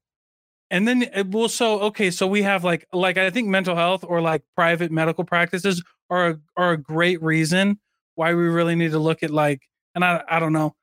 And 0.71 0.87
then 0.89 1.03
it 1.03 1.31
will 1.31 1.49
so 1.49 1.81
okay 1.83 2.11
so 2.11 2.27
we 2.27 2.43
have 2.43 2.65
like 2.65 2.87
like 2.93 3.17
i 3.19 3.31
think 3.31 3.49
mental 3.49 3.77
health 3.77 4.05
or 4.07 4.21
like 4.21 4.43
private 4.57 4.91
medical 4.91 5.23
practices 5.25 5.83
are 6.11 6.31
a, 6.31 6.41
are 6.57 6.73
a 6.73 6.77
great 6.77 7.23
reason 7.23 7.79
why 8.17 8.35
we 8.35 8.45
really 8.49 8.75
need 8.75 8.91
to 8.91 8.99
look 8.99 9.23
at 9.23 9.31
like 9.31 9.63
and 9.95 10.05
i 10.05 10.23
i 10.29 10.39
don't 10.41 10.53
know 10.53 10.75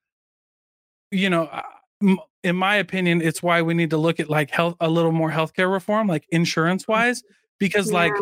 you 1.11 1.29
know 1.29 1.43
uh, 1.45 2.15
in 2.43 2.55
my 2.55 2.75
opinion 2.75 3.21
it's 3.21 3.41
why 3.43 3.61
we 3.61 3.73
need 3.73 3.89
to 3.89 3.97
look 3.97 4.19
at 4.19 4.29
like 4.29 4.49
health 4.51 4.75
a 4.79 4.89
little 4.89 5.11
more 5.11 5.31
healthcare 5.31 5.71
reform 5.71 6.07
like 6.07 6.25
insurance 6.31 6.87
wise 6.87 7.21
because 7.59 7.91
like 7.91 8.13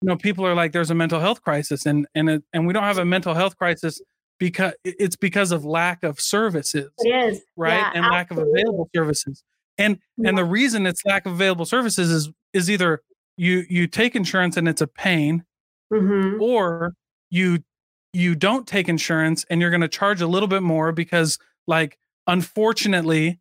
you 0.00 0.06
know 0.08 0.16
people 0.16 0.46
are 0.46 0.54
like 0.54 0.72
there's 0.72 0.90
a 0.90 0.94
mental 0.94 1.20
health 1.20 1.42
crisis 1.42 1.84
and 1.86 2.06
and 2.14 2.28
it, 2.30 2.42
and 2.52 2.66
we 2.66 2.72
don't 2.72 2.84
have 2.84 2.98
a 2.98 3.04
mental 3.04 3.34
health 3.34 3.56
crisis 3.56 4.00
because 4.38 4.72
it's 4.84 5.16
because 5.16 5.50
of 5.52 5.64
lack 5.64 6.02
of 6.02 6.20
services 6.20 6.90
It 6.98 7.08
is. 7.32 7.42
right 7.56 7.78
Yeah, 7.78 7.90
and 7.94 8.06
lack 8.06 8.30
of 8.30 8.38
available 8.38 8.88
services 8.94 9.42
and 9.76 9.98
and 10.24 10.38
the 10.38 10.44
reason 10.44 10.86
it's 10.86 11.04
lack 11.04 11.26
of 11.26 11.32
available 11.32 11.64
services 11.66 12.10
is 12.10 12.30
is 12.52 12.70
either 12.70 13.02
you 13.36 13.64
you 13.68 13.86
take 13.86 14.16
insurance 14.16 14.56
and 14.56 14.68
it's 14.68 14.80
a 14.80 14.86
pain 14.86 15.44
Mhm. 15.92 16.40
or 16.40 16.94
you 17.30 17.58
you 18.12 18.34
don't 18.34 18.66
take 18.66 18.88
insurance 18.88 19.44
and 19.50 19.60
you're 19.60 19.70
going 19.70 19.80
to 19.82 19.88
charge 19.88 20.20
a 20.22 20.26
little 20.26 20.48
bit 20.48 20.62
more 20.62 20.92
because 20.92 21.38
like 21.66 21.98
unfortunately 22.26 23.38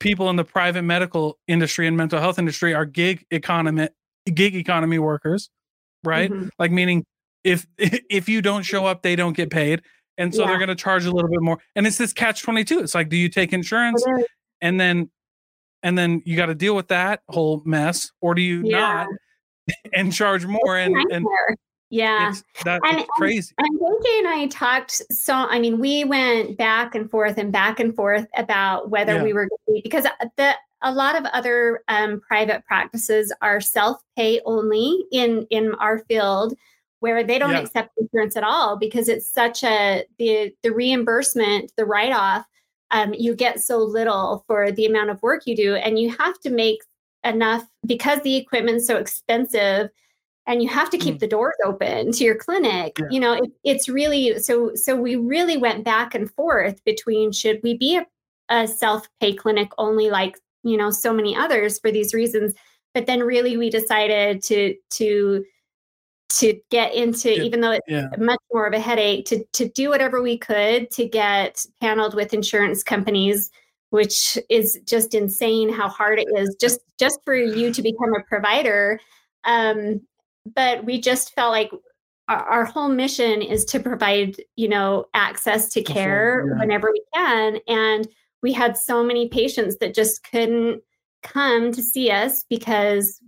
people 0.00 0.28
in 0.30 0.36
the 0.36 0.44
private 0.44 0.82
medical 0.82 1.38
industry 1.48 1.86
and 1.86 1.96
mental 1.96 2.20
health 2.20 2.38
industry 2.38 2.74
are 2.74 2.84
gig 2.84 3.24
economy 3.30 3.88
gig 4.34 4.54
economy 4.54 4.98
workers 4.98 5.50
right? 6.04 6.30
Mhm. 6.30 6.50
like 6.58 6.70
meaning 6.70 7.04
if 7.44 7.66
if 7.78 8.28
you 8.28 8.42
don't 8.42 8.62
show 8.62 8.86
up 8.86 9.02
they 9.02 9.16
don't 9.16 9.36
get 9.36 9.50
paid. 9.50 9.82
And 10.18 10.34
so 10.34 10.46
they're 10.46 10.56
going 10.58 10.68
to 10.68 10.74
charge 10.74 11.04
a 11.04 11.10
little 11.10 11.28
bit 11.28 11.42
more. 11.42 11.58
And 11.74 11.86
it's 11.86 11.98
this 11.98 12.12
catch 12.14 12.42
22 12.42 12.80
it's 12.80 12.94
like 12.94 13.08
do 13.08 13.16
you 13.16 13.28
take 13.28 13.52
insurance? 13.52 14.04
And 14.60 14.80
then 14.80 15.10
and 15.82 15.96
then 15.98 16.22
you 16.24 16.36
got 16.36 16.46
to 16.46 16.54
deal 16.54 16.74
with 16.74 16.88
that 16.88 17.20
whole 17.28 17.62
mess 17.64 18.10
or 18.20 18.34
do 18.34 18.40
you 18.42 18.62
Yeah. 18.64 19.06
not 19.06 19.08
and 19.94 20.12
charge 20.12 20.46
more 20.46 20.76
and 20.78 20.94
and. 21.12 21.26
Yeah. 21.90 22.30
it's 22.30 22.42
that 22.64 22.80
And- 22.84 23.00
it's 23.00 23.08
crazy 23.18 23.54
And 23.58 23.78
JJ 23.80 24.18
and 24.18 24.28
I 24.28 24.46
talked 24.50 25.02
so 25.10 25.34
I 25.34 25.58
mean 25.58 25.78
we 25.78 26.04
went 26.04 26.56
back 26.58 26.94
and 26.94 27.10
forth 27.10 27.38
and 27.38 27.52
back 27.52 27.80
and 27.80 27.94
forth 27.94 28.26
about 28.36 28.90
whether 28.90 29.14
Yeah. 29.16 29.22
we 29.22 29.32
were 29.32 29.48
going 29.48 29.58
to 29.68 29.72
be 29.74 29.80
because 29.82 30.06
the 30.36 30.54
a 30.82 30.92
lot 30.92 31.16
of 31.16 31.24
other 31.32 31.82
um, 31.88 32.20
private 32.20 32.64
practices 32.66 33.32
are 33.40 33.60
self 33.60 34.00
pay 34.16 34.40
only 34.44 35.04
in 35.12 35.46
in 35.50 35.74
our 35.76 36.00
field 36.00 36.54
where 37.00 37.22
they 37.24 37.38
don't 37.38 37.52
Yeah. 37.52 37.60
accept 37.60 37.90
insurance 37.98 38.36
at 38.36 38.44
all 38.44 38.76
because 38.76 39.08
it's 39.08 39.32
such 39.32 39.62
a 39.64 40.04
the 40.18 40.52
the 40.62 40.72
reimbursement 40.72 41.72
the 41.76 41.84
write 41.86 42.12
off 42.12 42.46
um, 42.92 43.14
you 43.14 43.34
get 43.34 43.60
so 43.60 43.78
little 43.78 44.44
for 44.46 44.70
the 44.70 44.86
amount 44.86 45.10
of 45.10 45.20
work 45.22 45.42
you 45.46 45.56
do 45.56 45.74
and 45.76 45.98
you 45.98 46.10
have 46.16 46.38
to 46.40 46.50
make 46.50 46.78
enough 47.24 47.64
because 47.86 48.20
the 48.22 48.36
equipment's 48.36 48.86
so 48.86 48.96
expensive 48.96 49.88
and 50.46 50.62
you 50.62 50.68
have 50.68 50.90
to 50.90 50.98
keep 50.98 51.16
Mm. 51.16 51.20
the 51.20 51.26
doors 51.26 51.54
open 51.64 52.12
to 52.12 52.24
your 52.24 52.36
clinic 52.36 52.98
Yeah. 52.98 53.06
you 53.10 53.20
know 53.20 53.32
it, 53.34 53.50
it's 53.64 53.88
really 53.88 54.38
so 54.38 54.74
so 54.74 54.94
we 54.96 55.16
really 55.16 55.56
went 55.56 55.84
back 55.84 56.14
and 56.14 56.30
forth 56.32 56.82
between 56.84 57.32
should 57.32 57.60
we 57.62 57.76
be 57.76 57.96
a, 57.96 58.06
a 58.48 58.66
self-pay 58.68 59.34
clinic 59.34 59.68
only 59.78 60.10
like 60.10 60.36
you 60.62 60.76
know 60.76 60.90
so 60.90 61.12
many 61.12 61.34
others 61.36 61.78
for 61.78 61.90
these 61.90 62.14
reasons 62.14 62.54
but 62.94 63.06
then 63.06 63.20
really 63.22 63.56
we 63.56 63.70
decided 63.70 64.42
to 64.42 64.74
to 64.90 65.44
to 66.28 66.58
get 66.70 66.92
into 66.94 67.30
Yeah. 67.34 67.42
even 67.42 67.60
though 67.60 67.70
it's 67.72 67.86
yeah 67.88 68.08
much 68.18 68.40
more 68.52 68.66
of 68.66 68.72
a 68.74 68.80
headache 68.80 69.26
to 69.26 69.44
to 69.52 69.68
do 69.68 69.88
whatever 69.90 70.20
we 70.22 70.36
could 70.38 70.90
to 70.92 71.06
get 71.06 71.64
paneled 71.80 72.14
with 72.14 72.34
insurance 72.34 72.82
companies 72.82 73.50
which 73.90 74.36
is 74.50 74.78
just 74.84 75.14
insane 75.14 75.68
how 75.72 75.88
hard 75.88 76.18
it 76.18 76.26
is 76.36 76.56
just 76.60 76.80
just 76.98 77.20
for 77.24 77.34
you 77.34 77.72
to 77.72 77.80
become 77.82 78.12
a 78.14 78.22
provider 78.28 78.98
um 79.44 80.00
but 80.54 80.84
we 80.84 81.00
just 81.00 81.34
felt 81.34 81.52
like 81.52 81.70
our, 82.28 82.44
our 82.44 82.64
whole 82.64 82.88
mission 82.88 83.42
is 83.42 83.64
to 83.66 83.80
provide 83.80 84.36
you 84.56 84.68
know 84.68 85.06
access 85.14 85.68
to 85.70 85.82
care 85.82 86.46
yeah. 86.46 86.58
whenever 86.58 86.90
we 86.90 87.02
can 87.14 87.58
and 87.68 88.08
we 88.42 88.52
had 88.52 88.76
so 88.76 89.02
many 89.02 89.28
patients 89.28 89.76
that 89.78 89.94
just 89.94 90.22
couldn't 90.30 90.82
come 91.22 91.72
to 91.72 91.82
see 91.82 92.10
us 92.10 92.44
because 92.48 93.20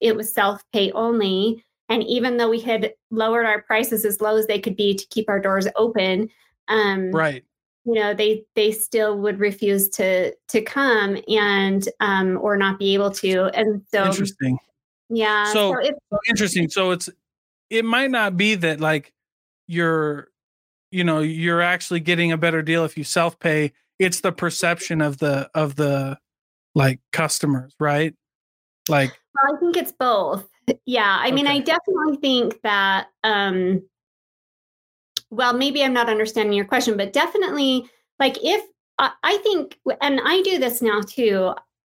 it 0.00 0.14
was 0.14 0.32
self-pay 0.32 0.90
only 0.92 1.64
and 1.88 2.02
even 2.04 2.36
though 2.36 2.50
we 2.50 2.60
had 2.60 2.92
lowered 3.10 3.46
our 3.46 3.62
prices 3.62 4.04
as 4.04 4.20
low 4.20 4.36
as 4.36 4.46
they 4.46 4.58
could 4.58 4.76
be 4.76 4.94
to 4.94 5.06
keep 5.08 5.28
our 5.28 5.40
doors 5.40 5.68
open 5.76 6.28
um 6.68 7.10
right 7.12 7.44
you 7.84 7.94
know 7.94 8.12
they 8.12 8.44
they 8.54 8.72
still 8.72 9.18
would 9.18 9.38
refuse 9.38 9.88
to 9.88 10.34
to 10.48 10.60
come 10.60 11.16
and 11.28 11.88
um 12.00 12.38
or 12.42 12.56
not 12.56 12.78
be 12.78 12.92
able 12.94 13.10
to 13.10 13.44
and 13.54 13.82
so 13.90 14.04
interesting 14.04 14.58
yeah 15.08 15.44
So- 15.52 15.72
so 15.72 15.78
it's 15.80 15.98
so 16.10 16.18
interesting 16.28 16.68
so 16.68 16.90
it's 16.90 17.08
it 17.70 17.84
might 17.84 18.10
not 18.10 18.36
be 18.36 18.54
that 18.56 18.80
like 18.80 19.12
you're 19.66 20.28
you 20.90 21.04
know 21.04 21.20
you're 21.20 21.62
actually 21.62 22.00
getting 22.00 22.32
a 22.32 22.36
better 22.38 22.62
deal 22.62 22.84
if 22.84 22.96
you 22.96 23.04
self 23.04 23.38
pay 23.38 23.72
it's 23.98 24.20
the 24.20 24.32
perception 24.32 25.00
of 25.00 25.18
the 25.18 25.48
of 25.54 25.76
the 25.76 26.18
like 26.74 27.00
customers 27.12 27.74
right 27.80 28.14
like 28.88 29.10
Well, 29.34 29.56
I 29.56 29.58
think 29.60 29.76
it's 29.76 29.92
both. 29.92 30.46
Yeah. 30.84 31.18
I 31.20 31.30
mean, 31.30 31.46
I 31.46 31.60
definitely 31.60 32.16
think 32.16 32.60
that, 32.62 33.06
um, 33.22 33.82
well, 35.30 35.52
maybe 35.52 35.82
I'm 35.84 35.92
not 35.92 36.08
understanding 36.08 36.54
your 36.54 36.64
question, 36.64 36.96
but 36.96 37.12
definitely, 37.12 37.88
like, 38.18 38.36
if 38.42 38.64
I, 38.98 39.12
I 39.22 39.36
think, 39.38 39.78
and 40.00 40.20
I 40.24 40.42
do 40.42 40.58
this 40.58 40.82
now 40.82 41.00
too, 41.02 41.52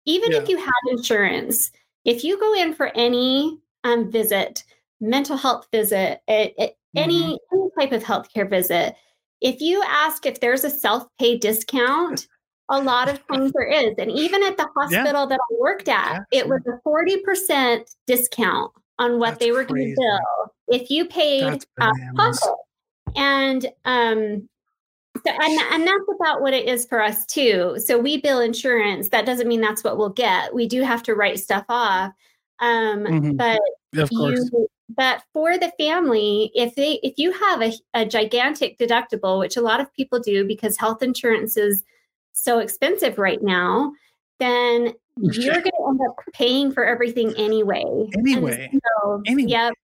even 0.05 0.33
if 0.33 0.49
you 0.49 0.59
have 0.59 0.73
insurance, 0.91 1.71
if 2.07 2.25
you 2.25 2.39
go 2.41 2.55
in 2.55 2.73
for 2.73 2.91
any 2.95 3.59
um, 3.85 4.11
visit, 4.11 4.65
mental 5.01 5.37
health 5.37 5.67
visit, 5.71 6.23
a- 6.29 6.55
a- 6.59 6.77
any, 6.97 7.39
any 7.53 7.69
type 7.79 7.93
of 7.93 8.03
healthcare 8.03 8.49
visit, 8.49 8.95
if 9.43 9.61
you 9.61 9.83
ask 9.87 10.25
if 10.25 10.41
there's 10.41 10.65
a 10.65 10.71
self 10.71 11.05
pay 11.19 11.37
discount, 11.37 12.27
a 12.71 12.81
lot 12.81 13.09
of 13.11 13.21
times 13.29 13.53
there 13.53 13.69
is. 13.69 13.95
And 13.99 14.11
even 14.11 14.43
at 14.43 14.57
the 14.57 14.67
hospital 14.77 15.27
that 15.27 15.39
I 15.39 15.55
worked 15.61 15.89
at, 15.89 16.25
Yeah, 16.33 16.41
it 16.41 16.49
was 16.49 16.63
a 16.67 16.81
40% 16.89 17.85
discount 18.07 18.73
on 18.99 19.19
what 19.19 19.33
That's 19.33 19.41
they 19.41 19.53
were 19.53 19.65
going 19.65 19.95
to 19.95 20.01
bill 20.01 20.81
if 20.81 20.91
you 20.91 21.05
paid 21.07 21.43
That's 21.43 21.67
out 21.81 21.91
of 21.91 21.97
bananas. 22.15 22.41
pocket. 22.41 22.57
And 23.17 23.67
um 23.85 24.49
so 25.27 25.33
and, 25.33 25.59
and 25.73 25.87
that's 25.87 26.05
about 26.15 26.41
what 26.41 26.55
it 26.55 26.69
is 26.69 26.87
for 26.87 27.03
us 27.03 27.27
too. 27.27 27.77
So 27.79 27.99
we 27.99 28.21
bill 28.21 28.41
insurance. 28.41 29.09
That 29.11 29.27
doesn't 29.27 29.49
mean 29.49 29.61
that's 29.61 29.83
what 29.85 29.99
we'll 29.99 30.11
get. 30.11 30.55
We 30.55 30.67
do 30.69 30.83
have 30.83 31.03
to 31.05 31.15
write 31.15 31.39
stuff 31.41 31.65
off. 31.69 32.13
Um, 32.61 33.05
Mhm. 33.05 33.37
but 33.37 33.61
Of 34.01 34.11
course. 34.11 34.51
you 34.53 34.69
but 34.91 35.23
for 35.33 35.59
the 35.59 35.73
family 35.79 36.51
if 36.55 36.75
they 36.77 37.01
if 37.03 37.15
you 37.19 37.33
have 37.33 37.61
a, 37.61 37.73
a 37.93 38.07
gigantic 38.07 38.79
deductible 38.79 39.39
which 39.41 39.57
a 39.57 39.61
lot 39.61 39.81
of 39.81 39.93
people 39.95 40.21
do 40.21 40.47
because 40.47 40.79
health 40.79 41.03
insurance 41.03 41.57
is 41.57 41.83
so 42.33 42.61
expensive 42.61 43.19
right 43.19 43.43
now 43.43 43.93
then 44.39 44.93
you're 45.17 45.55
going 45.55 45.65
to 45.65 45.87
end 45.89 46.01
up 46.09 46.15
paying 46.33 46.71
for 46.71 46.85
everything 46.87 47.35
anyway 47.37 47.83
Anyway. 48.17 48.71
so, 49.03 49.23
Anyway. 49.27 49.51
yep 49.51 49.75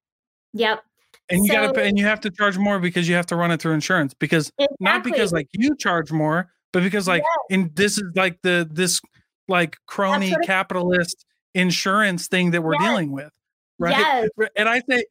yep 0.52 0.84
and 1.30 1.44
you 1.44 1.52
gotta 1.52 1.82
and 1.82 1.98
you 1.98 2.04
have 2.04 2.20
to 2.20 2.30
charge 2.30 2.58
more 2.58 2.78
because 2.78 3.08
you 3.08 3.14
have 3.14 3.26
to 3.26 3.36
run 3.36 3.50
it 3.50 3.60
through 3.60 3.72
insurance 3.72 4.14
because 4.14 4.50
not 4.80 5.04
because 5.04 5.32
like 5.32 5.48
you 5.52 5.74
charge 5.76 6.10
more 6.12 6.50
but 6.72 6.82
because 6.82 7.06
like 7.08 7.22
in 7.50 7.70
this 7.74 7.98
is 7.98 8.04
like 8.14 8.38
the 8.42 8.68
this 8.70 9.00
like 9.48 9.76
crony 9.86 10.34
capitalist 10.44 11.24
insurance 11.54 12.28
thing 12.28 12.50
that 12.50 12.62
we're 12.62 12.74
Yes. 12.74 12.82
dealing 12.82 13.12
with 13.12 13.30
right? 13.78 13.96
Yes. 13.98 14.28
and 14.56 14.68
i 14.68 14.80
say 14.88 15.04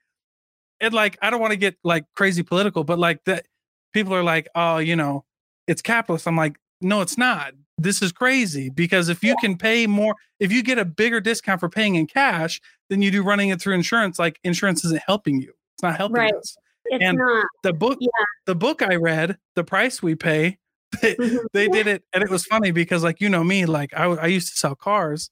and 0.79 0.93
like 0.93 1.17
i 1.21 1.29
don't 1.29 1.39
want 1.41 1.51
to 1.51 1.57
get 1.57 1.75
like 1.83 2.05
crazy 2.15 2.43
political 2.43 2.83
but 2.83 2.99
like 2.99 3.23
that 3.25 3.45
people 3.93 4.13
are 4.13 4.23
like 4.23 4.47
oh 4.55 4.77
you 4.77 4.95
know 4.95 5.23
it's 5.67 5.81
capitalist. 5.81 6.27
I'm 6.27 6.35
like 6.35 6.57
no 6.81 7.01
it's 7.01 7.17
not. 7.17 7.53
This 7.77 8.01
is 8.01 8.11
crazy 8.11 8.69
because 8.69 9.07
if 9.09 9.23
you 9.23 9.35
can 9.39 9.55
pay 9.57 9.85
more 9.87 10.15
if 10.39 10.51
you 10.51 10.63
get 10.63 10.77
a 10.79 10.85
bigger 10.85 11.21
discount 11.21 11.59
for 11.59 11.69
paying 11.69 11.95
in 11.95 12.07
cash 12.07 12.59
than 12.89 13.01
you 13.03 13.11
do 13.11 13.21
running 13.23 13.49
it 13.49 13.61
through 13.61 13.75
insurance 13.75 14.17
like 14.19 14.39
insurance 14.43 14.83
isn't 14.83 15.01
helping 15.05 15.39
you 15.41 15.53
it's 15.81 15.83
not 15.83 15.97
helping 15.97 16.17
Right. 16.17 16.33
us 16.33 16.55
it's 16.85 17.03
and- 17.03 17.17
not 17.17 17.45
the 17.63 17.73
book 17.73 17.97
Yeah. 17.99 18.09
the 18.45 18.55
book 18.55 18.81
i 18.83 18.95
read 18.95 19.37
the 19.55 19.63
price 19.63 20.01
we 20.03 20.13
pay 20.15 20.57
they, 21.01 21.15
Mhm. 21.15 21.39
they 21.53 21.67
did 21.67 21.87
it 21.87 22.03
and 22.13 22.23
it 22.23 22.29
was 22.29 22.45
funny 22.45 22.71
because 22.71 23.03
like 23.03 23.19
you 23.21 23.29
know 23.29 23.43
me 23.43 23.65
like 23.65 23.91
I, 23.95 24.05
I 24.05 24.27
used 24.27 24.49
to 24.51 24.57
sell 24.57 24.75
cars 24.75 25.29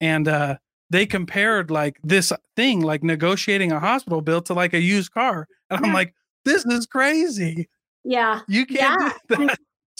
and 0.00 0.26
uh 0.26 0.56
they 0.90 1.06
compared 1.06 1.70
like 1.70 1.98
this 2.02 2.32
thing 2.56 2.80
like 2.80 3.02
negotiating 3.04 3.72
a 3.72 3.78
hospital 3.80 4.20
bill 4.22 4.40
to 4.42 4.54
like 4.54 4.72
a 4.74 4.80
used 4.80 5.12
car 5.12 5.46
and 5.70 5.84
i'm 5.84 5.92
like 5.92 6.14
this 6.44 6.64
is 6.66 6.86
crazy 6.86 7.68
yeah 8.04 8.40
you 8.48 8.66
can't 8.66 9.00
Yeah, 9.00 9.12
do 9.28 9.34
and- 9.42 9.48
that 9.50 9.58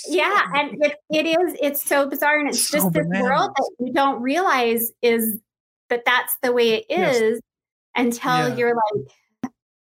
yeah 0.09 0.43
and 0.55 0.84
it, 0.84 0.95
it 1.11 1.26
is 1.26 1.57
it's 1.62 1.82
so 1.84 2.09
bizarre 2.09 2.39
and 2.39 2.49
it's 2.49 2.66
So 2.68 2.78
just 2.78 2.93
this 2.93 3.07
world 3.20 3.51
that 3.57 3.70
you 3.80 3.93
don't 3.93 4.20
realize 4.22 4.91
is 5.03 5.39
that 5.91 6.05
that's 6.05 6.37
the 6.43 6.53
way 6.53 6.74
it 6.74 6.84
is 6.91 7.20
Yes. 7.32 7.41
until 7.95 8.49
Yeah. 8.49 8.57
you're 8.57 8.74
like 8.74 9.09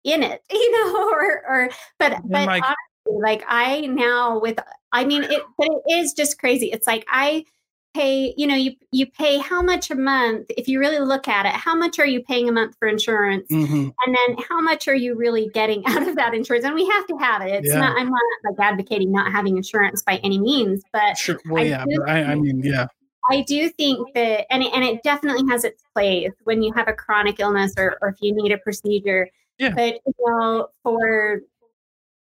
in 0.05 0.23
it 0.23 0.43
you 0.51 0.73
know 0.73 1.09
or 1.11 1.43
or 1.49 1.69
but 1.99 2.21
but 2.25 2.47
like- 2.47 2.63
honestly, 2.63 3.21
like 3.23 3.45
i 3.49 3.81
now 3.87 4.39
with 4.41 4.59
i 4.93 5.05
mean 5.05 5.23
it 5.25 5.43
but 5.59 5.69
it 5.87 5.95
is 5.99 6.13
just 6.13 6.39
crazy 6.39 6.67
it's 6.73 6.87
like 6.87 7.05
i 7.09 7.45
pay 7.93 8.33
you 8.37 8.47
know 8.47 8.55
you 8.55 8.71
you 8.93 9.05
pay 9.05 9.39
how 9.39 9.61
much 9.61 9.91
a 9.91 9.97
month 9.97 10.47
if 10.57 10.69
you 10.69 10.79
really 10.79 11.01
look 11.01 11.27
at 11.27 11.45
it 11.45 11.51
how 11.53 11.75
much 11.75 11.99
are 11.99 12.07
you 12.07 12.23
paying 12.23 12.49
a 12.49 12.53
month 12.53 12.77
for 12.79 12.87
insurance 12.87 13.49
Mhm. 13.51 13.93
and 14.07 14.17
then 14.17 14.37
how 14.49 14.61
much 14.61 14.87
are 14.87 14.95
you 14.95 15.17
really 15.17 15.51
getting 15.53 15.83
out 15.87 16.07
of 16.07 16.15
that 16.15 16.33
insurance 16.33 16.65
and 16.65 16.75
we 16.75 16.87
have 16.87 17.05
to 17.09 17.17
have 17.17 17.43
it 17.43 17.49
it's 17.53 17.69
Yeah. 17.69 17.81
not 17.81 17.99
i'm 17.99 18.09
not 18.09 18.23
like 18.45 18.71
advocating 18.71 19.11
not 19.11 19.33
having 19.33 19.57
insurance 19.57 20.03
by 20.03 20.19
any 20.19 20.39
means 20.39 20.85
but 20.93 21.19
sure 21.19 21.41
well 21.51 21.63
I 21.65 21.67
yeah 21.67 21.85
do 21.85 21.97
but 21.99 22.09
I, 22.11 22.23
I 22.23 22.35
mean 22.37 22.61
yeah 22.63 22.87
i 23.29 23.41
do 23.43 23.69
think 23.71 24.07
that 24.15 24.47
and, 24.53 24.63
it- 24.63 24.73
and 24.73 24.85
it 24.85 25.03
definitely 25.03 25.43
has 25.51 25.65
its 25.65 25.83
place 25.93 26.31
when 26.45 26.63
you 26.63 26.73
have 26.75 26.87
a 26.87 26.93
chronic 26.93 27.41
illness 27.41 27.75
or, 27.77 27.99
or 28.03 28.11
if 28.11 28.17
you 28.21 28.33
need 28.35 28.53
a 28.53 28.59
procedure 28.59 29.29
Yeah. 29.61 29.75
but 29.75 30.01
you 30.07 30.15
know 30.19 30.69
for 30.83 31.43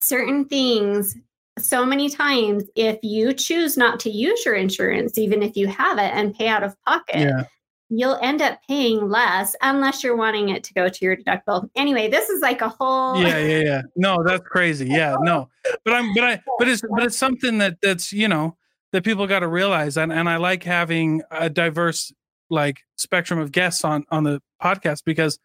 certain 0.00 0.44
things 0.44 1.16
so 1.58 1.84
many 1.86 2.08
times 2.08 2.64
if 2.76 2.98
you 3.02 3.32
choose 3.32 3.76
not 3.76 3.98
to 4.00 4.10
use 4.10 4.44
your 4.44 4.54
insurance 4.54 5.18
even 5.18 5.42
if 5.42 5.56
you 5.56 5.66
have 5.66 5.98
it 5.98 6.12
and 6.14 6.34
pay 6.34 6.48
out 6.48 6.62
of 6.62 6.76
pocket 6.84 7.20
yeah 7.20 7.44
you'll 7.90 8.18
end 8.22 8.42
up 8.42 8.58
paying 8.68 9.08
less 9.08 9.54
unless 9.62 10.02
you're 10.02 10.16
wanting 10.16 10.48
it 10.48 10.64
to 10.64 10.74
go 10.74 10.88
to 10.88 11.04
your 11.04 11.16
deductible. 11.16 11.68
Anyway, 11.76 12.08
this 12.08 12.28
is 12.28 12.40
like 12.40 12.60
a 12.60 12.68
whole 12.68 13.20
yeah 13.20 13.38
yeah 13.38 13.60
yeah 13.60 13.82
no 13.96 14.22
that's 14.24 14.42
crazy 14.46 14.86
yeah 14.86 15.14
no 15.20 15.48
but 15.84 15.94
i'm 15.94 16.12
but 16.14 16.24
i 16.24 16.40
but 16.58 16.68
it's 16.68 16.82
but 16.90 17.04
it's 17.04 17.16
something 17.16 17.58
that 17.58 17.76
that's 17.82 18.12
you 18.12 18.28
know 18.28 18.56
that 18.92 19.04
people 19.04 19.26
got 19.26 19.40
to 19.40 19.48
realize 19.48 19.96
and 19.96 20.12
and 20.12 20.28
i 20.28 20.36
like 20.36 20.62
having 20.62 21.22
a 21.30 21.48
diverse 21.48 22.12
like 22.50 22.80
spectrum 22.96 23.38
of 23.38 23.52
guests 23.52 23.84
on 23.84 24.04
on 24.10 24.24
the 24.24 24.40
podcast 24.62 25.02
because 25.04 25.38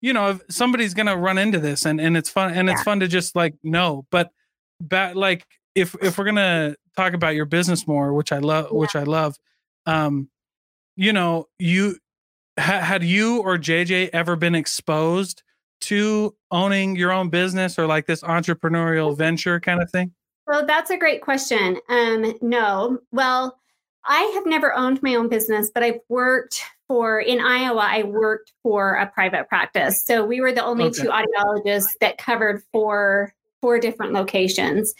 you 0.00 0.12
know 0.12 0.30
if 0.30 0.42
somebody's 0.48 0.94
gonna 0.94 1.16
run 1.16 1.38
into 1.38 1.58
this 1.58 1.84
and 1.84 2.00
and 2.00 2.16
it's 2.16 2.28
fun 2.28 2.52
and 2.52 2.68
it's 2.68 2.82
fun 2.82 3.00
to 3.00 3.08
just 3.08 3.36
like 3.36 3.54
know 3.62 4.06
but 4.10 4.30
but 4.80 5.16
like 5.16 5.46
if 5.74 5.94
if 6.02 6.18
we're 6.18 6.24
gonna 6.24 6.74
talk 6.96 7.12
about 7.12 7.34
your 7.34 7.44
business 7.44 7.86
more 7.86 8.12
which 8.12 8.32
i 8.32 8.38
love 8.38 8.70
which 8.70 8.96
i 8.96 9.02
love 9.02 9.36
um 9.86 10.28
you 10.96 11.12
know 11.12 11.46
you 11.58 11.96
ha, 12.58 12.80
had 12.80 13.04
you 13.04 13.40
or 13.42 13.56
jj 13.56 14.08
ever 14.12 14.36
been 14.36 14.54
exposed 14.54 15.42
to 15.80 16.34
owning 16.50 16.96
your 16.96 17.12
own 17.12 17.30
business 17.30 17.78
or 17.78 17.86
like 17.86 18.06
this 18.06 18.22
entrepreneurial 18.22 19.16
venture 19.16 19.60
kind 19.60 19.82
of 19.82 19.90
thing 19.90 20.12
well 20.50 20.66
that's 20.66 20.90
a 20.90 20.96
great 20.96 21.22
question. 21.22 21.78
Um, 21.88 22.34
no, 22.42 22.98
well, 23.12 23.56
I 24.04 24.22
have 24.34 24.46
never 24.46 24.74
owned 24.74 25.00
my 25.00 25.14
own 25.14 25.28
business, 25.28 25.70
but 25.72 25.84
I've 25.84 26.00
worked 26.08 26.64
for 26.90 27.20
in 27.20 27.38
Iowa. 27.40 27.86
I 27.88 28.02
worked 28.02 28.52
for 28.64 28.94
a 28.94 29.06
private 29.06 29.48
practice, 29.48 30.04
so 30.04 30.24
we 30.24 30.40
were 30.40 30.50
the 30.50 30.64
only 30.64 30.86
Okay. 30.86 31.02
two 31.02 31.08
audiologists 31.08 31.92
that 32.00 32.18
covered 32.18 32.64
four 32.72 33.32
four 33.60 33.78
different 33.78 34.12
locations. 34.12 34.92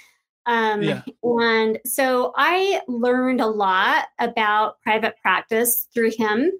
Um, 0.46 0.82
Yeah. 0.82 1.02
And 1.24 1.80
so 1.84 2.32
I 2.36 2.80
learned 2.86 3.40
a 3.40 3.48
lot 3.48 4.04
about 4.20 4.80
private 4.82 5.16
practice 5.20 5.88
through 5.92 6.12
him. 6.16 6.52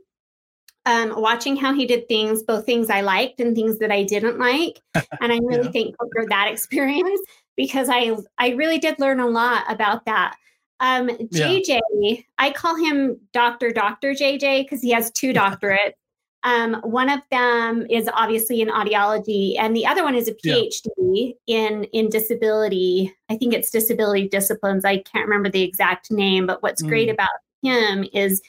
Um, 0.85 1.15
watching 1.21 1.57
how 1.57 1.75
he 1.75 1.87
did 1.87 2.09
things, 2.09 2.43
both 2.43 2.67
things 2.67 2.91
I 2.91 3.03
liked 3.03 3.39
and 3.39 3.55
things 3.55 3.79
that 3.79 3.93
I 3.93 4.03
didn't 4.03 4.39
like, 4.41 4.81
and 5.21 5.31
I'm 5.33 5.47
really 5.47 5.67
Yeah. 5.67 5.71
thankful 5.85 6.09
for 6.13 6.27
that 6.29 6.51
experience 6.51 7.21
because 7.57 7.89
I 7.89 8.17
I 8.37 8.49
really 8.51 8.79
did 8.79 8.99
learn 8.99 9.21
a 9.21 9.29
lot 9.29 9.63
about 9.69 10.07
that. 10.07 10.35
Um, 10.81 11.11
Yeah. 11.31 11.49
JJ, 11.49 12.25
I 12.39 12.51
call 12.53 12.75
him 12.77 13.19
Doctor 13.33 13.71
Doctor 13.71 14.13
JJ 14.13 14.63
because 14.65 14.81
he 14.83 14.91
has 14.93 15.11
two 15.13 15.33
doctorates. 15.33 15.93
Um, 16.43 16.77
one 16.85 17.11
of 17.11 17.21
them 17.31 17.87
is 17.91 18.09
obviously 18.15 18.63
in 18.63 18.69
audiology, 18.69 19.57
and 19.59 19.77
the 19.77 19.85
other 19.85 20.03
one 20.03 20.15
is 20.15 20.27
a 20.27 20.35
Yeah. 20.43 20.55
PhD 20.55 21.35
in 21.47 21.85
in 21.93 22.09
disability. 22.09 23.15
I 23.29 23.37
think 23.37 23.53
it's 23.53 23.71
disability 23.71 24.27
disciplines. 24.29 24.85
I 24.87 24.99
can't 24.99 25.27
remember 25.29 25.51
the 25.51 25.63
exact 25.63 26.11
name, 26.11 26.47
but 26.47 26.63
what's 26.63 26.81
great 26.83 27.09
Mm. 27.09 27.13
about 27.13 27.29
him 27.63 28.07
is 28.15 28.41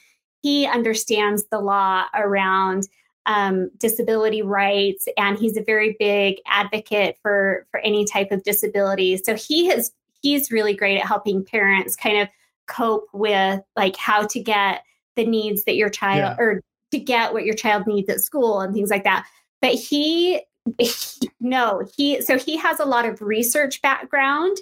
he 0.42 0.66
understands 0.66 1.44
the 1.50 1.60
law 1.60 2.04
around 2.14 2.88
um, 3.26 3.70
disability 3.78 4.42
rights, 4.42 5.06
and 5.16 5.38
he's 5.38 5.56
a 5.56 5.62
very 5.62 5.94
big 5.98 6.36
advocate 6.46 7.16
for 7.22 7.66
for 7.70 7.78
any 7.80 8.04
type 8.06 8.32
of 8.32 8.42
disability. 8.42 9.18
So 9.18 9.36
he 9.36 9.66
has 9.66 9.92
he's 10.22 10.50
really 10.50 10.74
great 10.74 10.98
at 10.98 11.06
helping 11.06 11.44
parents 11.44 11.96
kind 11.96 12.18
of 12.20 12.28
cope 12.66 13.08
with 13.12 13.60
like 13.76 13.96
how 13.96 14.26
to 14.26 14.40
get 14.40 14.82
the 15.16 15.26
needs 15.26 15.64
that 15.64 15.76
your 15.76 15.90
child 15.90 16.36
or 16.38 16.62
to 16.90 16.98
get 16.98 17.32
what 17.32 17.44
your 17.44 17.54
child 17.54 17.86
needs 17.86 18.08
at 18.08 18.20
school 18.20 18.60
and 18.60 18.72
things 18.72 18.90
like 18.90 19.04
that. 19.04 19.26
But 19.60 19.74
he, 19.74 20.42
he 20.78 21.28
no, 21.40 21.82
he 21.96 22.22
so 22.22 22.38
he 22.38 22.56
has 22.56 22.80
a 22.80 22.84
lot 22.84 23.04
of 23.04 23.20
research 23.20 23.82
background. 23.82 24.56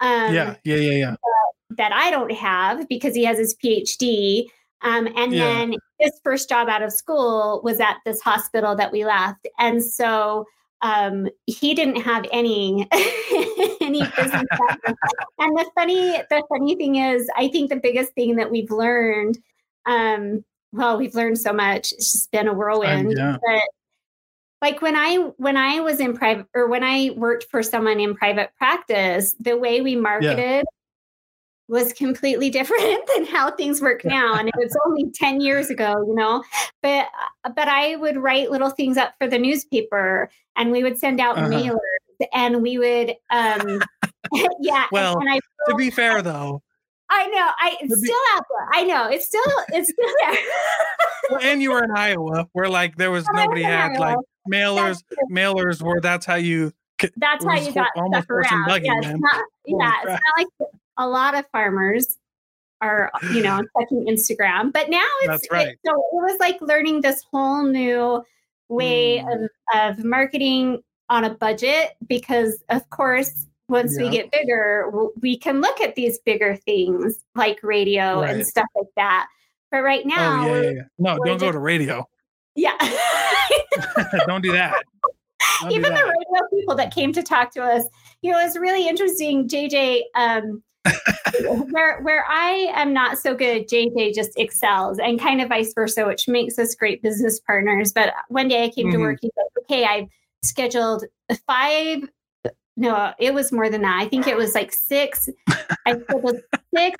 Um, 0.00 0.32
yeah 0.32 0.54
yeah 0.64 0.76
yeah 0.76 0.92
yeah 0.92 1.14
that 1.76 1.92
I 1.92 2.10
don't 2.10 2.32
have 2.32 2.88
because 2.88 3.14
he 3.14 3.24
has 3.24 3.38
his 3.38 3.54
PhD. 3.54 4.46
Um, 4.82 5.08
and 5.16 5.32
Yeah. 5.32 5.44
then 5.44 5.74
his 5.98 6.12
first 6.24 6.48
job 6.48 6.68
out 6.68 6.82
of 6.82 6.92
school 6.92 7.60
was 7.62 7.80
at 7.80 7.98
this 8.04 8.20
hospital 8.20 8.74
that 8.76 8.92
we 8.92 9.04
left. 9.04 9.46
And 9.58 9.84
so 9.84 10.46
um, 10.82 11.28
he 11.46 11.74
didn't 11.74 12.02
have 12.02 12.24
any 12.32 12.88
any 13.80 14.02
business. 14.16 14.46
And 15.38 15.56
the 15.56 15.70
funny 15.74 16.22
the 16.30 16.42
funny 16.48 16.76
thing 16.76 16.96
is, 16.96 17.28
I 17.36 17.48
think 17.48 17.70
the 17.70 17.76
biggest 17.76 18.12
thing 18.12 18.36
that 18.36 18.50
we've 18.50 18.70
learned 18.70 19.38
um, 19.86 20.44
well, 20.72 20.98
we've 20.98 21.14
learned 21.14 21.38
so 21.38 21.52
much. 21.52 21.92
It's 21.92 22.12
just 22.12 22.30
been 22.30 22.48
a 22.48 22.52
whirlwind. 22.52 23.14
yeah. 23.16 23.36
But 23.44 23.62
like 24.62 24.82
when 24.82 24.94
I 24.94 25.16
when 25.36 25.56
I 25.56 25.80
was 25.80 26.00
in 26.00 26.16
private 26.16 26.46
or 26.54 26.68
when 26.68 26.84
I 26.84 27.10
worked 27.16 27.46
for 27.50 27.62
someone 27.62 27.98
in 27.98 28.14
private 28.14 28.50
practice, 28.58 29.34
the 29.40 29.56
way 29.56 29.80
we 29.80 29.96
marketed 29.96 30.64
was 31.70 31.92
completely 31.92 32.50
different 32.50 33.00
than 33.14 33.24
how 33.24 33.50
things 33.50 33.80
work 33.80 34.04
now 34.04 34.34
and 34.34 34.48
it 34.48 34.54
was 34.56 34.76
only 34.86 35.04
10 35.14 35.40
years 35.40 35.70
ago 35.70 36.04
you 36.06 36.14
know 36.14 36.42
but 36.82 37.06
but 37.54 37.68
i 37.68 37.94
would 37.96 38.16
write 38.16 38.50
little 38.50 38.70
things 38.70 38.96
up 38.96 39.14
for 39.18 39.28
the 39.28 39.38
newspaper 39.38 40.28
and 40.56 40.72
we 40.72 40.82
would 40.82 40.98
send 40.98 41.20
out 41.20 41.38
Uh-huh. 41.38 41.48
mailers 41.48 42.26
and 42.34 42.60
we 42.60 42.76
would 42.78 43.14
um 43.30 43.80
yeah 44.60 44.84
Well, 44.92 45.18
and, 45.18 45.30
i 45.30 45.38
To 45.70 45.74
be 45.76 45.90
fair, 45.90 46.20
though, 46.22 46.60
i 47.08 47.26
know 47.28 47.48
i 47.58 47.76
it's 47.80 48.00
be- 48.00 48.06
still 48.06 48.20
out 48.34 48.44
there 48.50 48.68
i 48.74 48.84
know 48.84 49.08
it's 49.08 49.26
still 49.26 49.42
it's 49.72 49.90
still 49.90 50.14
there 50.24 50.38
well, 51.30 51.40
and 51.42 51.62
you 51.62 51.70
were 51.70 51.84
in 51.84 51.90
Iowa, 51.92 52.48
where 52.52 52.68
like 52.68 52.96
there 52.96 53.10
was 53.12 53.24
nobody 53.32 53.62
had 53.62 53.92
Iowa. 53.92 53.98
like 54.00 54.16
mailers. 54.50 55.02
Mailers 55.30 55.80
were 55.80 56.00
that's 56.00 56.26
how 56.26 56.34
you. 56.34 56.72
that's 57.16 57.44
how 57.44 57.54
you 57.56 57.72
got 57.72 57.88
almost 57.96 58.26
and 58.28 58.38
around 58.38 58.82
yeah, 58.84 58.98
it's 58.98 59.20
not, 59.20 59.44
yeah 59.66 59.92
it's 60.02 60.06
not 60.06 60.20
like 60.38 60.46
a 61.00 61.08
lot 61.08 61.34
of 61.36 61.44
farmers 61.50 62.16
are 62.80 63.10
you 63.32 63.42
know 63.42 63.60
checking 63.78 64.06
instagram 64.06 64.72
but 64.72 64.88
now 64.88 65.04
it's 65.22 65.48
right. 65.50 65.68
it, 65.68 65.78
so 65.84 65.92
it 65.92 66.14
was 66.22 66.38
like 66.38 66.60
learning 66.60 67.00
this 67.00 67.24
whole 67.32 67.64
new 67.64 68.22
way 68.68 69.18
Mm. 69.18 69.48
of, 69.74 69.98
of 69.98 70.04
marketing 70.04 70.80
on 71.08 71.24
a 71.24 71.30
budget 71.30 71.96
because 72.06 72.62
of 72.68 72.88
course 72.90 73.46
once 73.68 73.98
we 73.98 74.08
get 74.10 74.30
bigger 74.30 74.90
we 75.20 75.36
can 75.36 75.60
look 75.60 75.80
at 75.80 75.94
these 75.96 76.18
bigger 76.20 76.54
things 76.56 77.24
like 77.34 77.58
radio 77.64 78.22
and 78.22 78.46
stuff 78.46 78.66
like 78.76 78.86
that 78.96 79.26
but 79.72 79.82
right 79.82 80.06
now 80.06 80.44
oh 80.44 80.54
yeah, 80.54 80.62
yeah, 80.62 80.70
yeah. 80.70 80.82
No, 80.98 81.18
don't 81.24 81.38
go 81.38 81.50
to 81.52 81.58
radio. 81.58 82.06
yeah 82.54 82.76
don't 84.26 84.42
do 84.42 84.52
that. 84.52 84.82
Don't 85.60 85.70
do 85.70 85.76
even 85.76 85.94
the 85.94 86.02
radio 86.02 86.48
people 86.54 86.74
that 86.76 86.94
came 86.94 87.12
to 87.12 87.22
talk 87.22 87.52
to 87.54 87.62
us 87.62 87.84
you 88.22 88.30
know 88.32 88.38
it's 88.40 88.56
really 88.56 88.88
interesting 88.88 89.48
jj 89.48 90.02
um 90.14 90.62
where 91.70 92.00
where 92.02 92.24
i 92.28 92.70
am 92.74 92.92
not 92.92 93.18
so 93.18 93.34
good 93.34 93.68
jj 93.68 94.12
just 94.14 94.30
excels 94.38 94.98
and 94.98 95.20
kind 95.20 95.40
of 95.40 95.48
vice 95.48 95.72
versa 95.74 96.06
which 96.06 96.26
makes 96.28 96.58
us 96.58 96.74
great 96.74 97.02
business 97.02 97.38
partners. 97.40 97.92
But 97.92 98.12
one 98.28 98.48
day 98.48 98.64
i 98.64 98.68
came 98.70 98.90
to 98.90 98.96
Mhm. 98.98 99.00
work 99.00 99.18
he 99.20 99.30
said 99.34 99.44
okay 99.62 99.84
i've 99.84 100.08
scheduled 100.42 101.04
five 101.46 102.08
no 102.76 103.12
it 103.18 103.34
was 103.34 103.52
more 103.52 103.68
than 103.68 103.82
that. 103.82 104.00
I 104.00 104.08
think 104.08 104.26
it 104.26 104.36
was 104.36 104.54
like 104.54 104.72
six. 104.72 105.28
I 105.86 105.98
scheduled 106.00 106.40
six 106.74 106.96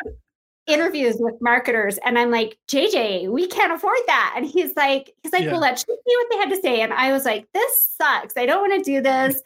interviews 0.66 1.16
with 1.18 1.34
marketers 1.40 1.98
and 2.04 2.16
i'm 2.18 2.30
like 2.30 2.56
jj 2.70 3.28
we 3.28 3.46
can't 3.46 3.72
afford 3.72 3.98
that. 4.06 4.34
And 4.36 4.44
he's 4.46 4.72
like 4.76 5.12
he's 5.22 5.32
like 5.32 5.42
Yeah. 5.44 5.52
well 5.52 5.60
let's 5.60 5.82
see 5.86 5.92
what 6.04 6.26
they 6.30 6.36
had 6.36 6.50
to 6.50 6.60
say. 6.60 6.80
And 6.82 6.92
i 6.92 7.12
was 7.12 7.24
like 7.24 7.46
this 7.54 7.94
sucks. 8.00 8.34
I 8.36 8.46
don't 8.46 8.60
want 8.68 8.84
to 8.84 8.90
do 8.90 9.00
this 9.00 9.40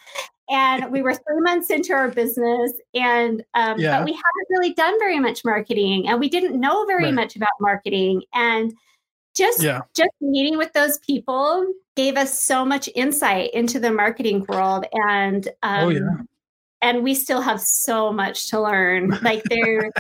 and 0.51 0.91
we 0.93 1.01
were 1.03 1.15
three 1.15 1.41
months 1.41 1.71
into 1.71 1.93
our 1.93 2.09
business 2.11 2.73
and 2.95 3.43
um, 3.55 3.79
Yeah. 3.79 3.99
but 3.99 4.05
we 4.05 4.13
haven't 4.13 4.47
really 4.51 4.75
done 4.75 4.99
very 4.99 5.19
much 5.19 5.45
marketing 5.45 6.07
and 6.09 6.21
we 6.21 6.29
didn't 6.29 6.59
know 6.61 6.85
very 6.87 7.05
Right. 7.05 7.15
much 7.15 7.37
about 7.37 7.49
marketing 7.61 8.23
and 8.35 8.73
just 9.35 9.63
Yeah. 9.63 9.81
just 9.95 10.11
meeting 10.21 10.57
with 10.59 10.73
those 10.75 10.99
people 10.99 11.67
gave 11.97 12.17
us 12.17 12.43
so 12.45 12.65
much 12.65 12.89
insight 12.95 13.51
into 13.55 13.79
the 13.81 13.91
marketing 13.91 14.45
world 14.49 14.85
and 14.93 15.49
um, 15.63 15.85
Oh, 15.85 15.89
yeah. 15.89 16.01
and 16.83 17.03
we 17.03 17.15
still 17.15 17.41
have 17.41 17.61
so 17.61 18.13
much 18.13 18.51
to 18.51 18.61
learn 18.61 19.11
like 19.23 19.43
there 19.45 19.91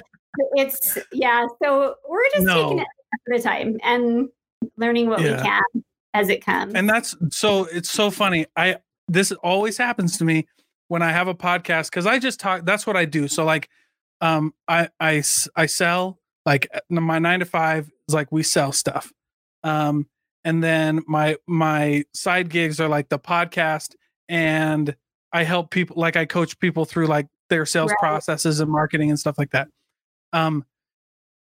it's 0.56 0.98
yeah 1.12 1.46
so 1.62 1.94
we're 2.08 2.28
just 2.34 2.44
No. 2.46 2.62
taking 2.64 2.78
it 2.80 2.86
at 3.32 3.40
a 3.40 3.42
time 3.42 3.78
and 3.82 4.28
learning 4.76 5.08
what 5.08 5.20
Yeah. 5.22 5.36
we 5.36 5.42
can 5.42 5.84
as 6.12 6.28
it 6.28 6.44
comes 6.44 6.74
And 6.74 6.88
that's 6.88 7.16
so 7.30 7.64
it's 7.64 7.90
so 7.90 8.10
funny. 8.10 8.46
I 8.56 8.76
this 9.08 9.32
always 9.32 9.76
happens 9.78 10.18
to 10.18 10.24
me 10.24 10.46
when 10.88 11.02
I 11.02 11.10
have 11.12 11.28
a 11.28 11.34
podcast 11.34 11.90
because 11.90 12.06
I 12.06 12.18
just 12.18 12.40
talk. 12.40 12.64
That's 12.64 12.86
what 12.86 12.96
I 12.96 13.04
do. 13.04 13.28
So 13.28 13.44
like, 13.44 13.68
um, 14.20 14.54
I 14.68 14.88
I 15.00 15.22
I 15.56 15.66
sell 15.66 16.18
like 16.46 16.68
uh, 16.74 16.80
my 16.88 17.18
nine 17.18 17.40
to 17.40 17.46
five 17.46 17.90
is 18.08 18.14
like 18.14 18.30
we 18.32 18.42
sell 18.42 18.72
stuff, 18.72 19.12
um, 19.62 20.06
and 20.44 20.62
then 20.62 21.02
my 21.06 21.36
my 21.46 22.04
side 22.14 22.48
gigs 22.48 22.80
are 22.80 22.88
like 22.88 23.08
the 23.08 23.18
podcast 23.18 23.94
and 24.28 24.94
I 25.32 25.42
help 25.44 25.70
people 25.70 25.96
like 25.98 26.16
I 26.16 26.24
coach 26.26 26.58
people 26.58 26.84
through 26.84 27.06
like 27.06 27.26
their 27.50 27.66
sales 27.66 27.90
Right. 27.90 27.98
processes 27.98 28.60
and 28.60 28.70
marketing 28.70 29.10
and 29.10 29.18
stuff 29.18 29.36
like 29.36 29.50
that. 29.50 29.68
Um, 30.32 30.64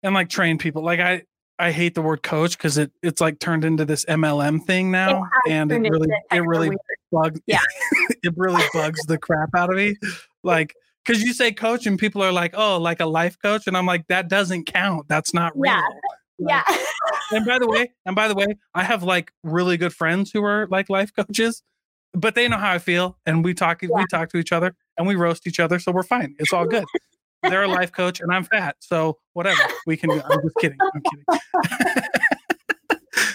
and 0.02 0.14
like 0.14 0.30
train 0.30 0.58
people. 0.58 0.84
Like 0.84 1.00
I 1.00 1.24
I 1.60 1.72
hate 1.72 1.94
the 1.96 2.02
word 2.02 2.24
coach 2.24 2.58
because 2.58 2.78
it 2.78 2.92
it's 3.04 3.22
like 3.22 3.40
turned 3.40 3.64
into 3.64 3.86
this 3.86 4.06
MLM 4.06 4.64
thing 4.66 4.92
now, 4.92 5.24
has 5.24 5.30
and 5.50 5.72
it 5.72 5.80
really 5.90 6.10
it 6.32 6.40
really 6.40 6.70
weird- 6.70 6.80
bugs 7.12 7.40
Yeah. 7.46 7.60
it 8.24 8.34
really 8.36 8.64
bugs 8.74 9.00
the 9.06 9.18
crap 9.18 9.50
out 9.56 9.70
of 9.70 9.76
me. 9.78 9.96
Like 10.44 10.76
because 11.06 11.22
you 11.22 11.34
say 11.34 11.52
coach 11.52 11.86
and 11.86 12.00
people 12.00 12.24
are 12.24 12.32
like, 12.32 12.54
oh, 12.58 12.78
like 12.80 13.00
a 13.02 13.06
life 13.06 13.38
coach, 13.42 13.68
and 13.68 13.76
I'm 13.78 13.86
like, 13.86 14.08
that 14.08 14.30
doesn't 14.30 14.66
count. 14.66 15.08
That's 15.10 15.34
not 15.34 15.52
real. 15.56 15.74
Yeah. 15.74 15.82
Like, 16.40 16.66
yeah 16.70 16.78
and 17.32 17.46
by 17.46 17.60
the 17.60 17.68
way, 17.68 17.92
and 18.06 18.16
by 18.16 18.28
the 18.28 18.36
way, 18.36 18.48
I 18.74 18.84
have 18.84 19.04
like 19.04 19.32
really 19.44 19.78
good 19.78 19.94
friends 19.94 20.32
who 20.32 20.44
are 20.44 20.68
like 20.72 20.90
life 20.90 21.12
coaches, 21.16 21.62
but 22.14 22.34
they 22.36 22.48
know 22.48 22.58
how 22.58 22.72
I 22.72 22.80
feel, 22.80 23.18
and 23.26 23.44
we 23.46 23.54
talk 23.54 23.82
we 23.84 23.90
Yeah. 23.90 23.98
talk 24.02 24.10
talk 24.10 24.30
to 24.32 24.38
each 24.38 24.52
other 24.52 24.76
and 24.98 25.08
we 25.08 25.16
roast 25.16 25.46
each 25.48 25.60
other, 25.60 25.78
so 25.80 25.92
we're 25.92 26.04
fine. 26.04 26.36
It's 26.40 26.52
all 26.54 26.66
good. 26.66 26.86
They're 27.44 27.64
a 27.64 27.68
life 27.68 27.92
coach, 27.92 28.22
and 28.22 28.32
I'm 28.32 28.44
fat, 28.44 28.78
so 28.80 29.20
whatever 29.34 29.62
we 29.86 29.98
can 29.98 30.10
do. 30.10 30.22
I'm 30.24 30.42
just 30.42 30.56
kidding. 30.60 30.78
I'm 30.82 31.02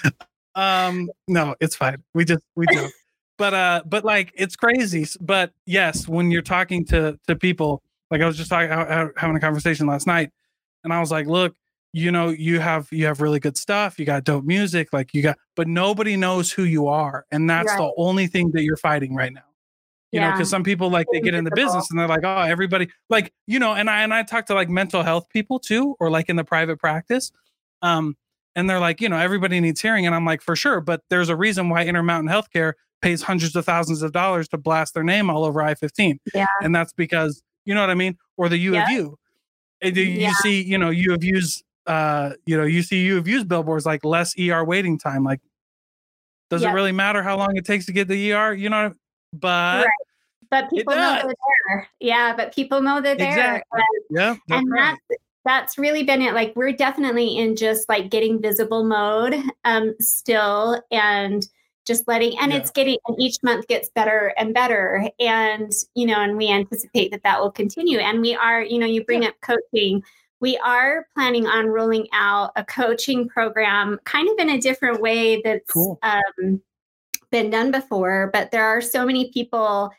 kidding. 0.03 0.13
um, 0.55 1.11
no, 1.27 1.55
it's 1.61 1.77
fine. 1.77 2.03
We 2.15 2.25
just 2.25 2.43
we 2.57 2.67
joke, 2.73 2.93
but 3.37 3.55
uh, 3.55 3.83
but 3.87 4.05
like 4.05 4.33
it's 4.35 4.57
crazy. 4.57 5.07
But 5.21 5.53
yes, 5.67 6.09
when 6.09 6.31
you're 6.31 6.43
talking 6.43 6.85
to 6.87 7.19
to 7.27 7.37
people, 7.37 7.83
like 8.11 8.21
I 8.21 8.27
was 8.27 8.37
just 8.37 8.51
talking, 8.51 8.71
ha- 8.71 8.87
ha- 8.87 9.11
having 9.17 9.37
a 9.37 9.41
conversation 9.41 9.87
last 9.87 10.07
night, 10.07 10.31
and 10.85 10.93
I 10.93 11.01
was 11.01 11.11
like, 11.11 11.27
look 11.27 11.55
you 11.93 12.13
know 12.13 12.29
you 12.29 12.61
have 12.61 12.87
you 12.93 13.07
have 13.07 13.21
really 13.21 13.41
good 13.41 13.57
stuff 13.57 13.99
you 13.99 14.05
got 14.05 14.25
dope 14.25 14.45
music 14.45 14.93
like 14.93 15.15
you 15.15 15.23
got 15.23 15.39
but 15.57 15.67
nobody 15.67 16.17
knows 16.17 16.53
who 16.53 16.65
you 16.65 16.87
are 16.87 17.25
and 17.33 17.49
that's 17.49 17.75
the 17.77 17.93
only 17.97 18.27
thing 18.27 18.51
that 18.51 18.63
you're 18.63 18.77
fighting 18.77 19.15
right 19.15 19.33
now 19.33 19.48
you 20.13 20.21
know 20.21 20.31
because 20.33 20.49
some 20.49 20.63
people 20.65 20.91
like 20.91 21.07
they 21.13 21.21
get 21.21 21.35
in 21.35 21.45
the 21.45 21.51
business 21.55 21.91
and 21.91 21.99
they're 21.99 22.09
like 22.09 22.25
oh 22.25 22.41
everybody 22.41 22.89
like 23.11 23.33
you 23.47 23.59
know 23.59 23.75
and 23.75 23.91
i 23.91 24.03
and 24.03 24.15
i 24.15 24.23
talk 24.23 24.47
to 24.47 24.55
like 24.55 24.69
mental 24.69 25.03
health 25.03 25.29
people 25.31 25.59
too 25.59 25.95
or 26.01 26.11
like 26.11 26.29
in 26.29 26.37
the 26.37 26.45
private 26.45 26.79
practice 26.79 27.31
um 27.83 28.17
and 28.57 28.69
they're 28.71 28.81
like 28.81 29.01
you 29.01 29.09
know 29.09 29.19
everybody 29.19 29.61
needs 29.61 29.81
hearing 29.81 30.07
and 30.07 30.15
i'm 30.15 30.25
like 30.25 30.41
for 30.41 30.57
sure 30.57 30.81
but 30.81 31.03
there's 31.11 31.29
a 31.29 31.37
reason 31.37 31.69
why 31.69 31.85
intermountain 31.85 32.31
healthcare 32.33 32.73
pays 33.03 33.23
hundreds 33.23 33.55
of 33.55 33.65
thousands 33.65 34.03
of 34.03 34.13
dollars 34.13 34.49
to 34.49 34.57
blast 34.59 34.95
their 34.95 35.05
name 35.05 35.29
all 35.31 35.45
over 35.45 35.61
i-15 35.63 36.19
Yeah. 36.35 36.47
and 36.63 36.75
that's 36.75 36.93
because 36.95 37.43
you 37.65 37.75
know 37.75 37.81
what 37.83 37.91
i 37.91 37.95
mean 37.95 38.17
or 38.37 38.49
the 38.49 38.57
u 38.57 38.71
of 38.71 38.89
Yeah. 38.89 38.97
u 38.97 39.19
And 39.83 39.97
you, 39.97 40.03
you 40.05 40.33
see 40.43 40.63
you 40.63 40.79
know 40.79 40.91
u 40.91 41.13
of 41.15 41.23
u's 41.23 41.63
uh 41.87 42.33
you 42.47 42.57
know 42.57 42.65
you 42.65 42.83
see 42.83 43.05
u 43.05 43.19
of 43.19 43.29
u's 43.29 43.45
billboards 43.45 43.85
like 43.87 44.05
less 44.05 44.35
er 44.39 44.65
waiting 44.65 44.99
time 44.99 45.23
like 45.23 45.41
does 46.51 46.63
Yeah. 46.63 46.71
it 46.71 46.75
really 46.75 46.93
matter 46.93 47.23
how 47.23 47.37
long 47.37 47.57
it 47.57 47.67
takes 47.67 47.85
to 47.87 47.93
get 47.93 48.09
the 48.09 48.33
er 48.33 48.55
you 48.55 48.71
know 48.71 48.95
but 49.33 49.85
Right. 49.87 50.07
but 50.51 50.71
people 50.71 50.95
know 50.95 51.21
they're 51.23 51.35
there 51.69 51.89
yeah 52.01 52.35
but 52.37 52.55
people 52.55 52.81
know 52.81 53.01
they're 53.01 53.17
there 53.17 53.29
Exactly. 53.59 53.81
yeah 54.11 54.37
that's 54.49 54.61
and 54.63 54.71
right. 54.71 54.97
that's 55.09 55.21
that's 55.45 55.79
really 55.79 56.03
been 56.03 56.21
it 56.23 56.35
like 56.35 56.53
we're 56.57 56.73
definitely 56.73 57.39
in 57.39 57.57
just 57.57 57.89
like 57.89 58.11
getting 58.11 58.41
visible 58.41 58.85
mode 58.85 59.35
um 59.65 59.95
still 60.01 60.83
and 60.91 61.49
just 61.87 62.07
letting 62.07 62.39
and 62.39 62.53
Yeah. 62.53 62.59
it's 62.59 62.71
getting 62.71 62.99
and 63.07 63.17
each 63.21 63.37
month 63.43 63.67
gets 63.67 63.89
better 63.91 64.35
and 64.37 64.53
better 64.53 65.09
and 65.19 65.73
you 65.95 66.07
know 66.07 66.21
and 66.21 66.37
we 66.37 66.51
anticipate 66.51 67.11
that 67.13 67.23
that 67.23 67.41
will 67.41 67.51
continue 67.51 67.99
and 67.99 68.21
we 68.21 68.35
are 68.35 68.63
you 68.63 68.79
know 68.79 68.87
you 68.87 69.05
bring 69.05 69.25
up 69.25 69.35
coaching 69.41 70.03
we 70.41 70.57
are 70.59 71.07
planning 71.15 71.47
on 71.47 71.67
rolling 71.67 72.07
out 72.13 72.53
a 72.57 72.65
coaching 72.65 73.29
program 73.29 73.99
kind 74.05 74.29
of 74.29 74.39
in 74.39 74.51
a 74.51 74.61
different 74.61 75.01
way 75.01 75.41
that's 75.43 75.71
Cool. 75.73 75.99
um, 76.03 76.61
been 77.31 77.51
done 77.51 77.71
before 77.71 78.31
but 78.33 78.51
there 78.51 78.65
are 78.65 78.81
so 78.81 79.05
many 79.05 79.31
people 79.33 79.93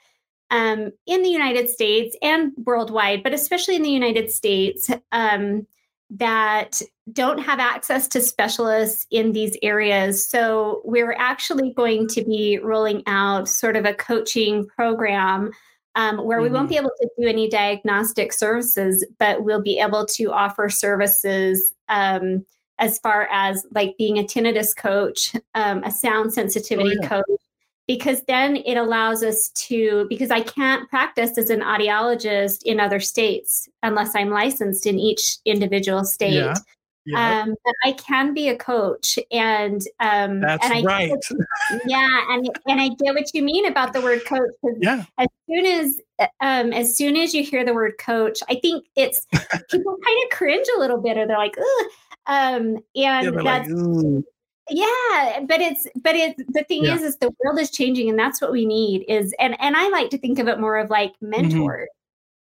um, 0.52 0.92
in 1.06 1.22
the 1.22 1.30
United 1.30 1.70
States 1.70 2.16
and 2.22 2.54
worldwide, 2.66 3.24
but 3.24 3.34
especially 3.34 3.76
in 3.76 3.84
the 3.84 3.90
United 3.90 4.32
States, 4.32 4.90
um, 5.12 5.68
that 6.12 6.82
don't 7.14 7.38
have 7.38 7.60
access 7.60 8.08
to 8.08 8.22
specialists 8.22 9.06
in 9.12 9.32
these 9.32 9.56
areas. 9.62 10.28
So 10.28 10.82
we're 10.84 11.14
actually 11.14 11.72
going 11.74 12.08
to 12.10 12.24
be 12.24 12.58
rolling 12.58 13.04
out 13.06 13.48
sort 13.48 13.76
of 13.76 13.86
a 13.86 13.94
coaching 13.94 14.66
program. 14.66 15.52
Um, 15.96 16.20
where 16.20 16.40
we 16.40 16.50
won't 16.50 16.70
be 16.70 16.78
able 16.78 16.92
to 17.02 17.10
do 17.20 17.28
any 17.28 17.50
diagnostic 17.50 18.32
services, 18.32 19.06
but 19.18 19.44
we'll 19.44 19.62
be 19.62 19.80
able 19.80 20.06
to 20.06 20.32
offer 20.32 20.70
services 20.70 21.74
um, 21.90 22.46
as 22.80 23.00
far 23.00 23.28
as 23.32 23.66
like 23.72 23.96
being 23.98 24.18
a 24.18 24.24
tinnitus 24.24 24.76
coach, 24.76 25.36
um, 25.56 25.84
a 25.84 25.92
sound 25.92 26.34
sensitivity 26.34 26.96
yeah. 27.02 27.08
coach, 27.08 27.40
because 27.90 28.22
then 28.28 28.56
it 28.56 28.76
allows 28.76 29.24
us 29.24 29.50
to 29.50 30.06
because 30.10 30.30
i 30.30 30.40
can't 30.40 30.88
practice 30.90 31.38
as 31.40 31.50
an 31.50 31.62
audiologist 31.62 32.62
in 32.64 32.80
other 32.80 33.00
states 33.00 33.68
unless 33.82 34.16
i'm 34.16 34.30
licensed 34.30 34.86
in 34.86 35.00
each 35.00 35.38
individual 35.44 36.06
state 36.06 36.34
Yeah. 36.34 36.54
Yeah. 37.06 37.42
Um, 37.42 37.56
but 37.66 37.74
I 37.84 37.94
can 37.94 38.36
be 38.36 38.50
a 38.50 38.56
coach, 38.56 39.18
and 39.32 39.82
um, 40.00 40.42
That's 40.42 40.64
and 40.64 40.74
I 40.74 40.82
right. 40.84 41.12
yeah, 41.88 42.26
and 42.30 42.48
and 42.68 42.80
I 42.80 42.90
get 42.90 43.16
what 43.16 43.34
you 43.34 43.42
mean 43.42 43.66
about 43.66 43.94
the 43.94 44.02
word 44.02 44.24
coach. 44.26 44.52
Yeah. 44.80 45.06
as 45.18 45.28
soon 45.50 45.66
as 45.66 46.00
um 46.42 46.72
as 46.72 46.96
soon 46.96 47.16
as 47.16 47.34
you 47.34 47.44
hear 47.44 47.66
the 47.66 47.74
word 47.74 47.94
coach 47.98 48.40
i 48.50 48.56
think 48.56 48.86
it's 48.96 49.26
people 49.72 49.98
kind 50.06 50.18
of 50.24 50.30
cringe 50.38 50.68
a 50.76 50.80
little 50.80 50.98
bit 50.98 51.18
or 51.18 51.26
they're 51.26 51.38
like 51.38 51.58
Ugh. 51.58 51.92
Um 52.30 52.76
and 52.76 52.84
Yeah, 52.94 53.22
they're 53.22 53.32
like, 53.44 53.68
that's 53.68 53.70
yeah 54.70 55.40
but 55.48 55.60
it's 55.62 55.88
but 56.04 56.16
it's 56.16 56.42
the 56.54 56.64
thing 56.68 56.86
Yeah. 56.86 56.96
is 56.96 57.02
is 57.02 57.18
the 57.18 57.34
world 57.44 57.60
is 57.60 57.72
changing 57.72 58.08
and 58.10 58.20
that's 58.20 58.40
what 58.42 58.52
we 58.52 58.66
need 58.66 59.04
is 59.08 59.34
and 59.40 59.60
and 59.60 59.76
i 59.76 59.90
like 59.90 60.10
to 60.12 60.18
think 60.18 60.38
of 60.40 60.48
it 60.48 60.60
more 60.60 60.78
of 60.78 60.90
like 60.92 61.14
mentor 61.22 61.88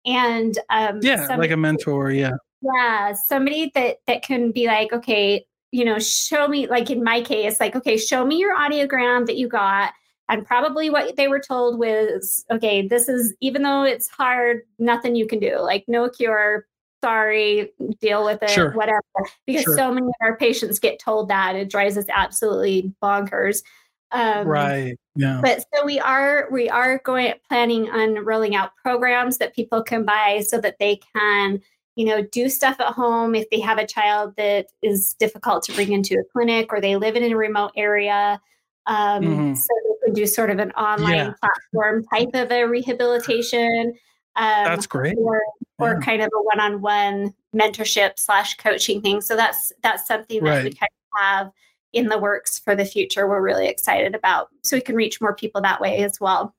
and 0.04 0.58
um 0.70 1.00
Mm-hmm. 1.00 1.06
yeah, 1.06 1.36
like 1.36 1.50
a 1.50 1.56
mentor. 1.56 2.10
Yeah. 2.12 2.32
yeah 2.60 3.12
somebody 3.14 3.70
that 3.74 3.96
that 4.06 4.22
can 4.22 4.52
be 4.52 4.66
like 4.66 4.92
okay 4.92 5.46
you 5.72 5.84
know 5.84 5.98
show 5.98 6.48
me 6.48 6.66
like 6.66 6.90
in 6.90 7.02
my 7.02 7.20
case 7.22 7.60
like 7.60 7.74
okay 7.74 7.96
show 7.96 8.24
me 8.26 8.36
your 8.38 8.54
audiogram 8.56 9.24
that 9.26 9.36
you 9.36 9.48
got 9.48 9.92
and 10.28 10.46
probably 10.46 10.90
what 10.90 11.16
they 11.16 11.28
were 11.28 11.40
told 11.40 11.78
was 11.78 12.44
okay 12.50 12.86
this 12.86 13.08
is 13.08 13.34
even 13.40 13.62
though 13.62 13.84
it's 13.84 14.08
hard 14.08 14.62
nothing 14.78 15.14
you 15.16 15.26
can 15.26 15.38
do 15.38 15.58
like 15.60 15.84
no 15.88 16.08
cure 16.10 16.66
sorry 17.02 17.72
deal 18.00 18.24
with 18.24 18.42
it 18.42 18.50
Sure. 18.50 18.72
whatever 18.72 19.02
because 19.46 19.62
Sure. 19.64 19.76
so 19.76 19.92
many 19.94 20.06
of 20.06 20.12
our 20.20 20.36
patients 20.36 20.78
get 20.78 20.98
told 20.98 21.28
that 21.28 21.54
it 21.56 21.70
drives 21.70 21.96
us 21.96 22.06
absolutely 22.08 22.92
bonkers 23.02 23.62
um, 24.10 24.48
right. 24.48 24.96
Yeah. 25.16 25.40
but 25.42 25.64
so 25.74 25.84
we 25.84 26.00
are 26.00 26.48
we 26.50 26.68
are 26.70 26.98
going 27.04 27.34
planning 27.46 27.90
on 27.90 28.24
rolling 28.24 28.56
out 28.56 28.70
programs 28.82 29.36
that 29.38 29.54
people 29.54 29.82
can 29.82 30.04
buy 30.06 30.42
so 30.46 30.58
that 30.60 30.76
they 30.80 31.00
can 31.14 31.60
you 31.94 32.06
know 32.06 32.22
do 32.22 32.48
stuff 32.48 32.80
at 32.80 32.94
home 32.94 33.34
if 33.34 33.48
they 33.50 33.60
have 33.60 33.76
a 33.78 33.86
child 33.86 34.34
that 34.36 34.66
is 34.82 35.14
difficult 35.20 35.62
to 35.64 35.72
bring 35.74 35.92
into 35.92 36.14
a 36.14 36.24
clinic 36.32 36.72
or 36.72 36.80
they 36.80 36.96
live 36.96 37.16
in 37.16 37.22
a 37.30 37.36
remote 37.36 37.72
area 37.76 38.40
um, 38.86 39.22
Mhm. 39.22 39.56
so 39.58 39.66
they 39.84 40.06
can 40.06 40.14
do 40.14 40.26
sort 40.26 40.48
of 40.50 40.58
an 40.58 40.70
online 40.72 41.14
Yeah. 41.16 41.32
platform 41.40 42.04
type 42.06 42.30
of 42.32 42.50
a 42.50 42.64
rehabilitation 42.64 43.92
um, 44.38 44.64
That's 44.64 44.86
great. 44.86 45.16
or 45.18 45.40
or 45.78 45.92
Yeah. 45.94 46.00
kind 46.00 46.22
of 46.22 46.28
a 46.34 46.42
one-on-one 46.42 47.34
mentorship 47.54 48.12
slash 48.18 48.56
coaching 48.56 49.00
thing 49.02 49.20
so 49.20 49.34
that's 49.36 49.72
that's 49.82 50.06
something 50.06 50.42
that 50.44 50.64
we 50.64 50.70
kind 50.70 50.82
of 50.82 51.20
have 51.20 51.50
in 51.92 52.08
the 52.08 52.18
works 52.18 52.58
for 52.58 52.74
the 52.76 52.84
future 52.84 53.26
we're 53.28 53.40
really 53.40 53.66
excited 53.68 54.14
about 54.14 54.48
so 54.62 54.76
we 54.76 54.80
can 54.80 54.94
reach 54.94 55.20
more 55.20 55.34
people 55.34 55.60
that 55.62 55.80
way 55.80 55.98
as 56.04 56.20
well 56.20 56.54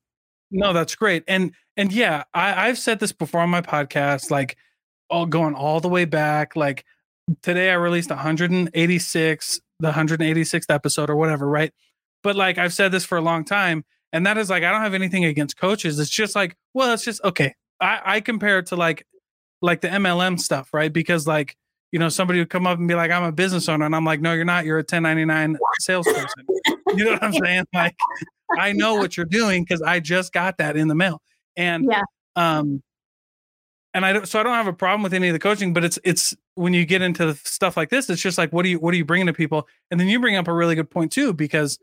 No, 0.51 0.73
that's 0.73 0.95
great. 0.95 1.23
And 1.27 1.53
and 1.77 1.93
yeah, 1.93 2.23
I, 2.33 2.67
I've 2.67 2.77
said 2.79 2.99
this 2.99 3.11
before 3.13 3.41
on 3.41 3.49
my 3.51 3.61
podcast, 3.61 4.31
like 4.31 4.57
all 5.09 5.25
going 5.27 5.53
all 5.55 5.79
the 5.79 5.87
way 5.89 6.05
back. 6.05 6.55
Like 6.55 6.83
today 7.43 7.69
I 7.69 7.75
released 7.75 8.09
186, 8.09 9.61
the 9.79 9.91
186th 9.91 10.65
episode 10.73 11.09
or 11.09 11.15
whatever, 11.15 11.47
right? 11.47 11.71
But 12.23 12.35
like 12.35 12.57
I've 12.57 12.73
said 12.73 12.91
this 12.91 13.05
for 13.05 13.17
a 13.17 13.21
long 13.21 13.45
time, 13.45 13.85
and 14.11 14.25
that 14.25 14.37
is 14.37 14.49
like 14.49 14.63
I 14.63 14.71
don't 14.71 14.81
have 14.81 14.93
anything 14.95 15.23
against 15.25 15.57
coaches. 15.57 15.99
It's 15.99 16.09
just 16.09 16.35
like, 16.35 16.55
well, 16.73 16.91
it's 16.93 17.05
just 17.05 17.23
okay. 17.23 17.53
I, 17.81 18.01
I 18.05 18.21
compare 18.21 18.59
it 18.59 18.67
to 18.67 18.75
like 18.75 19.05
like 19.61 19.81
the 19.81 19.87
MLM 19.89 20.39
stuff, 20.39 20.73
right? 20.73 20.91
Because 20.91 21.27
like, 21.27 21.55
you 21.91 21.99
know, 21.99 22.09
somebody 22.09 22.39
would 22.39 22.49
come 22.49 22.65
up 22.67 22.77
and 22.79 22.87
be 22.87 22.95
like, 22.95 23.11
I'm 23.11 23.23
a 23.23 23.31
business 23.31 23.67
owner. 23.67 23.85
And 23.85 23.95
I'm 23.95 24.05
like, 24.05 24.21
no, 24.21 24.33
you're 24.33 24.45
not. 24.45 24.65
You're 24.65 24.77
a 24.77 24.81
1099 24.81 25.57
salesperson. 25.79 26.45
you 26.95 27.03
know 27.03 27.11
what 27.11 27.23
I'm 27.23 27.33
saying? 27.33 27.65
Like, 27.73 27.95
I 28.57 28.73
know 28.73 28.95
what 28.95 29.15
you're 29.17 29.25
doing 29.25 29.63
because 29.63 29.81
I 29.81 29.99
just 29.99 30.33
got 30.33 30.57
that 30.57 30.75
in 30.77 30.87
the 30.87 30.95
mail. 30.95 31.21
And 31.55 31.85
Yeah. 31.89 32.03
um 32.35 32.81
and 33.93 34.05
I 34.05 34.13
don't 34.13 34.27
so 34.27 34.39
I 34.39 34.43
don't 34.43 34.53
have 34.53 34.67
a 34.67 34.73
problem 34.73 35.01
with 35.03 35.13
any 35.13 35.29
of 35.29 35.33
the 35.33 35.39
coaching, 35.39 35.73
but 35.73 35.83
it's 35.83 35.99
it's 36.03 36.35
when 36.55 36.73
you 36.73 36.85
get 36.85 37.01
into 37.01 37.33
stuff 37.35 37.75
like 37.77 37.89
this, 37.89 38.09
it's 38.09 38.21
just 38.21 38.37
like 38.37 38.51
what 38.53 38.63
do 38.63 38.69
you 38.69 38.79
what 38.79 38.93
are 38.93 38.97
you 38.97 39.05
bringing 39.05 39.27
to 39.27 39.33
people? 39.33 39.67
And 39.91 39.99
then 39.99 40.07
you 40.07 40.19
bring 40.19 40.35
up 40.35 40.47
a 40.47 40.53
really 40.53 40.75
good 40.75 40.89
point 40.89 41.11
too, 41.11 41.33
because 41.33 41.79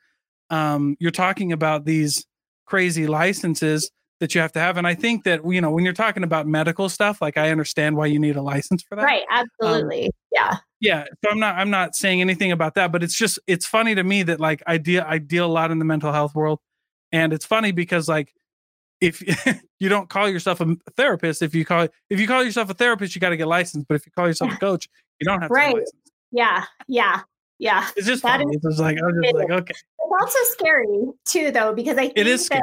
um 0.50 0.96
you're 1.00 1.10
talking 1.10 1.52
about 1.52 1.84
these 1.84 2.26
crazy 2.64 3.06
licenses 3.06 3.90
that 4.20 4.34
you 4.34 4.40
have 4.40 4.52
to 4.52 4.60
have. 4.60 4.76
And 4.76 4.86
I 4.86 4.94
think 4.94 5.24
that 5.24 5.40
you 5.46 5.60
know, 5.60 5.70
when 5.70 5.84
you're 5.84 5.92
talking 5.92 6.22
about 6.24 6.46
medical 6.46 6.88
stuff, 6.88 7.20
like 7.20 7.36
I 7.36 7.50
understand 7.50 7.96
why 7.96 8.06
you 8.06 8.18
need 8.18 8.36
a 8.36 8.42
license 8.42 8.82
for 8.82 8.96
that 8.96 9.02
right 9.02 9.22
um, 9.32 9.46
absolutely 9.60 10.10
yeah 10.32 10.56
yeah 10.80 11.04
so 11.24 11.30
i'm 11.30 11.38
not 11.38 11.54
i'm 11.56 11.70
not 11.70 11.94
saying 11.94 12.20
anything 12.20 12.52
about 12.52 12.74
that 12.74 12.92
but 12.92 13.02
it's 13.02 13.14
just 13.16 13.38
it's 13.46 13.64
funny 13.64 13.94
to 13.94 14.02
me 14.04 14.22
that 14.22 14.38
like 14.40 14.62
i 14.66 14.76
deal 14.76 15.02
i 15.06 15.16
deal 15.16 15.46
a 15.46 15.48
lot 15.48 15.70
in 15.70 15.78
the 15.78 15.84
mental 15.86 16.12
health 16.12 16.34
world 16.34 16.58
and 17.12 17.32
it's 17.32 17.46
funny 17.46 17.72
because 17.72 18.08
like 18.08 18.32
if 19.00 19.22
you 19.80 19.88
don't 19.88 20.10
call 20.10 20.28
yourself 20.28 20.60
a 20.60 20.76
therapist 20.96 21.40
if 21.40 21.54
you 21.54 21.64
call 21.64 21.88
if 22.10 22.20
you 22.20 22.26
call 22.26 22.44
yourself 22.44 22.68
a 22.68 22.74
therapist 22.74 23.14
you 23.14 23.20
got 23.20 23.30
to 23.30 23.36
get 23.38 23.46
licensed 23.48 23.86
but 23.88 23.94
if 23.94 24.04
you 24.04 24.12
call 24.12 24.26
yourself 24.26 24.52
a 24.52 24.56
coach 24.60 24.88
you 25.20 25.24
don't 25.24 25.40
have 25.40 25.48
to 25.48 25.54
Right. 25.54 25.76
yeah 26.32 26.64
yeah 26.88 27.20
yeah 27.58 27.88
it's 27.96 28.06
just 28.06 28.22
That 28.22 28.40
funny. 28.40 28.54
it's 28.54 28.62
just 28.64 28.78
like 28.78 28.98
i'm 29.02 29.22
just 29.22 29.34
like 29.34 29.50
okay 29.50 29.72
it's 29.74 30.12
also 30.20 30.38
scary 30.52 31.06
too 31.24 31.50
though 31.52 31.72
because 31.74 31.96
i 31.96 32.02
think 32.02 32.12
it 32.16 32.26
is 32.26 32.44
scary 32.44 32.62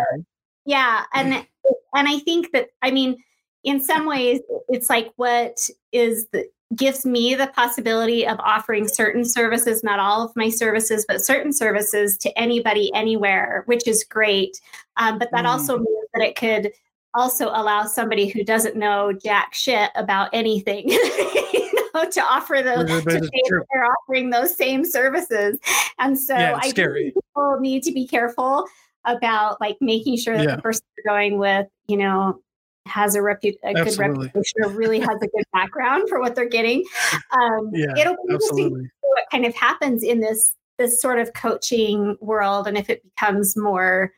yeah 0.65 1.03
and 1.13 1.33
and 1.33 2.07
i 2.07 2.19
think 2.19 2.51
that 2.51 2.69
i 2.81 2.91
mean 2.91 3.17
in 3.63 3.79
some 3.81 4.05
ways 4.05 4.39
it's 4.69 4.89
like 4.89 5.11
what 5.17 5.69
is 5.91 6.27
the 6.31 6.45
gives 6.75 7.05
me 7.05 7.35
the 7.35 7.47
possibility 7.47 8.25
of 8.25 8.39
offering 8.39 8.87
certain 8.87 9.23
services 9.23 9.83
not 9.83 9.99
all 9.99 10.23
of 10.25 10.35
my 10.35 10.49
services 10.49 11.05
but 11.07 11.21
certain 11.21 11.53
services 11.53 12.17
to 12.17 12.35
anybody 12.37 12.91
anywhere 12.95 13.63
which 13.67 13.87
is 13.87 14.03
great 14.03 14.59
um, 14.97 15.19
but 15.19 15.29
that 15.31 15.45
Mm. 15.45 15.49
also 15.49 15.77
means 15.77 16.07
that 16.15 16.23
it 16.23 16.35
could 16.35 16.71
also 17.13 17.49
allow 17.49 17.83
somebody 17.85 18.27
who 18.27 18.43
doesn't 18.43 18.75
know 18.75 19.13
jack 19.13 19.53
shit 19.53 19.91
about 19.95 20.29
anything 20.33 20.89
you 20.89 21.73
know, 21.93 22.09
to 22.09 22.21
offer 22.23 22.61
those 22.63 22.87
to 22.87 23.01
but 23.03 23.11
say 23.11 23.17
it's 23.19 23.27
that 23.27 23.43
true. 23.47 23.63
they're 23.71 23.85
offering 23.85 24.31
those 24.31 24.55
same 24.57 24.83
services 24.83 25.59
and 25.99 26.17
so 26.19 26.33
Yeah, 26.33 26.59
i 26.59 26.69
scary. 26.69 27.11
think 27.11 27.13
people 27.13 27.57
need 27.59 27.83
to 27.83 27.91
be 27.91 28.07
careful 28.07 28.65
about 29.05 29.59
like 29.61 29.77
making 29.81 30.17
sure 30.17 30.37
that 30.37 30.43
Yeah. 30.43 30.55
the 30.55 30.61
person 30.61 30.83
you're 30.97 31.13
going 31.13 31.37
with 31.37 31.67
you 31.87 31.97
know 31.97 32.39
has 32.85 33.15
a, 33.15 33.19
repu- 33.19 33.57
a 33.63 33.73
good 33.73 33.97
reputation 33.97 34.63
or 34.63 34.69
really 34.69 34.99
has 34.99 35.17
a 35.21 35.27
good 35.27 35.45
background 35.53 36.09
for 36.09 36.19
what 36.19 36.35
they're 36.35 36.49
getting 36.49 36.83
um, 37.31 37.69
Yeah, 37.73 37.95
it'll 37.97 38.15
be 38.15 38.21
interesting 38.29 38.29
to 38.29 38.35
absolutely 38.35 38.83
see 38.83 38.89
what 39.01 39.23
kind 39.31 39.45
of 39.45 39.55
happens 39.55 40.03
in 40.03 40.19
this 40.19 40.55
this 40.79 41.01
sort 41.01 41.19
of 41.19 41.31
coaching 41.33 42.17
world 42.19 42.67
and 42.67 42.77
if 42.77 42.89
it 42.89 43.01
becomes 43.03 43.55
more 43.55 44.11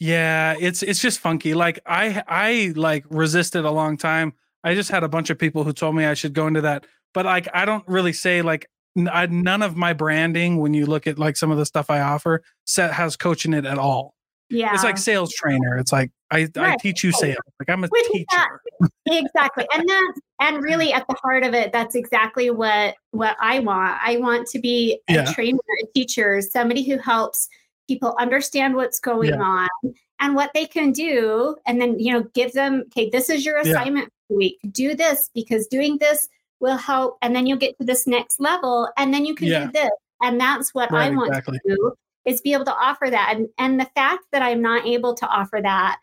Yeah, 0.00 0.54
it's 0.58 0.82
it's 0.82 1.00
just 1.00 1.20
funky. 1.20 1.54
Like 1.54 1.78
I 1.86 2.22
I 2.26 2.72
like 2.76 3.04
resisted 3.10 3.64
a 3.64 3.70
long 3.70 3.96
time. 3.96 4.32
I 4.64 4.74
just 4.74 4.90
had 4.90 5.04
a 5.04 5.08
bunch 5.08 5.30
of 5.30 5.38
people 5.38 5.62
who 5.64 5.72
told 5.72 5.94
me 5.94 6.04
I 6.04 6.14
should 6.14 6.32
go 6.34 6.46
into 6.46 6.62
that, 6.62 6.86
but 7.12 7.24
like 7.24 7.48
I 7.54 7.64
don't 7.64 7.86
really 7.86 8.12
say 8.12 8.42
like 8.42 8.66
I, 9.10 9.26
none 9.26 9.62
of 9.62 9.76
my 9.76 9.92
branding 9.92 10.58
when 10.58 10.74
you 10.74 10.86
look 10.86 11.06
at 11.06 11.18
like 11.18 11.36
some 11.36 11.50
of 11.50 11.58
the 11.58 11.66
stuff 11.66 11.90
I 11.90 12.00
offer 12.00 12.42
set 12.64 12.92
has 12.92 13.16
coaching 13.16 13.52
it 13.54 13.64
at 13.66 13.78
all. 13.78 14.14
yeah 14.50 14.72
It's 14.74 14.84
like 14.84 14.98
sales 14.98 15.32
trainer. 15.32 15.76
It's 15.78 15.92
like 15.92 16.10
I 16.30 16.48
I 16.56 16.76
teach 16.80 17.02
you 17.04 17.10
sales. 17.12 17.36
Like 17.60 17.68
I'm 17.70 17.82
a 17.84 17.88
Which 17.88 18.06
teacher. 18.12 18.60
exactly 19.06 19.66
and 19.74 19.88
that's 19.88 20.20
and 20.40 20.62
really 20.62 20.92
at 20.92 21.06
the 21.08 21.14
heart 21.22 21.44
of 21.44 21.54
it 21.54 21.72
that's 21.72 21.94
exactly 21.94 22.50
what 22.50 22.94
what 23.12 23.36
i 23.40 23.58
want 23.60 23.96
i 24.02 24.16
want 24.16 24.46
to 24.48 24.58
be 24.58 24.98
a 25.08 25.12
Yeah. 25.14 25.32
trainer 25.32 25.58
a 25.82 25.86
teacher 25.94 26.40
somebody 26.42 26.82
who 26.82 26.98
helps 26.98 27.48
people 27.86 28.16
understand 28.18 28.74
what's 28.74 28.98
going 28.98 29.30
Yeah. 29.34 29.40
on 29.42 29.68
and 30.20 30.34
what 30.34 30.50
they 30.54 30.64
can 30.66 30.90
do 30.92 31.54
and 31.66 31.80
then 31.80 31.98
you 31.98 32.12
know 32.12 32.22
give 32.34 32.52
them 32.52 32.84
okay 32.86 33.08
this 33.10 33.28
is 33.30 33.44
your 33.44 33.58
assignment 33.58 34.08
the 34.30 34.36
week 34.36 34.58
do 34.72 34.94
this 34.94 35.30
because 35.34 35.66
doing 35.66 35.98
this 35.98 36.28
will 36.64 36.78
help 36.78 37.18
and 37.22 37.36
then 37.36 37.46
you'll 37.46 37.58
get 37.58 37.76
to 37.78 37.84
this 37.84 38.06
next 38.06 38.40
level 38.40 38.88
and 38.96 39.12
then 39.12 39.24
you 39.26 39.34
can 39.34 39.48
Yeah. 39.48 39.66
do 39.66 39.72
this 39.72 39.90
and 40.22 40.40
that's 40.40 40.72
what 40.74 40.90
Right, 40.90 41.12
i 41.12 41.14
want 41.14 41.28
exactly. 41.28 41.58
to 41.66 41.76
do 41.76 41.92
is 42.24 42.40
be 42.40 42.54
able 42.54 42.64
to 42.64 42.74
offer 42.74 43.10
that 43.10 43.34
and 43.36 43.48
and 43.58 43.78
the 43.78 43.88
fact 43.94 44.24
that 44.32 44.40
i'm 44.42 44.62
not 44.62 44.86
able 44.86 45.14
to 45.14 45.26
offer 45.28 45.60
that 45.62 45.98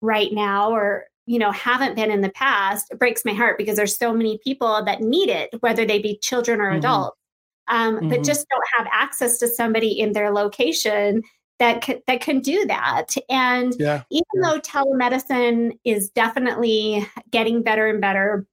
right 0.00 0.32
now 0.32 0.70
or 0.70 1.06
you 1.26 1.38
know 1.40 1.50
haven't 1.50 1.96
been 1.96 2.12
in 2.12 2.20
the 2.20 2.30
past 2.30 2.86
it 2.92 2.98
breaks 3.00 3.24
my 3.24 3.32
heart 3.32 3.58
because 3.58 3.76
there's 3.76 3.98
so 3.98 4.14
many 4.14 4.38
people 4.44 4.84
that 4.84 5.00
need 5.00 5.28
it 5.28 5.50
whether 5.60 5.84
they 5.84 5.98
be 5.98 6.16
children 6.18 6.60
or 6.60 6.70
Mhm. 6.70 6.78
adults 6.78 7.18
um, 7.66 7.94
but 8.08 8.20
Mhm. 8.20 8.24
just 8.24 8.46
don't 8.50 8.68
have 8.76 8.86
access 8.92 9.38
to 9.38 9.48
somebody 9.48 9.98
in 9.98 10.12
their 10.12 10.30
location 10.30 11.22
that 11.58 11.88
that 12.06 12.20
can 12.20 12.40
do 12.40 12.66
that 12.66 13.16
and 13.28 13.74
Yeah. 13.78 14.02
even 14.10 14.24
Yeah. 14.34 14.42
though 14.50 14.60
telemedicine 14.60 15.78
is 15.84 16.10
definitely 16.10 17.08
getting 17.30 17.62
better 17.62 17.86
and 17.88 18.00
better 18.00 18.46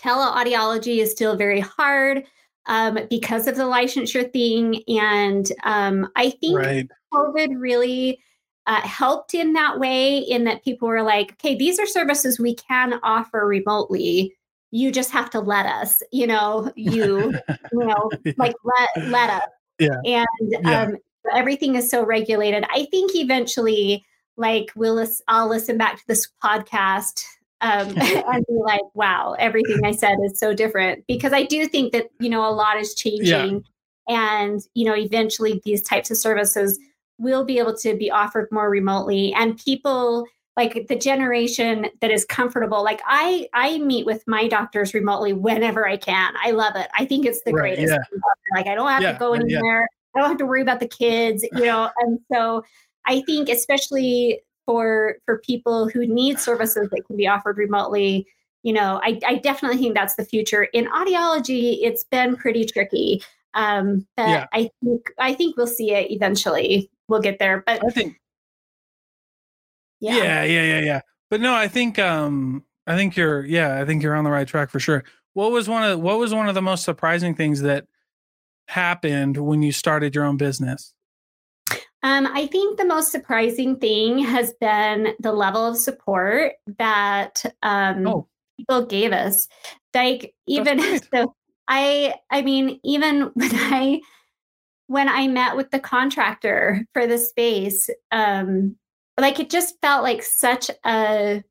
teleaudiology 0.00 0.98
is 0.98 1.10
still 1.10 1.36
very 1.36 1.60
hard 1.60 2.24
um, 2.66 2.98
because 3.08 3.46
of 3.46 3.56
the 3.56 3.62
licensure 3.62 4.30
thing 4.32 4.82
and 4.88 5.52
um, 5.64 6.08
i 6.16 6.30
think 6.30 6.58
Right. 6.58 6.88
COVID 7.12 7.54
really 7.58 8.20
uh, 8.66 8.80
helped 8.82 9.34
in 9.34 9.52
that 9.54 9.80
way, 9.80 10.18
in 10.18 10.44
that 10.44 10.62
people 10.62 10.86
were 10.86 11.02
like, 11.02 11.32
okay, 11.32 11.56
these 11.56 11.78
are 11.80 11.86
services 11.86 12.38
we 12.38 12.54
can 12.54 13.00
offer 13.02 13.44
remotely. 13.46 14.32
You 14.70 14.92
just 14.92 15.10
have 15.10 15.28
to 15.30 15.40
let 15.40 15.66
us, 15.66 16.02
you 16.12 16.26
know, 16.28 16.70
you, 16.76 17.32
you 17.72 17.84
know, 17.84 18.10
like 18.36 18.54
let 18.62 19.08
let 19.08 19.30
us. 19.30 19.48
Yeah. 19.80 20.00
And 20.04 20.26
Yeah. 20.62 20.82
um, 20.82 20.96
everything 21.34 21.74
is 21.74 21.90
so 21.90 22.04
regulated. 22.04 22.64
I 22.72 22.86
think 22.92 23.16
eventually, 23.16 24.04
like 24.36 24.70
we'll 24.76 24.94
lis- 24.94 25.22
I'll 25.26 25.48
listen 25.48 25.76
back 25.76 25.96
to 25.96 26.04
this 26.06 26.28
podcast 26.44 27.24
um, 27.60 27.88
and 27.96 28.44
be 28.46 28.54
like, 28.54 28.82
wow, 28.94 29.36
everything 29.38 29.80
I 29.84 29.92
said 29.92 30.16
is 30.24 30.38
so 30.38 30.54
different. 30.54 31.06
Because 31.06 31.32
I 31.32 31.44
do 31.44 31.66
think 31.66 31.92
that, 31.92 32.08
you 32.18 32.28
know, 32.30 32.48
a 32.48 32.50
lot 32.52 32.78
is 32.78 32.94
changing. 32.94 33.64
And, 34.08 34.60
you 34.74 34.84
know, 34.84 34.96
eventually 34.96 35.60
these 35.64 35.82
types 35.82 36.10
of 36.10 36.16
services 36.16 36.78
will 37.18 37.44
be 37.44 37.58
able 37.58 37.76
to 37.78 37.94
be 37.96 38.10
offered 38.10 38.48
more 38.50 38.70
remotely. 38.70 39.32
And 39.34 39.58
people, 39.58 40.26
like 40.56 40.88
the 40.88 40.96
generation 40.96 41.86
that 42.00 42.10
is 42.10 42.24
comfortable 42.24 42.82
like 42.82 43.00
i 43.06 43.48
i 43.54 43.78
meet 43.78 44.04
with 44.04 44.22
my 44.26 44.48
doctors 44.48 44.92
remotely 44.92 45.32
whenever 45.32 45.88
i 45.88 45.96
can 45.96 46.34
i 46.42 46.50
love 46.50 46.74
it 46.76 46.88
i 46.98 47.04
think 47.04 47.24
it's 47.24 47.42
the 47.44 47.52
Right, 47.52 47.76
greatest 47.76 47.92
yeah. 47.92 48.18
like 48.54 48.66
i 48.66 48.74
don't 48.74 48.88
have 48.88 49.02
Yeah, 49.02 49.12
to 49.12 49.18
go 49.18 49.32
yeah. 49.32 49.40
anywhere 49.40 49.88
i 50.14 50.20
don't 50.20 50.28
have 50.28 50.38
to 50.38 50.46
worry 50.46 50.60
about 50.60 50.80
the 50.80 50.88
kids 50.88 51.46
you 51.52 51.64
know 51.64 51.88
and 51.98 52.18
so 52.32 52.64
i 53.06 53.22
think 53.22 53.48
especially 53.48 54.40
for 54.66 55.16
for 55.26 55.38
people 55.38 55.88
who 55.88 56.06
need 56.06 56.38
services 56.38 56.88
that 56.90 57.06
can 57.06 57.16
be 57.16 57.26
offered 57.26 57.56
remotely 57.56 58.26
you 58.62 58.72
know 58.72 59.00
i, 59.02 59.18
I 59.26 59.36
definitely 59.36 59.78
think 59.78 59.94
that's 59.94 60.16
the 60.16 60.24
future 60.24 60.64
in 60.64 60.86
audiology 60.86 61.78
it's 61.82 62.04
been 62.04 62.36
pretty 62.36 62.64
tricky 62.64 63.22
um 63.54 64.06
but 64.16 64.28
Yeah. 64.28 64.46
i 64.52 64.70
think 64.84 65.10
i 65.18 65.34
think 65.34 65.56
we'll 65.56 65.66
see 65.66 65.92
it 65.92 66.10
eventually 66.10 66.90
we'll 67.08 67.20
get 67.20 67.38
there 67.38 67.62
but 67.66 67.84
I 67.84 67.90
think 67.90 68.16
yeah, 70.00 70.16
yeah, 70.16 70.44
yeah, 70.44 70.62
yeah, 70.62 70.80
yeah. 70.80 71.00
But 71.28 71.40
no, 71.40 71.54
I 71.54 71.68
think 71.68 71.98
um 71.98 72.64
I 72.86 72.96
think 72.96 73.16
you're 73.16 73.44
yeah, 73.44 73.80
I 73.80 73.84
think 73.84 74.02
you're 74.02 74.14
on 74.16 74.24
the 74.24 74.30
right 74.30 74.48
track 74.48 74.70
for 74.70 74.80
sure. 74.80 75.04
What 75.34 75.52
was 75.52 75.68
one 75.68 75.84
of 75.88 76.00
what 76.00 76.18
was 76.18 76.34
one 76.34 76.48
of 76.48 76.54
the 76.54 76.62
most 76.62 76.84
surprising 76.84 77.34
things 77.34 77.60
that 77.60 77.86
happened 78.68 79.36
when 79.36 79.62
you 79.62 79.72
started 79.72 80.14
your 80.14 80.24
own 80.24 80.36
business? 80.36 80.94
Um, 82.02 82.26
I 82.32 82.46
think 82.46 82.78
the 82.78 82.84
most 82.86 83.12
surprising 83.12 83.76
thing 83.76 84.18
has 84.20 84.54
been 84.60 85.14
the 85.20 85.32
level 85.32 85.66
of 85.66 85.76
support 85.76 86.52
that 86.78 87.44
um, 87.62 88.06
Oh. 88.06 88.28
people 88.56 88.86
gave 88.86 89.12
us. 89.12 89.48
Like 89.94 90.34
even 90.46 90.80
so, 91.14 91.34
I 91.68 92.14
I 92.30 92.42
mean 92.42 92.80
even 92.84 93.22
when 93.34 93.50
I 93.54 94.00
when 94.86 95.08
I 95.08 95.28
met 95.28 95.56
with 95.56 95.70
the 95.70 95.78
contractor 95.78 96.84
for 96.94 97.06
the 97.06 97.18
space, 97.18 97.88
um, 98.10 98.76
like 99.18 99.38
it 99.38 99.50
just 99.50 99.80
felt 99.82 100.02
like 100.02 100.22
such 100.22 100.70
a 100.84 101.44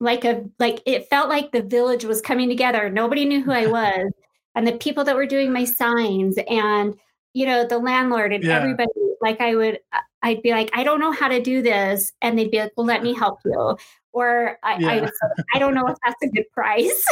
like 0.00 0.24
a 0.24 0.44
like 0.58 0.82
it 0.86 1.08
felt 1.10 1.28
like 1.28 1.52
the 1.52 1.62
village 1.62 2.04
was 2.04 2.20
coming 2.20 2.48
together. 2.48 2.90
Nobody 2.90 3.24
knew 3.24 3.42
who 3.42 3.52
I 3.52 3.66
was, 3.78 4.12
and 4.54 4.66
the 4.66 4.72
people 4.72 5.04
that 5.04 5.16
were 5.16 5.26
doing 5.26 5.52
my 5.52 5.64
signs, 5.64 6.36
and 6.48 6.94
you 7.34 7.46
know 7.46 7.66
the 7.66 7.78
landlord 7.78 8.32
and 8.32 8.44
Yeah. 8.44 8.56
everybody. 8.58 8.90
Like 9.20 9.40
I 9.40 9.54
would, 9.54 9.80
I'd 10.22 10.42
be 10.42 10.50
like, 10.52 10.70
I 10.72 10.82
don't 10.84 11.00
know 11.00 11.12
how 11.12 11.28
to 11.28 11.40
do 11.42 11.62
this, 11.62 12.12
and 12.22 12.38
they'd 12.38 12.50
be 12.50 12.58
like, 12.58 12.72
Well, 12.76 12.86
let 12.86 13.02
me 13.02 13.12
help 13.14 13.38
you. 13.44 13.76
Or 14.12 14.58
I, 14.62 14.74
I 14.74 14.78
Yeah. 14.96 15.06
say, 15.06 15.42
I 15.54 15.58
don't 15.58 15.74
know 15.74 15.86
if 15.86 15.96
that's 16.04 16.22
a 16.22 16.28
good 16.28 16.50
price. 16.52 17.04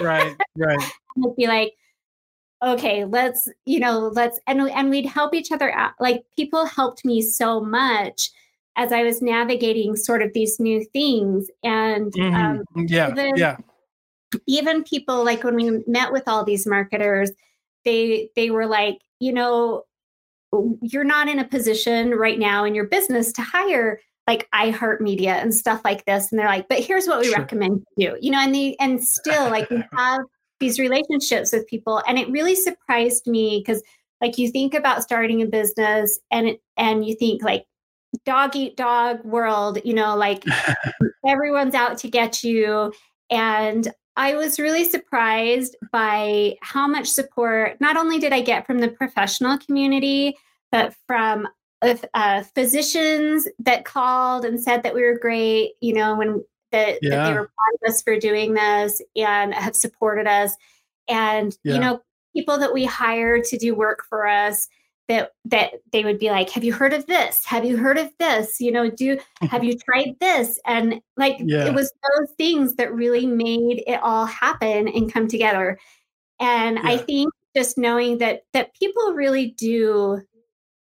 Right, 0.00 0.36
right. 0.56 0.78
I'd 1.24 1.36
be 1.36 1.46
like, 1.46 1.72
okay, 2.62 3.04
let's, 3.04 3.48
you 3.64 3.80
know, 3.80 4.08
let's 4.14 4.38
and 4.46 4.60
and 4.60 4.90
we'd 4.90 5.06
help 5.06 5.34
each 5.34 5.50
other 5.52 5.72
out. 5.72 5.92
Like 6.00 6.24
people 6.36 6.66
helped 6.66 7.04
me 7.04 7.22
so 7.22 7.60
much 7.60 8.30
as 8.76 8.92
I 8.92 9.02
was 9.04 9.22
navigating 9.22 9.96
sort 9.96 10.20
of 10.20 10.32
these 10.34 10.60
new 10.60 10.84
things. 10.92 11.48
And 11.64 12.12
um, 12.20 12.62
Mhm. 12.76 12.90
yeah, 12.90 13.10
even- 13.12 13.36
yeah. 13.36 13.56
even 14.46 14.84
people 14.84 15.24
like 15.24 15.44
when 15.44 15.54
we 15.54 15.82
met 15.86 16.12
with 16.12 16.24
all 16.28 16.44
these 16.44 16.66
marketers, 16.66 17.30
they 17.86 18.28
they 18.36 18.50
were 18.50 18.66
like, 18.66 18.98
you 19.18 19.32
know, 19.32 19.84
you're 20.82 21.04
not 21.04 21.28
in 21.28 21.38
a 21.38 21.44
position 21.44 22.10
right 22.10 22.38
now 22.38 22.64
in 22.64 22.74
your 22.74 22.86
business 22.86 23.32
to 23.32 23.42
hire 23.42 24.00
like 24.26 24.48
iHeartMedia 24.54 25.40
and 25.40 25.54
stuff 25.54 25.80
like 25.84 26.04
this. 26.04 26.30
And 26.30 26.38
they're 26.38 26.48
like, 26.48 26.68
but 26.68 26.80
here's 26.80 27.06
what 27.06 27.20
we 27.20 27.26
Sure. 27.26 27.38
recommend 27.38 27.84
you 27.96 28.10
do, 28.10 28.18
you 28.20 28.30
know, 28.30 28.40
and 28.40 28.54
they 28.54 28.76
and 28.80 29.02
still 29.02 29.44
like 29.50 29.70
we 29.70 29.82
have 29.92 30.20
these 30.58 30.78
relationships 30.78 31.52
with 31.52 31.66
people. 31.66 32.02
And 32.08 32.18
it 32.18 32.28
really 32.30 32.54
surprised 32.54 33.26
me 33.26 33.62
because 33.64 33.82
like 34.20 34.38
you 34.38 34.50
think 34.50 34.74
about 34.74 35.02
starting 35.02 35.42
a 35.42 35.46
business 35.46 36.18
and 36.30 36.48
it, 36.48 36.60
and 36.76 37.04
you 37.06 37.14
think 37.14 37.42
like 37.42 37.66
dog 38.24 38.56
eat 38.56 38.76
dog 38.76 39.24
world, 39.24 39.78
you 39.84 39.94
know, 39.94 40.16
like 40.16 40.42
everyone's 41.28 41.74
out 41.74 41.98
to 41.98 42.08
get 42.08 42.42
you. 42.42 42.92
And 43.30 43.92
I 44.16 44.34
was 44.34 44.58
really 44.58 44.84
surprised 44.84 45.76
by 45.92 46.56
how 46.62 46.86
much 46.86 47.06
support 47.06 47.80
not 47.80 47.96
only 47.96 48.18
did 48.18 48.32
I 48.32 48.40
get 48.40 48.66
from 48.66 48.78
the 48.78 48.88
professional 48.88 49.58
community, 49.58 50.36
but 50.72 50.94
from 51.06 51.46
uh, 51.82 51.96
uh, 52.14 52.42
physicians 52.54 53.46
that 53.58 53.84
called 53.84 54.44
and 54.44 54.60
said 54.60 54.82
that 54.82 54.94
we 54.94 55.02
were 55.02 55.18
great, 55.18 55.72
you 55.80 55.92
know, 55.92 56.16
when 56.16 56.42
that, 56.72 56.98
that 57.02 57.24
they 57.26 57.32
were 57.32 57.50
proud 57.50 57.74
of 57.82 57.90
us 57.90 58.02
for 58.02 58.18
doing 58.18 58.54
this 58.54 59.00
and 59.14 59.54
have 59.54 59.76
supported 59.76 60.26
us. 60.26 60.56
And, 61.08 61.56
Yeah. 61.62 61.74
you 61.74 61.80
know, 61.80 62.02
people 62.34 62.58
that 62.58 62.72
we 62.72 62.84
hire 62.84 63.40
to 63.40 63.58
do 63.58 63.74
work 63.74 64.04
for 64.08 64.26
us 64.26 64.68
that 65.08 65.30
that 65.44 65.72
they 65.92 66.04
would 66.04 66.18
be 66.18 66.30
like 66.30 66.50
have 66.50 66.64
you 66.64 66.72
heard 66.72 66.92
of 66.92 67.06
this? 67.06 67.44
Have 67.44 67.64
you 67.64 67.76
heard 67.76 67.98
of 67.98 68.10
this? 68.18 68.60
You 68.60 68.72
know 68.72 68.90
do 68.90 69.18
have 69.40 69.62
you 69.68 69.76
tried 69.78 70.16
this? 70.20 70.58
And 70.66 71.00
like 71.16 71.36
Yeah. 71.40 71.66
it 71.66 71.74
was 71.74 71.92
those 72.18 72.30
things 72.36 72.74
that 72.76 72.92
really 72.94 73.26
made 73.26 73.82
it 73.86 74.00
all 74.02 74.26
happen 74.26 74.88
and 74.88 75.12
come 75.12 75.28
together. 75.28 75.78
And 76.40 76.78
i 76.80 76.96
think 76.98 77.32
just 77.56 77.78
knowing 77.78 78.18
that 78.18 78.42
that 78.52 78.74
people 78.74 79.14
really 79.14 79.52
do 79.56 80.20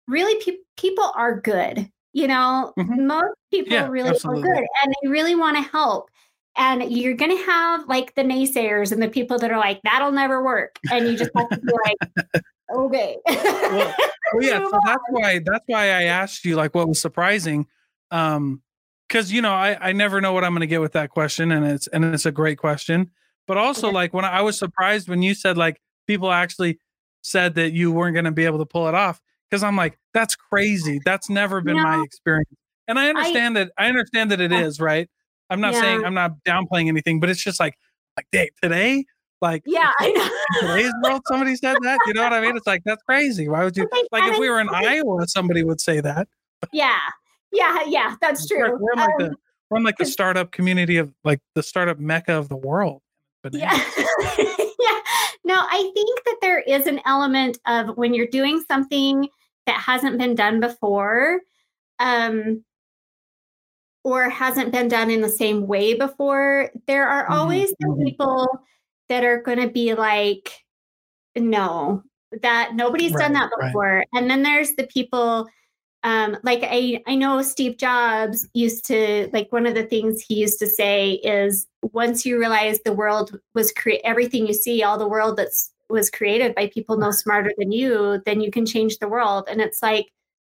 really 0.07 0.41
pe- 0.45 0.63
people 0.77 1.11
are 1.17 1.41
good 1.41 1.91
you 2.13 2.27
know? 2.27 2.73
Mhm. 2.79 3.07
most 3.07 3.35
people 3.53 3.73
Yeah, 3.73 3.87
really 3.89 4.11
absolutely. 4.11 4.43
are 4.51 4.55
good 4.55 4.67
and 4.83 4.95
they 5.03 5.09
really 5.09 5.37
want 5.37 5.57
to 5.57 5.63
help. 5.63 6.11
And 6.57 6.91
you're 6.91 7.15
going 7.15 7.31
to 7.37 7.45
have 7.45 7.87
like 7.89 8.13
the 8.17 8.23
naysayers 8.23 8.91
and 8.91 9.01
the 9.01 9.09
people 9.09 9.39
that 9.39 9.53
are 9.53 9.59
like 9.59 9.81
that'll 9.85 10.11
never 10.11 10.43
work. 10.45 10.77
And 10.91 11.07
you 11.07 11.17
just 11.17 11.31
have 11.37 11.49
to 11.51 11.59
be 11.61 11.73
like 11.87 12.43
okay 12.75 13.17
Well, 13.27 13.95
Well, 14.33 14.45
yeah, 14.45 14.61
so 14.71 14.79
that's 14.85 15.03
why 15.11 15.41
that's 15.45 15.65
why 15.67 15.87
I 15.87 16.05
asked 16.05 16.45
you 16.45 16.55
like 16.57 16.75
what 16.75 16.89
was 16.89 17.01
surprising. 17.01 17.67
Um 18.11 18.63
because 19.09 19.33
you 19.33 19.43
know, 19.43 19.53
I, 19.53 19.89
I 19.89 19.93
never 19.93 20.21
know 20.21 20.33
what 20.33 20.45
I'm 20.45 20.53
gonna 20.55 20.67
get 20.67 20.81
with 20.81 20.93
that 20.93 21.11
question 21.11 21.51
and 21.51 21.67
it's 21.67 21.89
and 21.89 22.05
it's 22.05 22.27
a 22.27 22.33
great 22.33 22.59
question. 22.59 23.11
But 23.49 23.57
also 23.57 23.89
Okay. 23.89 23.95
like 23.95 24.15
when 24.15 24.25
I, 24.25 24.39
I 24.39 24.43
was 24.43 24.57
surprised 24.59 25.09
when 25.09 25.21
you 25.23 25.35
said 25.35 25.57
like 25.59 25.81
people 26.07 26.31
actually 26.31 26.79
said 27.23 27.55
that 27.57 27.73
you 27.73 27.91
weren't 27.91 28.15
gonna 28.15 28.31
be 28.31 28.45
able 28.45 28.59
to 28.59 28.67
pull 28.67 28.87
it 28.87 28.95
off. 28.95 29.21
Cause 29.51 29.65
I'm 29.65 29.75
like, 29.77 29.99
that's 30.15 30.37
crazy. 30.37 31.01
That's 31.05 31.29
never 31.29 31.61
been 31.61 31.83
my 31.83 31.99
experience. 31.99 32.49
And 32.87 33.01
I 33.01 33.09
understand 33.09 33.57
that 33.57 33.73
I 33.77 33.89
understand 33.89 34.31
that 34.31 34.41
it 34.41 34.53
is, 34.53 34.79
right? 34.79 35.09
I'm 35.51 35.61
not 35.61 35.75
Yeah. 35.75 35.81
saying 35.81 36.05
I'm 36.05 36.15
not 36.15 36.33
downplaying 36.45 36.87
anything, 36.87 37.19
but 37.19 37.29
it's 37.31 37.43
just 37.43 37.59
like 37.59 37.75
like 38.17 38.27
day, 38.31 38.51
today, 38.63 39.07
like 39.41 39.63
yeah 39.67 39.91
i 40.01 40.11
know 40.11 40.29
today's 40.75 40.93
world 41.03 41.23
somebody 41.27 41.57
said 41.57 41.77
that. 41.83 41.99
You 42.07 42.13
know 42.15 42.23
what 42.23 42.33
I 42.33 42.41
mean? 42.41 42.57
It's 42.57 42.67
like 42.67 42.83
that's 42.85 43.03
crazy. 43.05 43.49
Why 43.49 43.65
would 43.65 43.77
you 43.77 43.89
like 44.13 44.25
if 44.25 44.39
we 44.39 44.49
were 44.51 44.61
in 44.61 44.69
Iowa, 44.69 45.27
somebody 45.29 45.63
would 45.65 45.81
say 45.81 46.01
that. 46.01 46.29
yeah 46.73 46.99
yeah 47.53 47.79
yeah 47.87 48.17
that's 48.21 48.47
true 48.47 48.77
we're 48.79 48.93
in 48.93 48.99
like 48.99 49.09
Um, 49.09 49.19
the 49.19 49.37
we're 49.71 49.79
in 49.79 49.85
like 49.85 49.97
the 49.99 50.05
startup 50.07 50.51
community 50.53 50.97
of 50.99 51.13
like 51.25 51.41
the 51.55 51.63
startup 51.63 51.99
mecca 51.99 52.33
of 52.35 52.49
the 52.49 52.57
world. 52.57 53.03
yeah 53.53 53.71
Bananas. 53.71 53.95
yeah 54.39 55.01
no 55.45 55.55
i 55.71 55.91
think 55.95 56.25
that 56.27 56.37
there 56.43 56.61
is 56.61 56.87
an 56.87 57.01
element 57.07 57.59
of 57.67 57.97
when 57.97 58.13
you're 58.15 58.27
doing 58.27 58.63
something 58.69 59.29
that 59.67 59.81
hasn't 59.81 60.19
been 60.19 60.35
done 60.35 60.61
before 60.61 61.41
um 61.99 62.63
or 64.05 64.29
hasn't 64.31 64.73
been 64.73 64.89
done 64.89 65.11
in 65.11 65.21
the 65.21 65.29
same 65.29 65.67
way 65.67 65.95
before 65.95 66.71
there 66.87 67.07
are 67.09 67.27
Mhm, 67.29 67.35
always 67.35 67.71
the 67.81 67.87
mhm. 67.87 68.05
people 68.05 68.47
that 69.11 69.25
are 69.25 69.43
going 69.43 69.59
to 69.59 69.69
be 69.69 69.93
like 69.95 70.65
no 71.37 72.03
that 72.43 72.75
nobody's 72.75 73.13
done 73.13 73.33
Right, 73.35 73.41
that 73.41 73.51
right. 73.59 73.69
before 73.69 74.05
and 74.15 74.31
then 74.31 74.43
there's 74.43 74.73
the 74.77 74.87
people 74.87 75.47
um 76.05 76.37
like 76.43 76.61
i 76.63 77.01
i 77.07 77.15
know 77.15 77.43
steve 77.43 77.77
jobs 77.77 78.49
used 78.55 78.87
to 78.87 79.29
like 79.33 79.53
one 79.53 79.67
of 79.67 79.75
the 79.75 79.85
things 79.85 80.23
he 80.23 80.37
used 80.37 80.59
to 80.59 80.67
say 80.67 81.13
is 81.25 81.67
once 81.93 82.25
you 82.25 82.39
realize 82.39 82.79
the 82.85 82.93
world 82.93 83.39
was 83.55 83.71
create 83.73 84.01
everything 84.05 84.47
you 84.47 84.55
see 84.55 84.83
all 84.83 84.97
the 84.97 85.09
world 85.09 85.37
that's 85.37 85.73
was 85.91 86.09
created 86.09 86.55
by 86.55 86.69
people 86.69 86.97
no 86.97 87.11
smarter 87.11 87.53
than 87.59 87.73
you 87.73 88.23
then 88.25 88.41
you 88.41 88.51
can 88.51 88.65
change 88.65 88.97
the 88.99 89.09
world 89.09 89.45
and 89.51 89.61
it's 89.61 89.83
like 89.83 90.07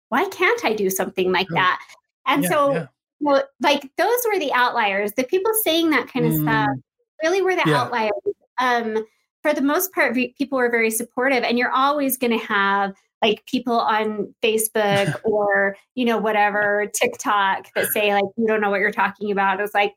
why 0.09 0.25
can't 0.29 0.65
i 0.65 0.73
do 0.73 0.89
something 0.89 1.33
like 1.33 1.49
that 1.49 1.81
and 2.27 2.45
Yeah, 2.45 2.49
so 2.51 2.73
yeah. 2.73 2.87
well, 3.21 3.43
like 3.61 3.83
those 3.97 4.19
were 4.27 4.39
the 4.39 4.53
outliers. 4.53 5.13
The 5.13 5.25
people 5.25 5.53
saying 5.63 5.91
that 5.91 6.09
kind 6.13 6.27
of 6.27 6.33
stuff 6.35 6.69
Mm, 6.69 6.83
really 7.23 7.43
were 7.43 7.55
the 7.55 7.63
Yeah. 7.67 7.83
outliers. 7.83 8.13
Um, 8.61 9.05
for 9.42 9.53
the 9.53 9.61
most 9.62 9.92
part, 9.92 10.14
people 10.14 10.59
were 10.59 10.70
very 10.70 10.90
supportive, 10.90 11.42
and 11.42 11.59
you're 11.59 11.72
always 11.72 12.16
going 12.16 12.38
to 12.38 12.44
have 12.46 12.94
like 13.22 13.44
people 13.46 13.78
on 13.78 14.34
Facebook 14.42 15.14
or 15.24 15.76
you 15.94 16.05
know 16.05 16.18
whatever 16.18 16.90
TikTok 16.94 17.68
that 17.74 17.86
say 17.88 18.12
like 18.14 18.24
you 18.36 18.46
don't 18.46 18.61
know 18.61 18.70
what 18.70 18.80
you're 18.80 18.92
talking 18.92 19.30
about. 19.32 19.61
It's 19.61 19.74
like 19.74 19.94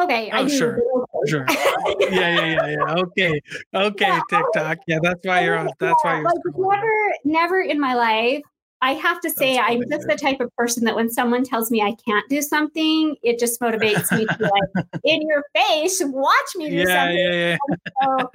okay, 0.00 0.30
I 0.30 0.40
Oh, 0.40 0.48
do. 0.48 0.56
sure, 0.58 0.78
sure. 1.26 1.46
yeah, 1.48 2.08
yeah, 2.10 2.44
yeah, 2.46 2.66
yeah. 2.66 2.94
Okay, 2.94 3.40
okay, 3.74 4.06
Yeah, 4.08 4.20
TikTok. 4.28 4.78
Yeah, 4.86 4.98
that's 5.02 5.26
why 5.26 5.44
you're 5.44 5.56
on. 5.56 5.68
That's 5.78 6.02
why 6.04 6.16
you're. 6.16 6.24
like 6.24 6.34
never, 6.44 7.12
never 7.24 7.60
in 7.62 7.80
my 7.80 7.94
life 7.94 8.42
I 8.82 8.94
have 8.94 9.20
to 9.20 9.30
say, 9.30 9.58
I'm 9.58 9.80
just 9.88 10.08
the 10.08 10.16
type 10.16 10.40
of 10.40 10.50
person 10.56 10.82
that 10.84 10.96
when 10.96 11.08
someone 11.08 11.44
tells 11.44 11.70
me 11.70 11.80
I 11.80 11.94
can't 12.04 12.28
do 12.28 12.42
something, 12.42 13.14
it 13.22 13.38
just 13.38 13.60
motivates 13.60 14.10
me 14.12 14.26
to 14.26 14.42
like, 14.42 14.86
in 15.04 15.22
your 15.22 15.44
face, 15.54 16.02
watch 16.04 16.56
me 16.56 16.68
do 16.68 16.76
Yeah, 16.78 16.84
something. 16.86 17.16
yeah, 17.16 17.30
yeah. 17.32 17.56
So 18.02 18.30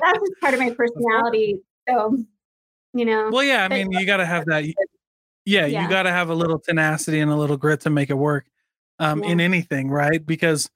that's 0.00 0.18
just 0.18 0.40
part 0.40 0.54
of 0.54 0.60
my 0.60 0.70
personality. 0.76 1.60
So, 1.86 2.24
you 2.94 3.04
know, 3.04 3.28
Well, 3.30 3.44
yeah, 3.44 3.64
I 3.64 3.68
mean, 3.68 3.92
you 3.92 4.06
got 4.06 4.16
to 4.16 4.24
have 4.26 4.46
that. 4.46 4.64
Yeah, 4.64 4.72
Yeah. 5.44 5.82
you 5.82 5.88
got 5.90 6.04
to 6.04 6.10
have 6.10 6.30
a 6.30 6.34
little 6.34 6.58
tenacity 6.58 7.20
and 7.20 7.30
a 7.30 7.36
little 7.36 7.58
grit 7.58 7.82
to 7.82 7.90
make 7.90 8.08
it 8.08 8.14
work 8.14 8.46
um, 8.98 9.22
in 9.22 9.40
anything, 9.40 9.90
right? 9.90 10.24
Because 10.24 10.70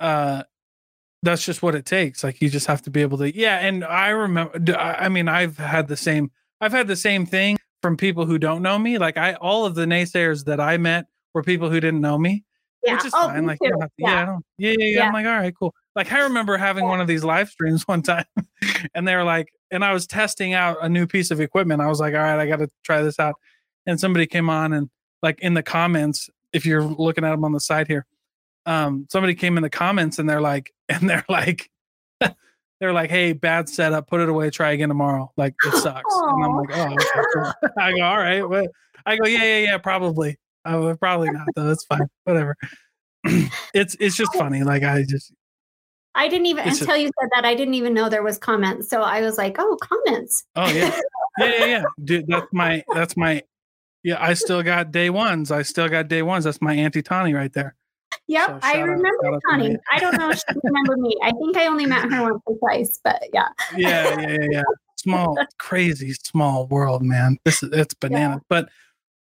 uh, 0.00 0.42
that's 1.22 1.44
just 1.44 1.62
what 1.62 1.76
it 1.76 1.86
takes. 1.86 2.24
Like 2.24 2.40
you 2.40 2.50
just 2.50 2.66
have 2.66 2.82
to 2.82 2.90
be 2.90 3.02
able 3.02 3.18
to. 3.18 3.32
Yeah, 3.32 3.58
and 3.58 3.84
I 3.84 4.08
remember. 4.08 4.76
I 4.76 5.08
mean, 5.08 5.28
I've 5.28 5.56
had 5.56 5.86
the 5.86 5.96
same. 5.96 6.32
I've 6.60 6.72
had 6.72 6.88
the 6.88 6.96
same 6.96 7.26
thing 7.26 7.56
from 7.82 7.96
people 7.96 8.26
who 8.26 8.38
don't 8.38 8.62
know 8.62 8.78
me. 8.78 8.98
Like 8.98 9.16
I, 9.16 9.34
all 9.34 9.64
of 9.64 9.74
the 9.74 9.84
naysayers 9.84 10.44
that 10.44 10.60
I 10.60 10.76
met 10.76 11.06
were 11.34 11.42
people 11.42 11.70
who 11.70 11.80
didn't 11.80 12.00
know 12.00 12.18
me, 12.18 12.44
yeah. 12.84 12.94
which 12.94 13.06
is 13.06 13.12
oh, 13.14 13.28
fine. 13.28 13.46
Like 13.46 13.58
you 13.60 13.68
too. 13.68 13.72
don't 13.72 13.80
have 13.82 13.90
to, 13.90 13.94
yeah, 13.98 14.22
I 14.22 14.24
don't, 14.26 14.44
yeah, 14.58 14.74
yeah, 14.78 14.86
yeah. 14.86 15.06
I'm 15.06 15.12
like, 15.12 15.26
all 15.26 15.32
right, 15.32 15.54
cool. 15.58 15.74
Like 15.96 16.12
I 16.12 16.20
remember 16.20 16.56
having 16.56 16.84
one 16.84 17.00
of 17.00 17.06
these 17.06 17.24
live 17.24 17.48
streams 17.48 17.82
one 17.88 18.02
time, 18.02 18.24
and 18.94 19.06
they 19.06 19.16
were 19.16 19.24
like, 19.24 19.48
and 19.70 19.84
I 19.84 19.92
was 19.92 20.06
testing 20.06 20.54
out 20.54 20.78
a 20.82 20.88
new 20.88 21.06
piece 21.06 21.30
of 21.30 21.40
equipment. 21.40 21.80
I 21.80 21.86
was 21.86 22.00
like, 22.00 22.14
all 22.14 22.20
right, 22.20 22.38
I 22.38 22.46
got 22.46 22.56
to 22.56 22.70
try 22.84 23.02
this 23.02 23.18
out. 23.18 23.34
And 23.86 23.98
somebody 23.98 24.26
came 24.26 24.50
on 24.50 24.72
and 24.72 24.90
like 25.22 25.40
in 25.40 25.54
the 25.54 25.62
comments, 25.62 26.28
if 26.52 26.66
you're 26.66 26.82
looking 26.82 27.24
at 27.24 27.30
them 27.30 27.44
on 27.44 27.52
the 27.52 27.60
side 27.60 27.86
here, 27.86 28.06
um, 28.66 29.06
somebody 29.10 29.34
came 29.34 29.56
in 29.56 29.62
the 29.62 29.70
comments 29.70 30.18
and 30.18 30.28
they're 30.28 30.40
like, 30.40 30.72
and 30.88 31.08
they're 31.08 31.24
like, 31.28 31.70
they're 32.80 32.92
like, 32.92 33.10
hey, 33.10 33.32
bad 33.34 33.68
setup, 33.68 34.08
put 34.08 34.20
it 34.20 34.28
away, 34.28 34.50
try 34.50 34.72
again 34.72 34.88
tomorrow. 34.88 35.30
Like 35.36 35.54
it 35.66 35.74
sucks. 35.74 36.14
And 36.14 36.44
I'm 36.44 36.56
like, 36.56 36.70
oh, 36.72 36.92
okay, 36.92 37.22
cool." 37.34 37.52
I 37.78 37.92
go, 37.92 38.02
all 38.02 38.18
right, 38.18 38.48
what? 38.48 38.70
I 39.06 39.16
go, 39.16 39.26
yeah, 39.26 39.44
yeah, 39.44 39.58
yeah, 39.58 39.78
probably. 39.78 40.38
I 40.64 40.76
would 40.76 40.98
probably 40.98 41.30
not 41.30 41.46
though. 41.54 41.70
It's 41.70 41.84
fine, 41.84 42.08
whatever. 42.24 42.56
it's 43.74 43.96
it's 44.00 44.16
just 44.16 44.34
funny. 44.34 44.62
Like 44.62 44.82
I 44.82 45.04
just 45.08 45.32
I 46.14 46.28
didn't 46.28 46.46
even 46.46 46.68
until 46.68 46.96
you 46.96 47.10
said 47.20 47.28
that. 47.34 47.44
I 47.44 47.54
didn't 47.54 47.74
even 47.74 47.94
know 47.94 48.08
there 48.08 48.22
was 48.22 48.38
comments. 48.38 48.88
So 48.88 49.02
I 49.02 49.20
was 49.20 49.38
like, 49.38 49.56
oh, 49.58 49.76
comments. 49.80 50.44
Oh 50.56 50.68
yeah, 50.70 50.98
yeah, 51.38 51.46
yeah, 51.58 51.64
yeah. 51.66 51.84
Dude, 52.02 52.26
that's 52.26 52.46
my 52.52 52.84
that's 52.94 53.16
my 53.16 53.42
yeah. 54.02 54.22
I 54.22 54.34
still 54.34 54.62
got 54.62 54.90
day 54.90 55.08
ones. 55.10 55.50
I 55.50 55.62
still 55.62 55.88
got 55.88 56.08
day 56.08 56.22
ones. 56.22 56.44
That's 56.44 56.60
my 56.60 56.74
auntie 56.74 57.02
Tawny 57.02 57.32
right 57.32 57.52
there. 57.52 57.74
Yep, 58.30 58.46
So 58.48 58.58
I 58.62 58.78
remember 58.78 59.26
out 59.26 59.42
Connie. 59.48 59.76
I 59.92 59.98
don't 59.98 60.16
know 60.16 60.30
if 60.30 60.38
she 60.38 60.44
remember 60.62 60.96
me. 60.96 61.16
I 61.22 61.32
think 61.32 61.56
I 61.56 61.66
only 61.66 61.84
met 61.84 62.10
her 62.10 62.22
once 62.22 62.40
or 62.46 62.56
twice, 62.58 63.00
but 63.02 63.20
yeah. 63.34 63.48
Yeah, 63.76 64.20
yeah, 64.20 64.28
yeah, 64.30 64.46
yeah. 64.50 64.62
Small, 64.96 65.36
crazy, 65.58 66.12
small 66.12 66.66
world, 66.68 67.02
man. 67.02 67.38
This 67.44 67.62
is 67.62 67.70
it's 67.72 67.94
banana. 67.94 68.40
But 68.48 68.68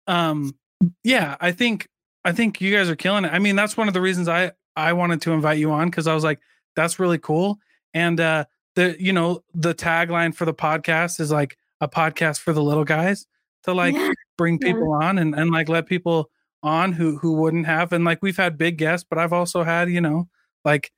um, 0.08 0.56
yeah, 1.04 1.36
I 1.42 1.52
think 1.52 1.88
I 2.24 2.32
think 2.32 2.62
you 2.62 2.74
guys 2.74 2.90
are 2.90 2.96
killing 2.96 3.26
it. 3.26 3.34
I 3.34 3.40
mean, 3.40 3.56
that's 3.58 3.76
one 3.76 3.88
of 3.90 3.94
the 3.94 4.02
reasons 4.02 4.28
I 4.30 4.52
I 4.76 4.94
wanted 4.94 5.22
to 5.24 5.32
invite 5.34 5.58
you 5.58 5.72
on 5.72 5.90
because 5.90 6.08
I 6.08 6.14
was 6.14 6.24
like, 6.24 6.40
that's 6.76 6.98
really 7.00 7.18
cool. 7.18 7.60
And 7.94 8.20
uh, 8.20 8.46
the 8.76 8.96
you 9.00 9.12
know 9.12 9.44
the 9.54 9.74
tagline 9.76 10.34
for 10.34 10.46
the 10.46 10.54
podcast 10.54 11.20
is 11.20 11.30
like 11.32 11.58
a 11.82 11.88
podcast 11.90 12.40
for 12.40 12.54
the 12.54 12.64
little 12.64 12.86
guys 12.86 13.26
to 13.64 13.74
like 13.74 13.96
Yeah. 13.96 14.12
bring 14.38 14.60
Yeah. 14.62 14.72
people 14.74 14.94
on 14.94 15.18
and, 15.18 15.36
and 15.36 15.52
like 15.52 15.68
let 15.70 15.88
people 15.88 16.30
on 16.64 16.94
who 16.94 17.18
who 17.18 17.34
wouldn't 17.34 17.66
have 17.66 17.92
and 17.92 18.06
like 18.06 18.20
we've 18.22 18.38
had 18.38 18.58
big 18.58 18.78
guests 18.78 19.06
but 19.08 19.20
i've 19.20 19.34
also 19.34 19.64
had 19.64 19.90
you 19.90 20.02
know 20.02 20.28
like 20.64 20.92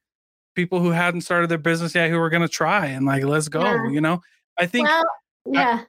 people 0.55 0.80
who 0.80 0.91
hadn't 0.91 1.22
started 1.22 1.49
their 1.49 1.57
business 1.57 1.95
yet 1.95 2.09
who 2.09 2.18
were 2.18 2.30
going 2.30 2.41
to 2.41 2.47
try 2.47 2.86
and 2.86 3.05
like 3.05 3.24
let's 3.24 3.49
go 3.49 3.63
Yeah. 3.63 3.89
you 3.89 3.99
know 3.99 4.22
i 4.59 4.66
think 4.66 4.88
well, 4.88 5.03
yeah. 5.51 5.82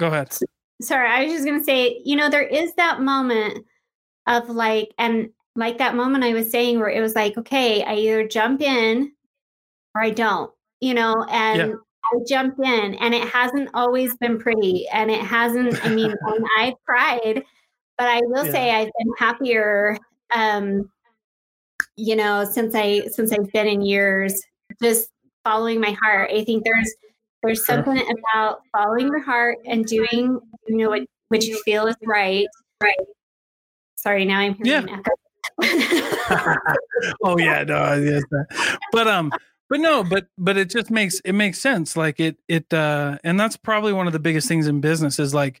go 0.00 0.08
ahead 0.08 0.36
sorry, 0.80 1.08
I 1.08 1.24
was 1.24 1.32
just 1.32 1.44
gonna 1.44 1.64
say, 1.64 2.00
you 2.04 2.16
know, 2.16 2.28
there 2.30 2.46
is 2.46 2.74
that 2.74 3.00
moment 3.00 3.64
of 4.26 4.48
like, 4.48 4.92
and 4.98 5.30
like 5.56 5.78
that 5.78 5.96
moment 5.96 6.24
I 6.24 6.32
was 6.34 6.50
saying 6.50 6.78
where 6.78 6.90
it 6.90 7.00
was 7.00 7.14
like, 7.14 7.36
okay, 7.38 7.82
I 7.82 7.94
either 7.94 8.28
jump 8.28 8.60
in 8.60 9.12
or 9.94 10.02
I 10.02 10.10
don't, 10.10 10.50
you 10.80 10.94
know, 10.94 11.24
and 11.30 11.74
I 11.74 12.18
jump 12.26 12.58
in, 12.60 12.94
and 12.94 13.14
it 13.14 13.26
hasn't 13.28 13.70
always 13.74 14.16
been 14.16 14.38
pretty, 14.38 14.86
and 14.92 15.10
it 15.10 15.20
hasn't. 15.22 15.84
I 15.84 15.88
mean, 15.90 16.10
and 16.10 16.46
I've 16.58 16.74
cried, 16.86 17.44
but 17.98 18.06
I 18.08 18.20
will 18.22 18.46
Yeah. 18.46 18.52
say 18.52 18.70
I've 18.70 18.90
been 18.98 19.12
happier, 19.18 19.98
um, 20.34 20.90
you 21.96 22.16
know, 22.16 22.44
since 22.44 22.74
I 22.74 23.06
since 23.08 23.32
I've 23.32 23.50
been 23.52 23.66
in 23.66 23.82
years, 23.82 24.40
just 24.80 25.10
following 25.44 25.80
my 25.80 25.96
heart. 26.02 26.30
I 26.32 26.44
think 26.44 26.64
there's 26.64 26.94
there's 27.42 27.64
Sure. 27.64 27.76
something 27.76 28.02
about 28.32 28.60
following 28.72 29.08
your 29.08 29.20
heart 29.20 29.58
and 29.66 29.84
doing, 29.84 30.40
you 30.66 30.76
know, 30.76 30.90
what, 30.90 31.02
what 31.28 31.42
you 31.44 31.60
feel 31.64 31.86
is 31.86 31.96
right. 32.04 32.46
Right. 32.82 32.96
Sorry, 33.96 34.24
now 34.24 34.38
I'm 34.38 34.54
hearing 34.54 34.88
echo. 34.88 35.10
oh 37.24 37.36
yeah 37.38 37.64
no 37.64 37.94
yes, 37.94 38.22
but 38.92 39.08
um 39.08 39.32
but 39.68 39.80
no 39.80 40.04
but 40.04 40.26
but 40.36 40.56
it 40.56 40.70
just 40.70 40.88
makes 40.90 41.20
it 41.24 41.32
makes 41.32 41.58
sense 41.58 41.96
like 41.96 42.20
it 42.20 42.36
it 42.46 42.72
uh 42.72 43.18
and 43.24 43.40
that's 43.40 43.56
probably 43.56 43.92
one 43.92 44.06
of 44.06 44.12
the 44.12 44.18
biggest 44.20 44.46
things 44.46 44.68
in 44.68 44.80
business 44.80 45.18
is 45.18 45.34
like 45.34 45.60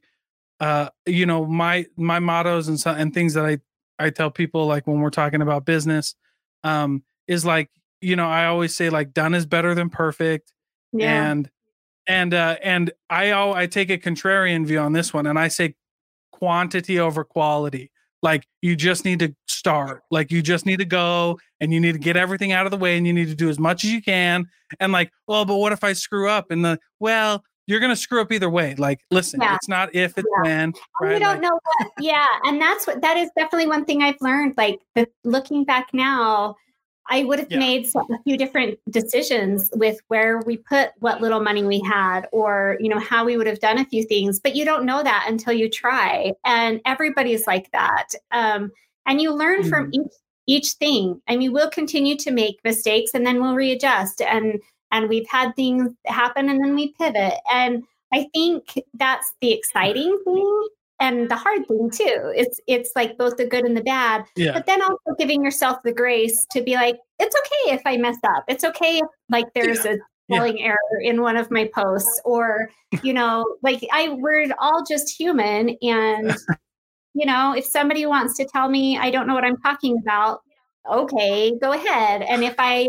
uh 0.60 0.88
you 1.06 1.26
know 1.26 1.46
my 1.46 1.86
my 1.96 2.18
mottos 2.18 2.68
and 2.68 2.78
so, 2.78 2.90
and 2.90 3.14
things 3.14 3.34
that 3.34 3.44
i 3.44 3.58
i 3.98 4.10
tell 4.10 4.30
people 4.30 4.66
like 4.66 4.86
when 4.86 5.00
we're 5.00 5.10
talking 5.10 5.42
about 5.42 5.64
business 5.64 6.14
um 6.64 7.02
is 7.26 7.44
like 7.44 7.70
you 8.00 8.16
know 8.16 8.26
i 8.26 8.46
always 8.46 8.74
say 8.74 8.90
like 8.90 9.12
done 9.12 9.34
is 9.34 9.46
better 9.46 9.74
than 9.74 9.88
perfect 9.88 10.52
yeah. 10.92 11.30
and 11.30 11.50
and 12.06 12.34
uh 12.34 12.56
and 12.62 12.90
i 13.10 13.32
i 13.32 13.66
take 13.66 13.90
a 13.90 13.98
contrarian 13.98 14.66
view 14.66 14.78
on 14.78 14.92
this 14.92 15.14
one 15.14 15.26
and 15.26 15.38
i 15.38 15.48
say 15.48 15.74
quantity 16.38 17.00
over 17.00 17.24
quality. 17.24 17.90
Like 18.22 18.46
you 18.62 18.74
just 18.74 19.04
need 19.04 19.18
to 19.20 19.34
start. 19.46 20.02
Like 20.10 20.30
you 20.30 20.42
just 20.42 20.66
need 20.66 20.78
to 20.78 20.84
go 20.84 21.38
and 21.60 21.72
you 21.72 21.80
need 21.80 21.92
to 21.92 21.98
get 21.98 22.16
everything 22.16 22.52
out 22.52 22.66
of 22.66 22.70
the 22.70 22.76
way 22.76 22.96
and 22.96 23.06
you 23.06 23.12
need 23.12 23.28
to 23.28 23.34
do 23.34 23.48
as 23.48 23.58
much 23.58 23.84
as 23.84 23.92
you 23.92 24.02
can 24.02 24.46
and 24.80 24.92
like 24.92 25.12
well 25.26 25.44
but 25.44 25.56
what 25.56 25.72
if 25.72 25.84
i 25.84 25.92
screw 25.92 26.28
up? 26.28 26.50
And 26.50 26.64
the 26.64 26.78
well 27.00 27.44
you're 27.68 27.78
gonna 27.80 27.94
screw 27.94 28.20
up 28.20 28.32
either 28.32 28.50
way 28.50 28.74
like 28.76 28.98
listen 29.12 29.40
Yeah. 29.40 29.54
it's 29.54 29.68
not 29.68 29.94
if 29.94 30.16
it's 30.18 30.26
Yeah. 30.36 30.42
when 30.42 30.72
right 31.00 31.12
you 31.14 31.20
don't 31.20 31.34
Like, 31.34 31.42
know 31.42 31.60
what 31.62 31.92
yeah 32.00 32.26
and 32.44 32.60
that's 32.60 32.86
what 32.86 33.00
that 33.02 33.16
is 33.16 33.30
definitely 33.36 33.68
one 33.68 33.84
thing 33.84 34.02
i've 34.02 34.20
learned 34.20 34.54
like 34.56 34.80
the, 34.96 35.06
looking 35.22 35.64
back 35.64 35.88
now 35.92 36.56
i 37.10 37.24
would 37.24 37.38
have 37.38 37.50
Yeah. 37.50 37.58
made 37.58 37.86
a 37.94 38.22
few 38.24 38.36
different 38.36 38.78
decisions 38.90 39.70
with 39.74 40.00
where 40.08 40.40
we 40.46 40.56
put 40.56 40.90
what 40.98 41.20
little 41.20 41.40
money 41.40 41.62
we 41.62 41.80
had 41.80 42.26
or 42.32 42.76
you 42.80 42.88
know 42.88 42.98
how 42.98 43.24
we 43.24 43.36
would 43.36 43.46
have 43.46 43.60
done 43.60 43.78
a 43.78 43.84
few 43.84 44.02
things 44.02 44.40
but 44.40 44.56
you 44.56 44.64
don't 44.64 44.84
know 44.84 45.02
that 45.02 45.26
until 45.28 45.52
you 45.52 45.68
try 45.70 46.32
and 46.44 46.80
everybody's 46.86 47.46
like 47.46 47.70
that 47.72 48.06
um, 48.32 48.72
and 49.06 49.20
you 49.20 49.32
learn 49.32 49.62
from 49.62 49.90
each 49.92 50.12
each 50.46 50.70
thing 50.72 51.20
i 51.28 51.36
mean 51.36 51.52
we'll 51.52 51.68
continue 51.70 52.16
to 52.16 52.30
make 52.30 52.56
mistakes 52.64 53.10
and 53.14 53.26
then 53.26 53.40
we'll 53.42 53.54
readjust 53.54 54.22
and 54.22 54.58
and 54.92 55.08
we've 55.08 55.28
had 55.28 55.54
things 55.56 55.90
happen 56.06 56.48
and 56.48 56.62
then 56.62 56.74
we 56.74 56.92
pivot. 56.94 57.34
And 57.52 57.84
i 58.12 58.26
think 58.34 58.78
that's 58.94 59.32
the 59.42 59.52
exciting 59.52 60.18
thing 60.24 60.68
and 61.00 61.30
the 61.30 61.36
hard 61.36 61.66
thing 61.68 61.90
too. 61.90 62.32
It's 62.34 62.58
it's 62.66 62.90
like 62.96 63.16
both 63.18 63.36
the 63.36 63.46
good 63.46 63.64
and 63.64 63.76
the 63.76 63.82
bad 63.82 64.24
yeah. 64.36 64.52
but 64.52 64.66
then 64.66 64.82
also 64.82 65.14
giving 65.18 65.44
yourself 65.44 65.78
the 65.84 65.92
grace 65.92 66.46
to 66.52 66.62
be 66.62 66.74
like 66.74 66.96
it's 67.18 67.36
okay 67.36 67.74
if 67.74 67.82
i 67.86 67.96
mess 67.96 68.16
up. 68.24 68.44
It's 68.48 68.64
okay 68.64 68.98
if 68.98 69.06
like 69.30 69.46
there's 69.54 69.84
a 69.84 69.98
Yeah. 70.28 70.36
spelling 70.36 70.60
error 70.62 71.00
in 71.02 71.22
one 71.22 71.36
of 71.36 71.50
my 71.50 71.70
posts 71.74 72.20
or 72.24 72.68
you 73.02 73.12
know 73.14 73.44
like 73.62 73.86
i 73.92 74.08
we're 74.10 74.46
all 74.58 74.84
just 74.84 75.08
human 75.18 75.76
and 75.82 76.36
you 77.14 77.24
know 77.26 77.54
if 77.56 77.64
somebody 77.64 78.04
wants 78.06 78.36
to 78.36 78.44
tell 78.52 78.68
me 78.68 78.98
i 78.98 79.10
don't 79.10 79.26
know 79.26 79.34
what 79.34 79.44
i'm 79.44 79.56
talking 79.58 79.98
about 80.02 80.40
okay 80.90 81.52
go 81.60 81.72
ahead. 81.72 82.22
And 82.22 82.42
if 82.44 82.54
i 82.58 82.86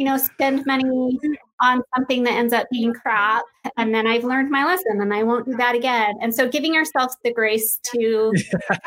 you 0.00 0.06
know 0.06 0.16
spend 0.16 0.64
money 0.64 1.18
on 1.60 1.82
something 1.94 2.22
that 2.22 2.32
ends 2.32 2.54
up 2.54 2.66
being 2.72 2.94
crap 2.94 3.44
and 3.76 3.94
then 3.94 4.06
i've 4.06 4.24
learned 4.24 4.50
my 4.50 4.64
lesson 4.64 4.98
and 4.98 5.12
i 5.12 5.22
won't 5.22 5.44
do 5.44 5.54
that 5.56 5.74
again 5.74 6.14
and 6.22 6.34
so 6.34 6.48
giving 6.48 6.74
ourselves 6.74 7.18
the 7.22 7.30
grace 7.34 7.78
to 7.84 8.32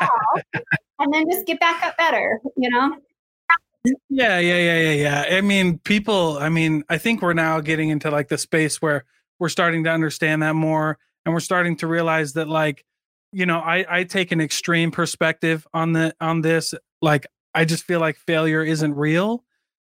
and 0.98 1.14
then 1.14 1.24
just 1.30 1.46
get 1.46 1.60
back 1.60 1.84
up 1.84 1.96
better 1.96 2.40
you 2.56 2.68
know 2.68 2.96
Yeah, 4.08 4.38
yeah, 4.38 4.56
yeah, 4.56 4.80
yeah, 4.80 4.92
yeah. 5.28 5.36
I 5.36 5.42
mean, 5.42 5.76
people, 5.80 6.38
I 6.38 6.48
mean, 6.48 6.84
I 6.88 6.96
think 6.96 7.20
we're 7.20 7.34
now 7.34 7.60
getting 7.60 7.90
into 7.90 8.10
like 8.10 8.28
the 8.28 8.38
space 8.38 8.80
where 8.80 9.04
we're 9.38 9.50
starting 9.50 9.84
to 9.84 9.90
understand 9.90 10.40
that 10.40 10.54
more 10.54 10.96
and 11.26 11.34
we're 11.34 11.40
starting 11.40 11.76
to 11.76 11.86
realize 11.86 12.32
that 12.32 12.48
like, 12.48 12.82
you 13.30 13.44
know, 13.44 13.58
I 13.58 13.84
I 13.86 14.04
take 14.04 14.32
an 14.32 14.40
extreme 14.40 14.90
perspective 14.90 15.66
on 15.74 15.92
the 15.92 16.14
on 16.18 16.40
this. 16.40 16.72
Like 17.02 17.26
I 17.54 17.66
just 17.66 17.84
feel 17.84 18.00
like 18.00 18.16
failure 18.16 18.64
isn't 18.64 18.94
real 18.94 19.44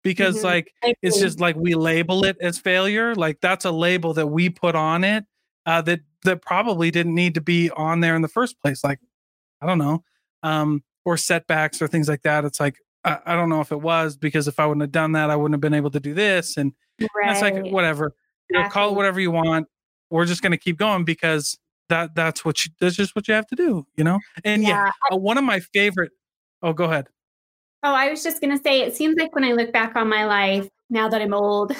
because 0.05 0.37
Mhm. 0.37 0.43
like 0.43 0.71
it's 1.01 1.19
just 1.19 1.41
like 1.41 1.57
we 1.57 1.73
label 1.75 2.23
it 2.23 2.37
as 2.39 2.57
failure. 2.59 3.13
Like 3.15 3.41
that's 3.41 3.65
a 3.65 3.71
label 3.71 4.13
that 4.13 4.27
we 4.27 4.49
put 4.49 4.75
on 4.75 5.03
it 5.03 5.25
uh 5.65 5.81
that 5.81 5.99
that 6.23 6.41
probably 6.41 6.91
didn't 6.91 7.15
need 7.15 7.33
to 7.33 7.41
be 7.41 7.69
on 7.71 7.99
there 7.99 8.15
in 8.15 8.21
the 8.21 8.29
first 8.29 8.61
place. 8.61 8.83
Like 8.85 8.99
I 9.61 9.65
don't 9.65 9.79
know. 9.79 10.03
Um 10.43 10.83
or 11.03 11.17
setbacks 11.17 11.81
or 11.81 11.87
things 11.87 12.07
like 12.07 12.21
that. 12.21 12.45
It's 12.45 12.59
like 12.61 12.77
I, 13.03 13.19
I 13.25 13.35
don't 13.35 13.49
know 13.49 13.61
if 13.61 13.71
it 13.71 13.81
was 13.81 14.15
because 14.15 14.47
if 14.47 14.59
I 14.59 14.65
wouldn't 14.65 14.81
have 14.83 14.91
done 14.91 15.11
that, 15.13 15.29
I 15.29 15.35
wouldn't 15.35 15.53
have 15.55 15.61
been 15.61 15.73
able 15.73 15.91
to 15.91 15.99
do 15.99 16.13
this. 16.13 16.55
And 16.57 16.71
right. 16.99 17.31
it's 17.31 17.41
like 17.41 17.65
whatever. 17.71 18.13
You 18.49 18.59
know, 18.61 18.69
call 18.69 18.91
it 18.91 18.95
whatever 18.95 19.19
you 19.19 19.31
want. 19.31 19.67
We're 20.11 20.25
just 20.25 20.41
gonna 20.43 20.57
keep 20.57 20.77
going 20.77 21.03
because 21.03 21.57
that 21.89 22.13
that's 22.15 22.45
what 22.45 22.63
you 22.63 22.71
that's 22.79 22.95
just 22.95 23.15
what 23.15 23.27
you 23.27 23.33
have 23.33 23.47
to 23.47 23.55
do, 23.55 23.85
you 23.95 24.03
know. 24.03 24.19
And 24.43 24.61
yeah, 24.63 24.85
Yeah. 24.85 24.91
uh, 25.11 25.17
one 25.17 25.37
of 25.39 25.43
my 25.43 25.59
favorite. 25.59 26.11
Oh, 26.61 26.73
go 26.73 26.85
ahead. 26.85 27.07
Oh, 27.85 27.93
I 27.93 28.09
was 28.09 28.23
just 28.23 28.41
going 28.41 28.49
to 28.57 28.63
say, 28.63 28.81
it 28.81 28.95
seems 28.95 29.15
like 29.15 29.35
when 29.35 29.43
I 29.43 29.51
look 29.51 29.71
back 29.71 29.95
on 29.95 30.09
my 30.09 30.25
life, 30.25 30.67
now 30.89 31.07
that 31.07 31.21
I'm 31.21 31.35
old, 31.35 31.69
the 31.69 31.75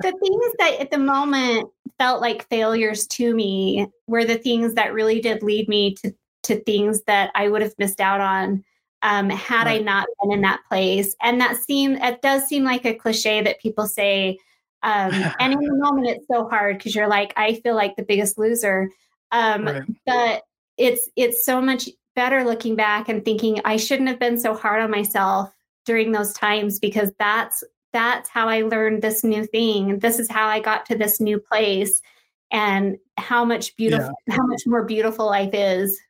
things 0.00 0.54
that 0.58 0.76
at 0.80 0.90
the 0.90 0.96
moment 0.96 1.68
felt 1.98 2.22
like 2.22 2.48
failures 2.48 3.06
to 3.08 3.34
me 3.34 3.88
were 4.06 4.24
the 4.24 4.38
things 4.38 4.72
that 4.74 4.94
really 4.94 5.20
did 5.20 5.42
lead 5.42 5.68
me 5.68 5.94
to, 5.96 6.14
to 6.44 6.60
things 6.60 7.02
that 7.02 7.30
I 7.34 7.50
would 7.50 7.60
have 7.60 7.74
missed 7.78 8.00
out 8.00 8.22
on 8.22 8.64
um, 9.02 9.28
had 9.28 9.66
I 9.66 9.80
not 9.80 10.06
been 10.22 10.32
in 10.32 10.40
that 10.40 10.62
place. 10.66 11.14
And 11.20 11.38
that 11.42 11.58
seem 11.58 11.96
it 11.96 12.22
does 12.22 12.44
seem 12.44 12.64
like 12.64 12.86
a 12.86 12.94
cliche 12.94 13.42
that 13.42 13.60
people 13.60 13.86
say. 13.86 14.38
Um, 14.82 15.12
and 15.40 15.52
in 15.52 15.58
the 15.58 15.76
moment, 15.76 16.08
it's 16.08 16.26
so 16.26 16.48
hard 16.48 16.78
because 16.78 16.94
you're 16.94 17.06
like, 17.06 17.34
I 17.36 17.56
feel 17.56 17.74
like 17.74 17.96
the 17.96 18.02
biggest 18.02 18.38
loser. 18.38 18.88
Um, 19.30 19.66
Right. 19.66 19.82
but 20.06 20.42
it's 20.78 21.08
it's 21.16 21.44
so 21.44 21.60
much 21.60 21.88
better 22.14 22.44
looking 22.44 22.76
back 22.76 23.08
and 23.08 23.24
thinking 23.24 23.60
I 23.64 23.76
shouldn't 23.76 24.08
have 24.08 24.18
been 24.18 24.38
so 24.38 24.54
hard 24.54 24.82
on 24.82 24.90
myself 24.90 25.54
during 25.84 26.12
those 26.12 26.32
times 26.32 26.78
because 26.78 27.12
that's 27.18 27.64
that's 27.92 28.28
how 28.28 28.48
I 28.48 28.62
learned 28.62 29.02
this 29.02 29.22
new 29.22 29.46
thing. 29.46 30.00
This 30.00 30.18
is 30.18 30.30
how 30.30 30.48
I 30.48 30.60
got 30.60 30.84
to 30.86 30.96
this 30.96 31.20
new 31.20 31.38
place 31.38 32.02
and 32.50 32.96
how 33.16 33.44
much 33.44 33.76
beautiful 33.76 34.12
how 34.30 34.46
much 34.46 34.62
more 34.66 34.84
beautiful 34.84 35.26
life 35.26 35.50
is 35.52 36.00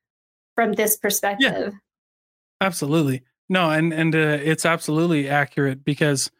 from 0.54 0.72
this 0.72 0.96
perspective. 0.96 1.74
Absolutely. 2.60 3.22
No, 3.48 3.70
and 3.70 3.92
and 3.92 4.14
uh, 4.14 4.38
it's 4.42 4.64
absolutely 4.64 5.28
accurate 5.28 5.84
because 5.84 6.30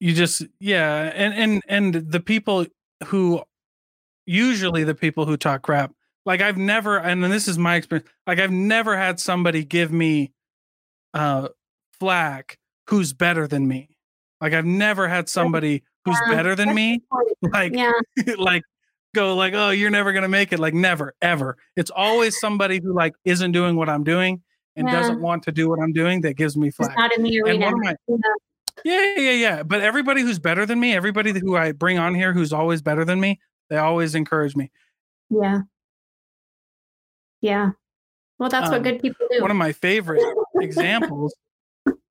you 0.00 0.14
just 0.14 0.42
yeah, 0.58 1.12
and 1.14 1.34
and 1.34 1.62
and 1.68 2.10
the 2.10 2.20
people 2.20 2.66
who 3.06 3.42
usually 4.26 4.84
the 4.84 4.94
people 4.94 5.26
who 5.26 5.36
talk 5.36 5.62
crap. 5.62 5.92
Like 6.24 6.40
I've 6.40 6.56
never 6.58 6.98
and 6.98 7.22
this 7.24 7.48
is 7.48 7.58
my 7.58 7.76
experience. 7.76 8.08
Like 8.26 8.38
I've 8.38 8.50
never 8.52 8.96
had 8.96 9.18
somebody 9.20 9.64
give 9.64 9.92
me 9.92 10.32
uh 11.14 11.48
flack 11.98 12.58
who's 12.88 13.12
better 13.12 13.46
than 13.46 13.66
me. 13.68 13.96
Like 14.40 14.52
I've 14.52 14.66
never 14.66 15.08
had 15.08 15.28
somebody 15.28 15.82
who's 16.04 16.16
Yeah, 16.28 16.36
better 16.36 16.54
than 16.54 16.74
me 16.74 17.02
like 17.52 17.72
Yeah. 17.74 17.92
like 18.38 18.62
go 19.14 19.34
like 19.36 19.52
oh 19.54 19.70
you're 19.70 19.90
never 19.90 20.12
going 20.12 20.22
to 20.22 20.28
make 20.28 20.52
it 20.52 20.58
like 20.58 20.72
never 20.74 21.14
ever 21.20 21.56
it's 21.76 21.90
always 21.90 22.40
somebody 22.40 22.80
who 22.82 22.94
like 22.94 23.12
isn't 23.26 23.52
doing 23.52 23.76
what 23.76 23.88
i'm 23.90 24.02
doing 24.02 24.40
and 24.74 24.88
Yeah. 24.88 24.98
doesn't 25.00 25.20
want 25.20 25.42
to 25.44 25.52
do 25.52 25.68
what 25.68 25.78
i'm 25.80 25.92
doing 25.92 26.22
that 26.22 26.34
gives 26.34 26.56
me 26.56 26.68
It's 26.68 26.78
flack 26.78 26.96
not 26.96 27.12
in 27.16 27.22
the 27.22 27.40
arena. 27.42 27.70
my 27.76 27.94
yeah 28.86 29.14
yeah 29.16 29.30
yeah 29.32 29.62
but 29.62 29.82
everybody 29.82 30.22
who's 30.22 30.38
better 30.38 30.64
than 30.64 30.80
me 30.80 30.94
everybody 30.94 31.38
who 31.38 31.56
i 31.56 31.72
bring 31.72 31.98
on 31.98 32.14
here 32.14 32.32
who's 32.32 32.54
always 32.54 32.80
better 32.80 33.04
than 33.04 33.20
me 33.20 33.38
they 33.68 33.76
always 33.76 34.14
encourage 34.14 34.56
me 34.56 34.70
Yeah. 35.28 35.60
Yeah. 37.42 37.72
Well, 38.38 38.48
that's 38.48 38.66
Um, 38.68 38.72
what 38.72 38.82
good 38.82 39.00
people 39.02 39.26
do. 39.30 39.42
one 39.42 39.50
of 39.50 39.56
my 39.56 39.72
favorite 39.72 40.22
examples 40.56 41.34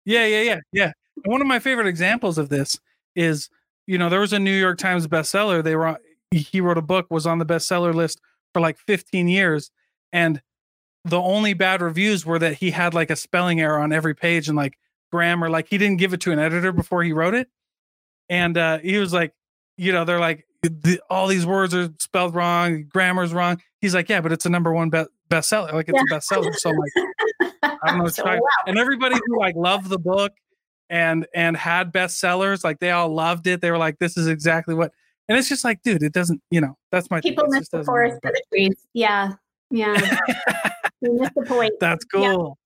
yeah 0.06 0.26
yeah 0.26 0.42
yeah 0.42 0.60
yeah 0.72 0.92
And 1.24 1.32
one 1.32 1.42
of 1.42 1.48
my 1.48 1.60
favorite 1.60 1.88
examples 1.88 2.38
of 2.38 2.50
this 2.50 2.80
is 3.16 3.50
you 3.88 3.98
know 3.98 4.10
there 4.10 4.20
was 4.20 4.34
a 4.34 4.40
new 4.40 4.56
york 4.58 4.78
times 4.78 5.08
bestseller 5.08 5.64
they 5.64 5.76
were 5.76 5.88
on, 5.88 5.98
he 6.32 6.62
wrote 6.62 6.78
a 6.78 6.82
book 6.82 7.08
was 7.10 7.26
on 7.28 7.40
the 7.40 7.46
bestseller 7.46 7.94
list 7.94 8.20
for 8.54 8.62
like 8.62 8.78
15 8.78 9.28
years 9.28 9.72
and 10.14 10.42
the 11.06 11.20
only 11.20 11.54
bad 11.54 11.82
reviews 11.82 12.26
were 12.26 12.40
that 12.40 12.56
he 12.56 12.72
had 12.72 12.94
like 12.94 13.10
a 13.10 13.16
spelling 13.16 13.60
error 13.60 13.80
on 13.80 13.92
every 13.92 14.14
page 14.16 14.48
and 14.48 14.56
like 14.58 14.78
grammar 15.12 15.50
like 15.50 15.68
he 15.68 15.78
didn't 15.78 15.98
give 15.98 16.14
it 16.14 16.22
to 16.22 16.32
an 16.32 16.40
editor 16.40 16.72
before 16.72 17.04
he 17.04 17.12
wrote 17.14 17.34
it 17.34 17.48
and 18.30 18.58
uh 18.58 18.78
he 18.80 18.98
was 18.98 19.12
like 19.14 19.34
you 19.78 19.92
know 19.92 20.06
they're 20.06 20.20
like 20.20 20.46
the, 20.62 21.02
all 21.10 21.28
these 21.28 21.46
words 21.46 21.74
are 21.74 21.90
spelled 22.00 22.36
wrong 22.36 22.86
grammar's 22.90 23.34
wrong 23.34 23.60
he's 23.80 23.96
like 23.96 24.08
yeah 24.10 24.22
but 24.22 24.32
it's 24.32 24.46
a 24.46 24.50
number 24.50 24.72
one 24.74 24.90
be- 24.90 25.06
bestseller 25.30 25.74
like 25.74 25.90
it's 25.90 26.00
a 26.00 26.14
bestseller 26.14 26.54
so 26.56 26.70
i'm 26.70 26.78
like 26.78 26.92
I 27.64 27.78
don't 27.88 28.00
know 28.00 28.08
So, 28.08 28.24
wow. 28.26 28.40
and 28.68 28.78
everybody 28.78 29.16
who 29.16 29.40
like 29.40 29.56
loved 29.56 29.90
the 29.90 30.00
book 30.00 30.34
and 30.90 31.26
and 31.34 31.56
had 31.56 31.94
bestsellers, 31.94 32.64
like 32.64 32.80
they 32.80 32.92
all 32.92 33.10
loved 33.10 33.48
it. 33.48 33.62
They 33.62 33.72
were 33.72 33.78
like, 33.78 33.98
"This 34.00 34.18
is 34.18 34.28
exactly 34.28 34.76
what." 34.76 34.92
And 35.30 35.38
it's 35.38 35.48
just 35.48 35.64
like, 35.64 35.82
dude, 35.84 36.04
it 36.04 36.14
doesn't. 36.14 36.42
You 36.52 36.62
know, 36.62 36.78
that's 36.92 37.10
my. 37.10 37.22
People 37.22 37.46
It 37.46 37.52
miss 37.52 37.70
the 37.70 37.84
forest 37.84 38.20
for 38.22 38.32
the 38.32 38.42
trees. 38.52 38.76
Yeah. 38.94 39.34
Yeah. 39.70 39.94
you 41.02 41.18
miss 41.20 41.30
the 41.36 41.44
point. 41.44 41.74
that's 41.80 42.04
cool. 42.06 42.58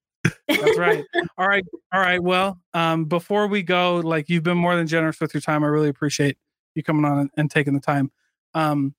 That's 0.48 0.78
right. 0.78 1.06
All 1.38 1.48
right. 1.48 1.64
All 1.94 2.00
right. 2.02 2.22
Well, 2.22 2.60
um, 2.74 3.06
before 3.06 3.48
we 3.48 3.62
go, 3.62 3.98
like 3.98 4.28
you've 4.28 4.44
been 4.44 4.58
more 4.58 4.76
than 4.76 4.88
generous 4.88 5.20
with 5.20 5.34
your 5.34 5.42
time. 5.42 5.64
I 5.64 5.68
really 5.68 5.90
appreciate 5.90 6.38
you 6.76 6.84
coming 6.84 7.06
on 7.06 7.30
and, 7.38 7.50
taking 7.50 7.74
the 7.74 7.80
time. 7.80 8.12
Um, 8.54 8.94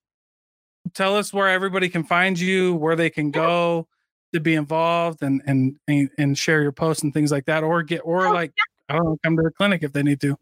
tell 0.93 1.15
us 1.15 1.33
where 1.33 1.49
everybody 1.49 1.89
can 1.89 2.03
find 2.03 2.39
you, 2.39 2.75
where 2.75 2.95
they 2.95 3.09
can 3.09 3.31
go 3.31 3.87
to 4.33 4.39
be 4.39 4.55
involved 4.55 5.21
and 5.21 5.41
and 5.45 5.77
and, 6.17 6.37
share 6.37 6.61
your 6.61 6.71
posts 6.71 7.03
and 7.03 7.13
things 7.13 7.31
like 7.31 7.45
that, 7.45 7.63
or 7.63 7.83
get 7.83 8.01
or 8.03 8.27
Oh, 8.27 8.33
like 8.33 8.53
I 8.89 8.95
don't 8.95 9.05
know, 9.05 9.17
come 9.23 9.37
to 9.37 9.43
the 9.43 9.51
clinic 9.51 9.83
if 9.83 9.93
they 9.93 10.03
need 10.03 10.19
to. 10.21 10.37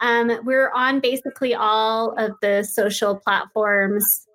Um, 0.00 0.40
we're 0.44 0.70
on 0.72 1.00
basically 1.00 1.54
all 1.54 2.12
of 2.18 2.32
the 2.42 2.64
social 2.64 3.16
platforms, 3.16 4.26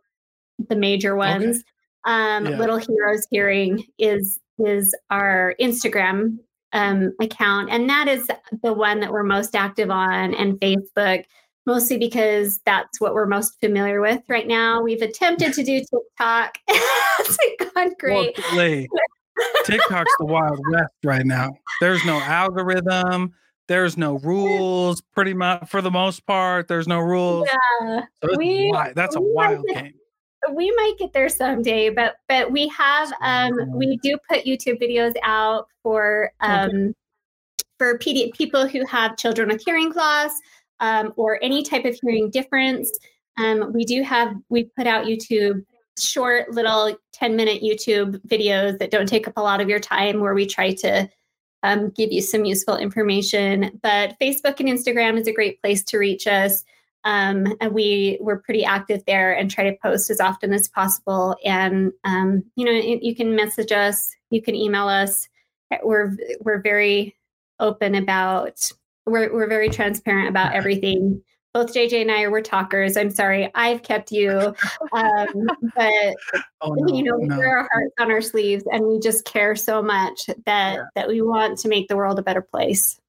the 0.70 0.76
major 0.76 1.16
ones. 1.16 1.64
Um, 2.06 2.46
Yeah. 2.46 2.58
Little 2.58 2.78
Heroes 2.78 3.28
Hearing 3.32 3.84
is 3.98 4.40
is 4.60 4.96
our 5.12 5.54
Instagram 5.62 6.38
um, 6.74 7.14
account, 7.22 7.70
and 7.72 7.90
that 7.90 8.08
is 8.08 8.28
the 8.64 8.74
one 8.74 9.00
that 9.02 9.12
we're 9.12 9.24
most 9.24 9.56
active 9.56 9.90
on, 9.92 10.34
and 10.34 10.60
Facebook 10.60 11.24
mostly 11.66 11.98
because 11.98 12.60
that's 12.66 13.02
what 13.02 13.14
we're 13.14 13.26
most 13.28 13.60
familiar 13.60 14.00
with 14.00 14.22
right 14.30 14.48
now. 14.48 14.82
We've 14.82 15.02
attempted 15.02 15.54
to 15.54 15.64
do 15.64 15.80
TikTok. 15.92 16.58
it's 16.70 17.38
gone 17.74 17.94
great. 18.00 18.40
Well, 18.54 18.86
TikTok's 19.66 20.12
the 20.18 20.26
wild 20.26 20.60
west 20.72 20.94
right 21.04 21.26
now. 21.26 21.52
There's 21.82 22.04
no 22.06 22.20
algorithm. 22.20 23.34
There's 23.68 23.98
no 23.98 24.18
rules. 24.20 25.02
Pretty 25.14 25.34
much, 25.34 25.70
for 25.70 25.82
the 25.82 25.92
most 25.92 26.26
part, 26.26 26.68
there's 26.70 26.88
no 26.88 27.00
rules. 27.00 27.48
Yeah, 27.82 28.02
So 28.24 28.38
we- 28.38 28.74
that's 28.96 29.16
a 29.18 29.22
wild 29.22 29.66
game. 29.68 29.94
We 30.54 30.72
might 30.72 30.94
get 30.98 31.14
there 31.14 31.30
someday, 31.30 31.90
but 31.90 32.16
but 32.28 32.52
we 32.52 32.68
have 32.70 33.12
um 33.22 33.54
we 33.72 33.98
do 33.98 34.18
put 34.30 34.46
YouTube 34.46 34.82
videos 34.82 35.14
out 35.24 35.68
for 35.84 36.32
um 36.42 36.94
for 37.78 37.98
PD- 38.00 38.34
people 38.34 38.68
who 38.68 38.86
have 38.86 39.18
children 39.18 39.50
with 39.50 39.64
hearing 39.64 39.92
loss 39.94 40.32
um, 40.80 41.14
or 41.16 41.40
any 41.42 41.64
type 41.64 41.86
of 41.86 41.98
hearing 42.02 42.30
difference. 42.30 42.92
Um, 43.38 43.72
we 43.74 43.86
do 43.86 44.02
have 44.04 44.34
we 44.50 44.66
put 44.76 44.88
out 44.88 45.06
YouTube 45.06 45.64
short 46.00 46.52
little 46.52 46.96
10 47.14 47.36
minute 47.36 47.62
YouTube 47.64 48.20
videos 48.28 48.78
that 48.80 48.92
don't 48.92 49.08
take 49.08 49.28
up 49.28 49.34
a 49.38 49.42
lot 49.42 49.62
of 49.62 49.70
your 49.70 49.80
time 49.80 50.20
where 50.20 50.34
we 50.34 50.46
try 50.46 50.74
to 50.74 51.10
um, 51.64 51.90
give 51.92 52.12
you 52.12 52.22
some 52.22 52.46
useful 52.46 52.78
information. 52.78 53.80
But 53.82 54.16
Facebook 54.22 54.60
and 54.60 54.70
Instagram 54.70 55.20
is 55.20 55.28
a 55.28 55.34
great 55.34 55.62
place 55.62 55.84
to 55.86 55.98
reach 55.98 56.28
us. 56.28 56.64
Um, 57.04 57.56
and 57.62 57.74
we 57.74 58.18
we're 58.20 58.40
pretty 58.40 58.66
active 58.66 59.04
there 59.06 59.32
and 59.34 59.50
try 59.50 59.70
to 59.70 59.78
post 59.82 60.10
as 60.10 60.20
often 60.20 60.52
as 60.54 60.68
possible. 60.68 61.36
And 61.46 61.92
um, 62.04 62.44
you 62.56 62.66
know, 62.66 62.72
you 62.72 63.16
can 63.16 63.36
message 63.36 63.72
us, 63.72 64.14
you 64.30 64.42
can 64.42 64.56
email 64.56 64.88
us. 64.88 65.28
We're 65.84 66.16
we're 66.42 66.62
very 66.62 67.16
open 67.60 67.96
about. 67.96 68.72
We're 69.06 69.34
we're 69.34 69.48
very 69.48 69.70
transparent 69.70 70.28
about 70.30 70.54
everything. 70.54 71.22
Both 71.54 71.74
JJ 71.74 72.02
and 72.02 72.12
I 72.12 72.24
are 72.24 72.30
we're 72.32 72.42
talkers. 72.42 72.98
I'm 72.98 73.10
sorry, 73.10 73.50
I've 73.56 73.82
kept 73.82 74.12
you, 74.12 74.54
um, 74.92 75.48
but 75.76 76.16
Oh, 76.62 76.74
no, 76.74 76.94
you 76.94 77.04
know, 77.04 77.18
we 77.18 77.28
no. 77.28 77.38
wear 77.38 77.58
our 77.60 77.70
hearts 77.72 77.94
on 78.00 78.12
our 78.12 78.22
sleeves, 78.22 78.64
and 78.72 78.86
we 78.86 79.00
just 79.00 79.26
care 79.26 79.56
so 79.56 79.82
much 79.82 80.26
that 80.46 80.76
Yeah. 80.76 80.84
that 80.96 81.08
we 81.08 81.22
want 81.22 81.58
to 81.60 81.68
make 81.70 81.88
the 81.88 81.96
world 81.96 82.20
a 82.20 82.22
better 82.22 82.42
place. 82.42 83.00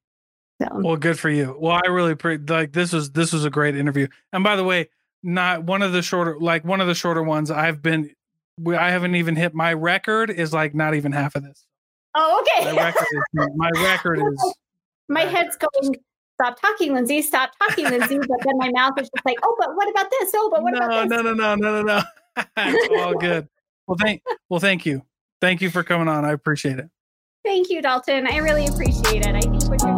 So 0.60 0.68
Well, 0.72 0.96
good 0.96 1.18
for 1.18 1.30
you. 1.30 1.56
Well, 1.58 1.80
I 1.84 1.88
really 1.88 2.14
pre- 2.14 2.38
like 2.38 2.72
this 2.72 2.92
was 2.92 3.10
this 3.10 3.32
was 3.32 3.44
a 3.44 3.50
great 3.50 3.76
interview. 3.76 4.08
And 4.32 4.42
by 4.42 4.56
the 4.56 4.64
way, 4.64 4.88
not 5.22 5.64
one 5.64 5.82
of 5.82 5.92
the 5.92 6.02
shorter 6.02 6.36
like 6.38 6.64
one 6.64 6.80
of 6.80 6.86
the 6.86 6.94
shorter 6.94 7.22
ones. 7.22 7.50
I've 7.50 7.82
been 7.82 8.10
we, 8.60 8.74
I 8.76 8.90
haven't 8.90 9.14
even 9.14 9.36
hit 9.36 9.54
my 9.54 9.72
record 9.72 10.30
is 10.30 10.52
like 10.52 10.74
not 10.74 10.94
even 10.94 11.12
half 11.12 11.34
of 11.36 11.44
this. 11.44 11.64
Oh, 12.14 12.44
My 12.56 12.70
okay. 12.70 12.76
record 12.76 13.06
is 13.12 13.48
my 13.54 13.70
record 13.76 14.18
is 14.18 14.54
my 15.08 15.20
head's 15.24 15.56
going, 15.56 15.94
stop 16.40 16.60
talking, 16.60 16.94
Lindsay, 16.94 17.22
stop 17.22 17.52
talking, 17.58 17.84
Lindsay. 17.84 18.18
But 18.18 18.38
then 18.44 18.58
my 18.58 18.70
mouth 18.74 18.94
is 18.98 19.08
just 19.14 19.24
like, 19.24 19.36
oh, 19.42 19.56
but 19.58 19.76
what 19.76 19.88
about 19.90 20.10
this? 20.10 20.30
Oh, 20.34 20.50
but 20.50 20.62
what 20.62 20.74
no, 20.74 20.78
about 20.78 21.08
this? 21.08 21.22
no, 21.22 21.22
no, 21.22 21.34
no, 21.34 21.54
no, 21.54 21.82
no, 21.82 21.82
no. 21.82 22.02
it's 22.56 23.02
all 23.02 23.14
good. 23.14 23.48
Well, 23.86 23.96
thank 24.00 24.22
well, 24.48 24.60
thank 24.60 24.84
you. 24.84 25.02
Thank 25.40 25.60
you 25.60 25.70
for 25.70 25.82
coming 25.84 26.08
on. 26.08 26.24
I 26.24 26.32
appreciate 26.32 26.78
it. 26.78 26.88
Thank 27.44 27.70
you, 27.70 27.80
Dalton. 27.80 28.26
I 28.26 28.38
really 28.38 28.66
appreciate 28.66 29.24
it. 29.24 29.34
I 29.34 29.40
think 29.40 29.64
what 29.68 29.80
you're 29.82 29.97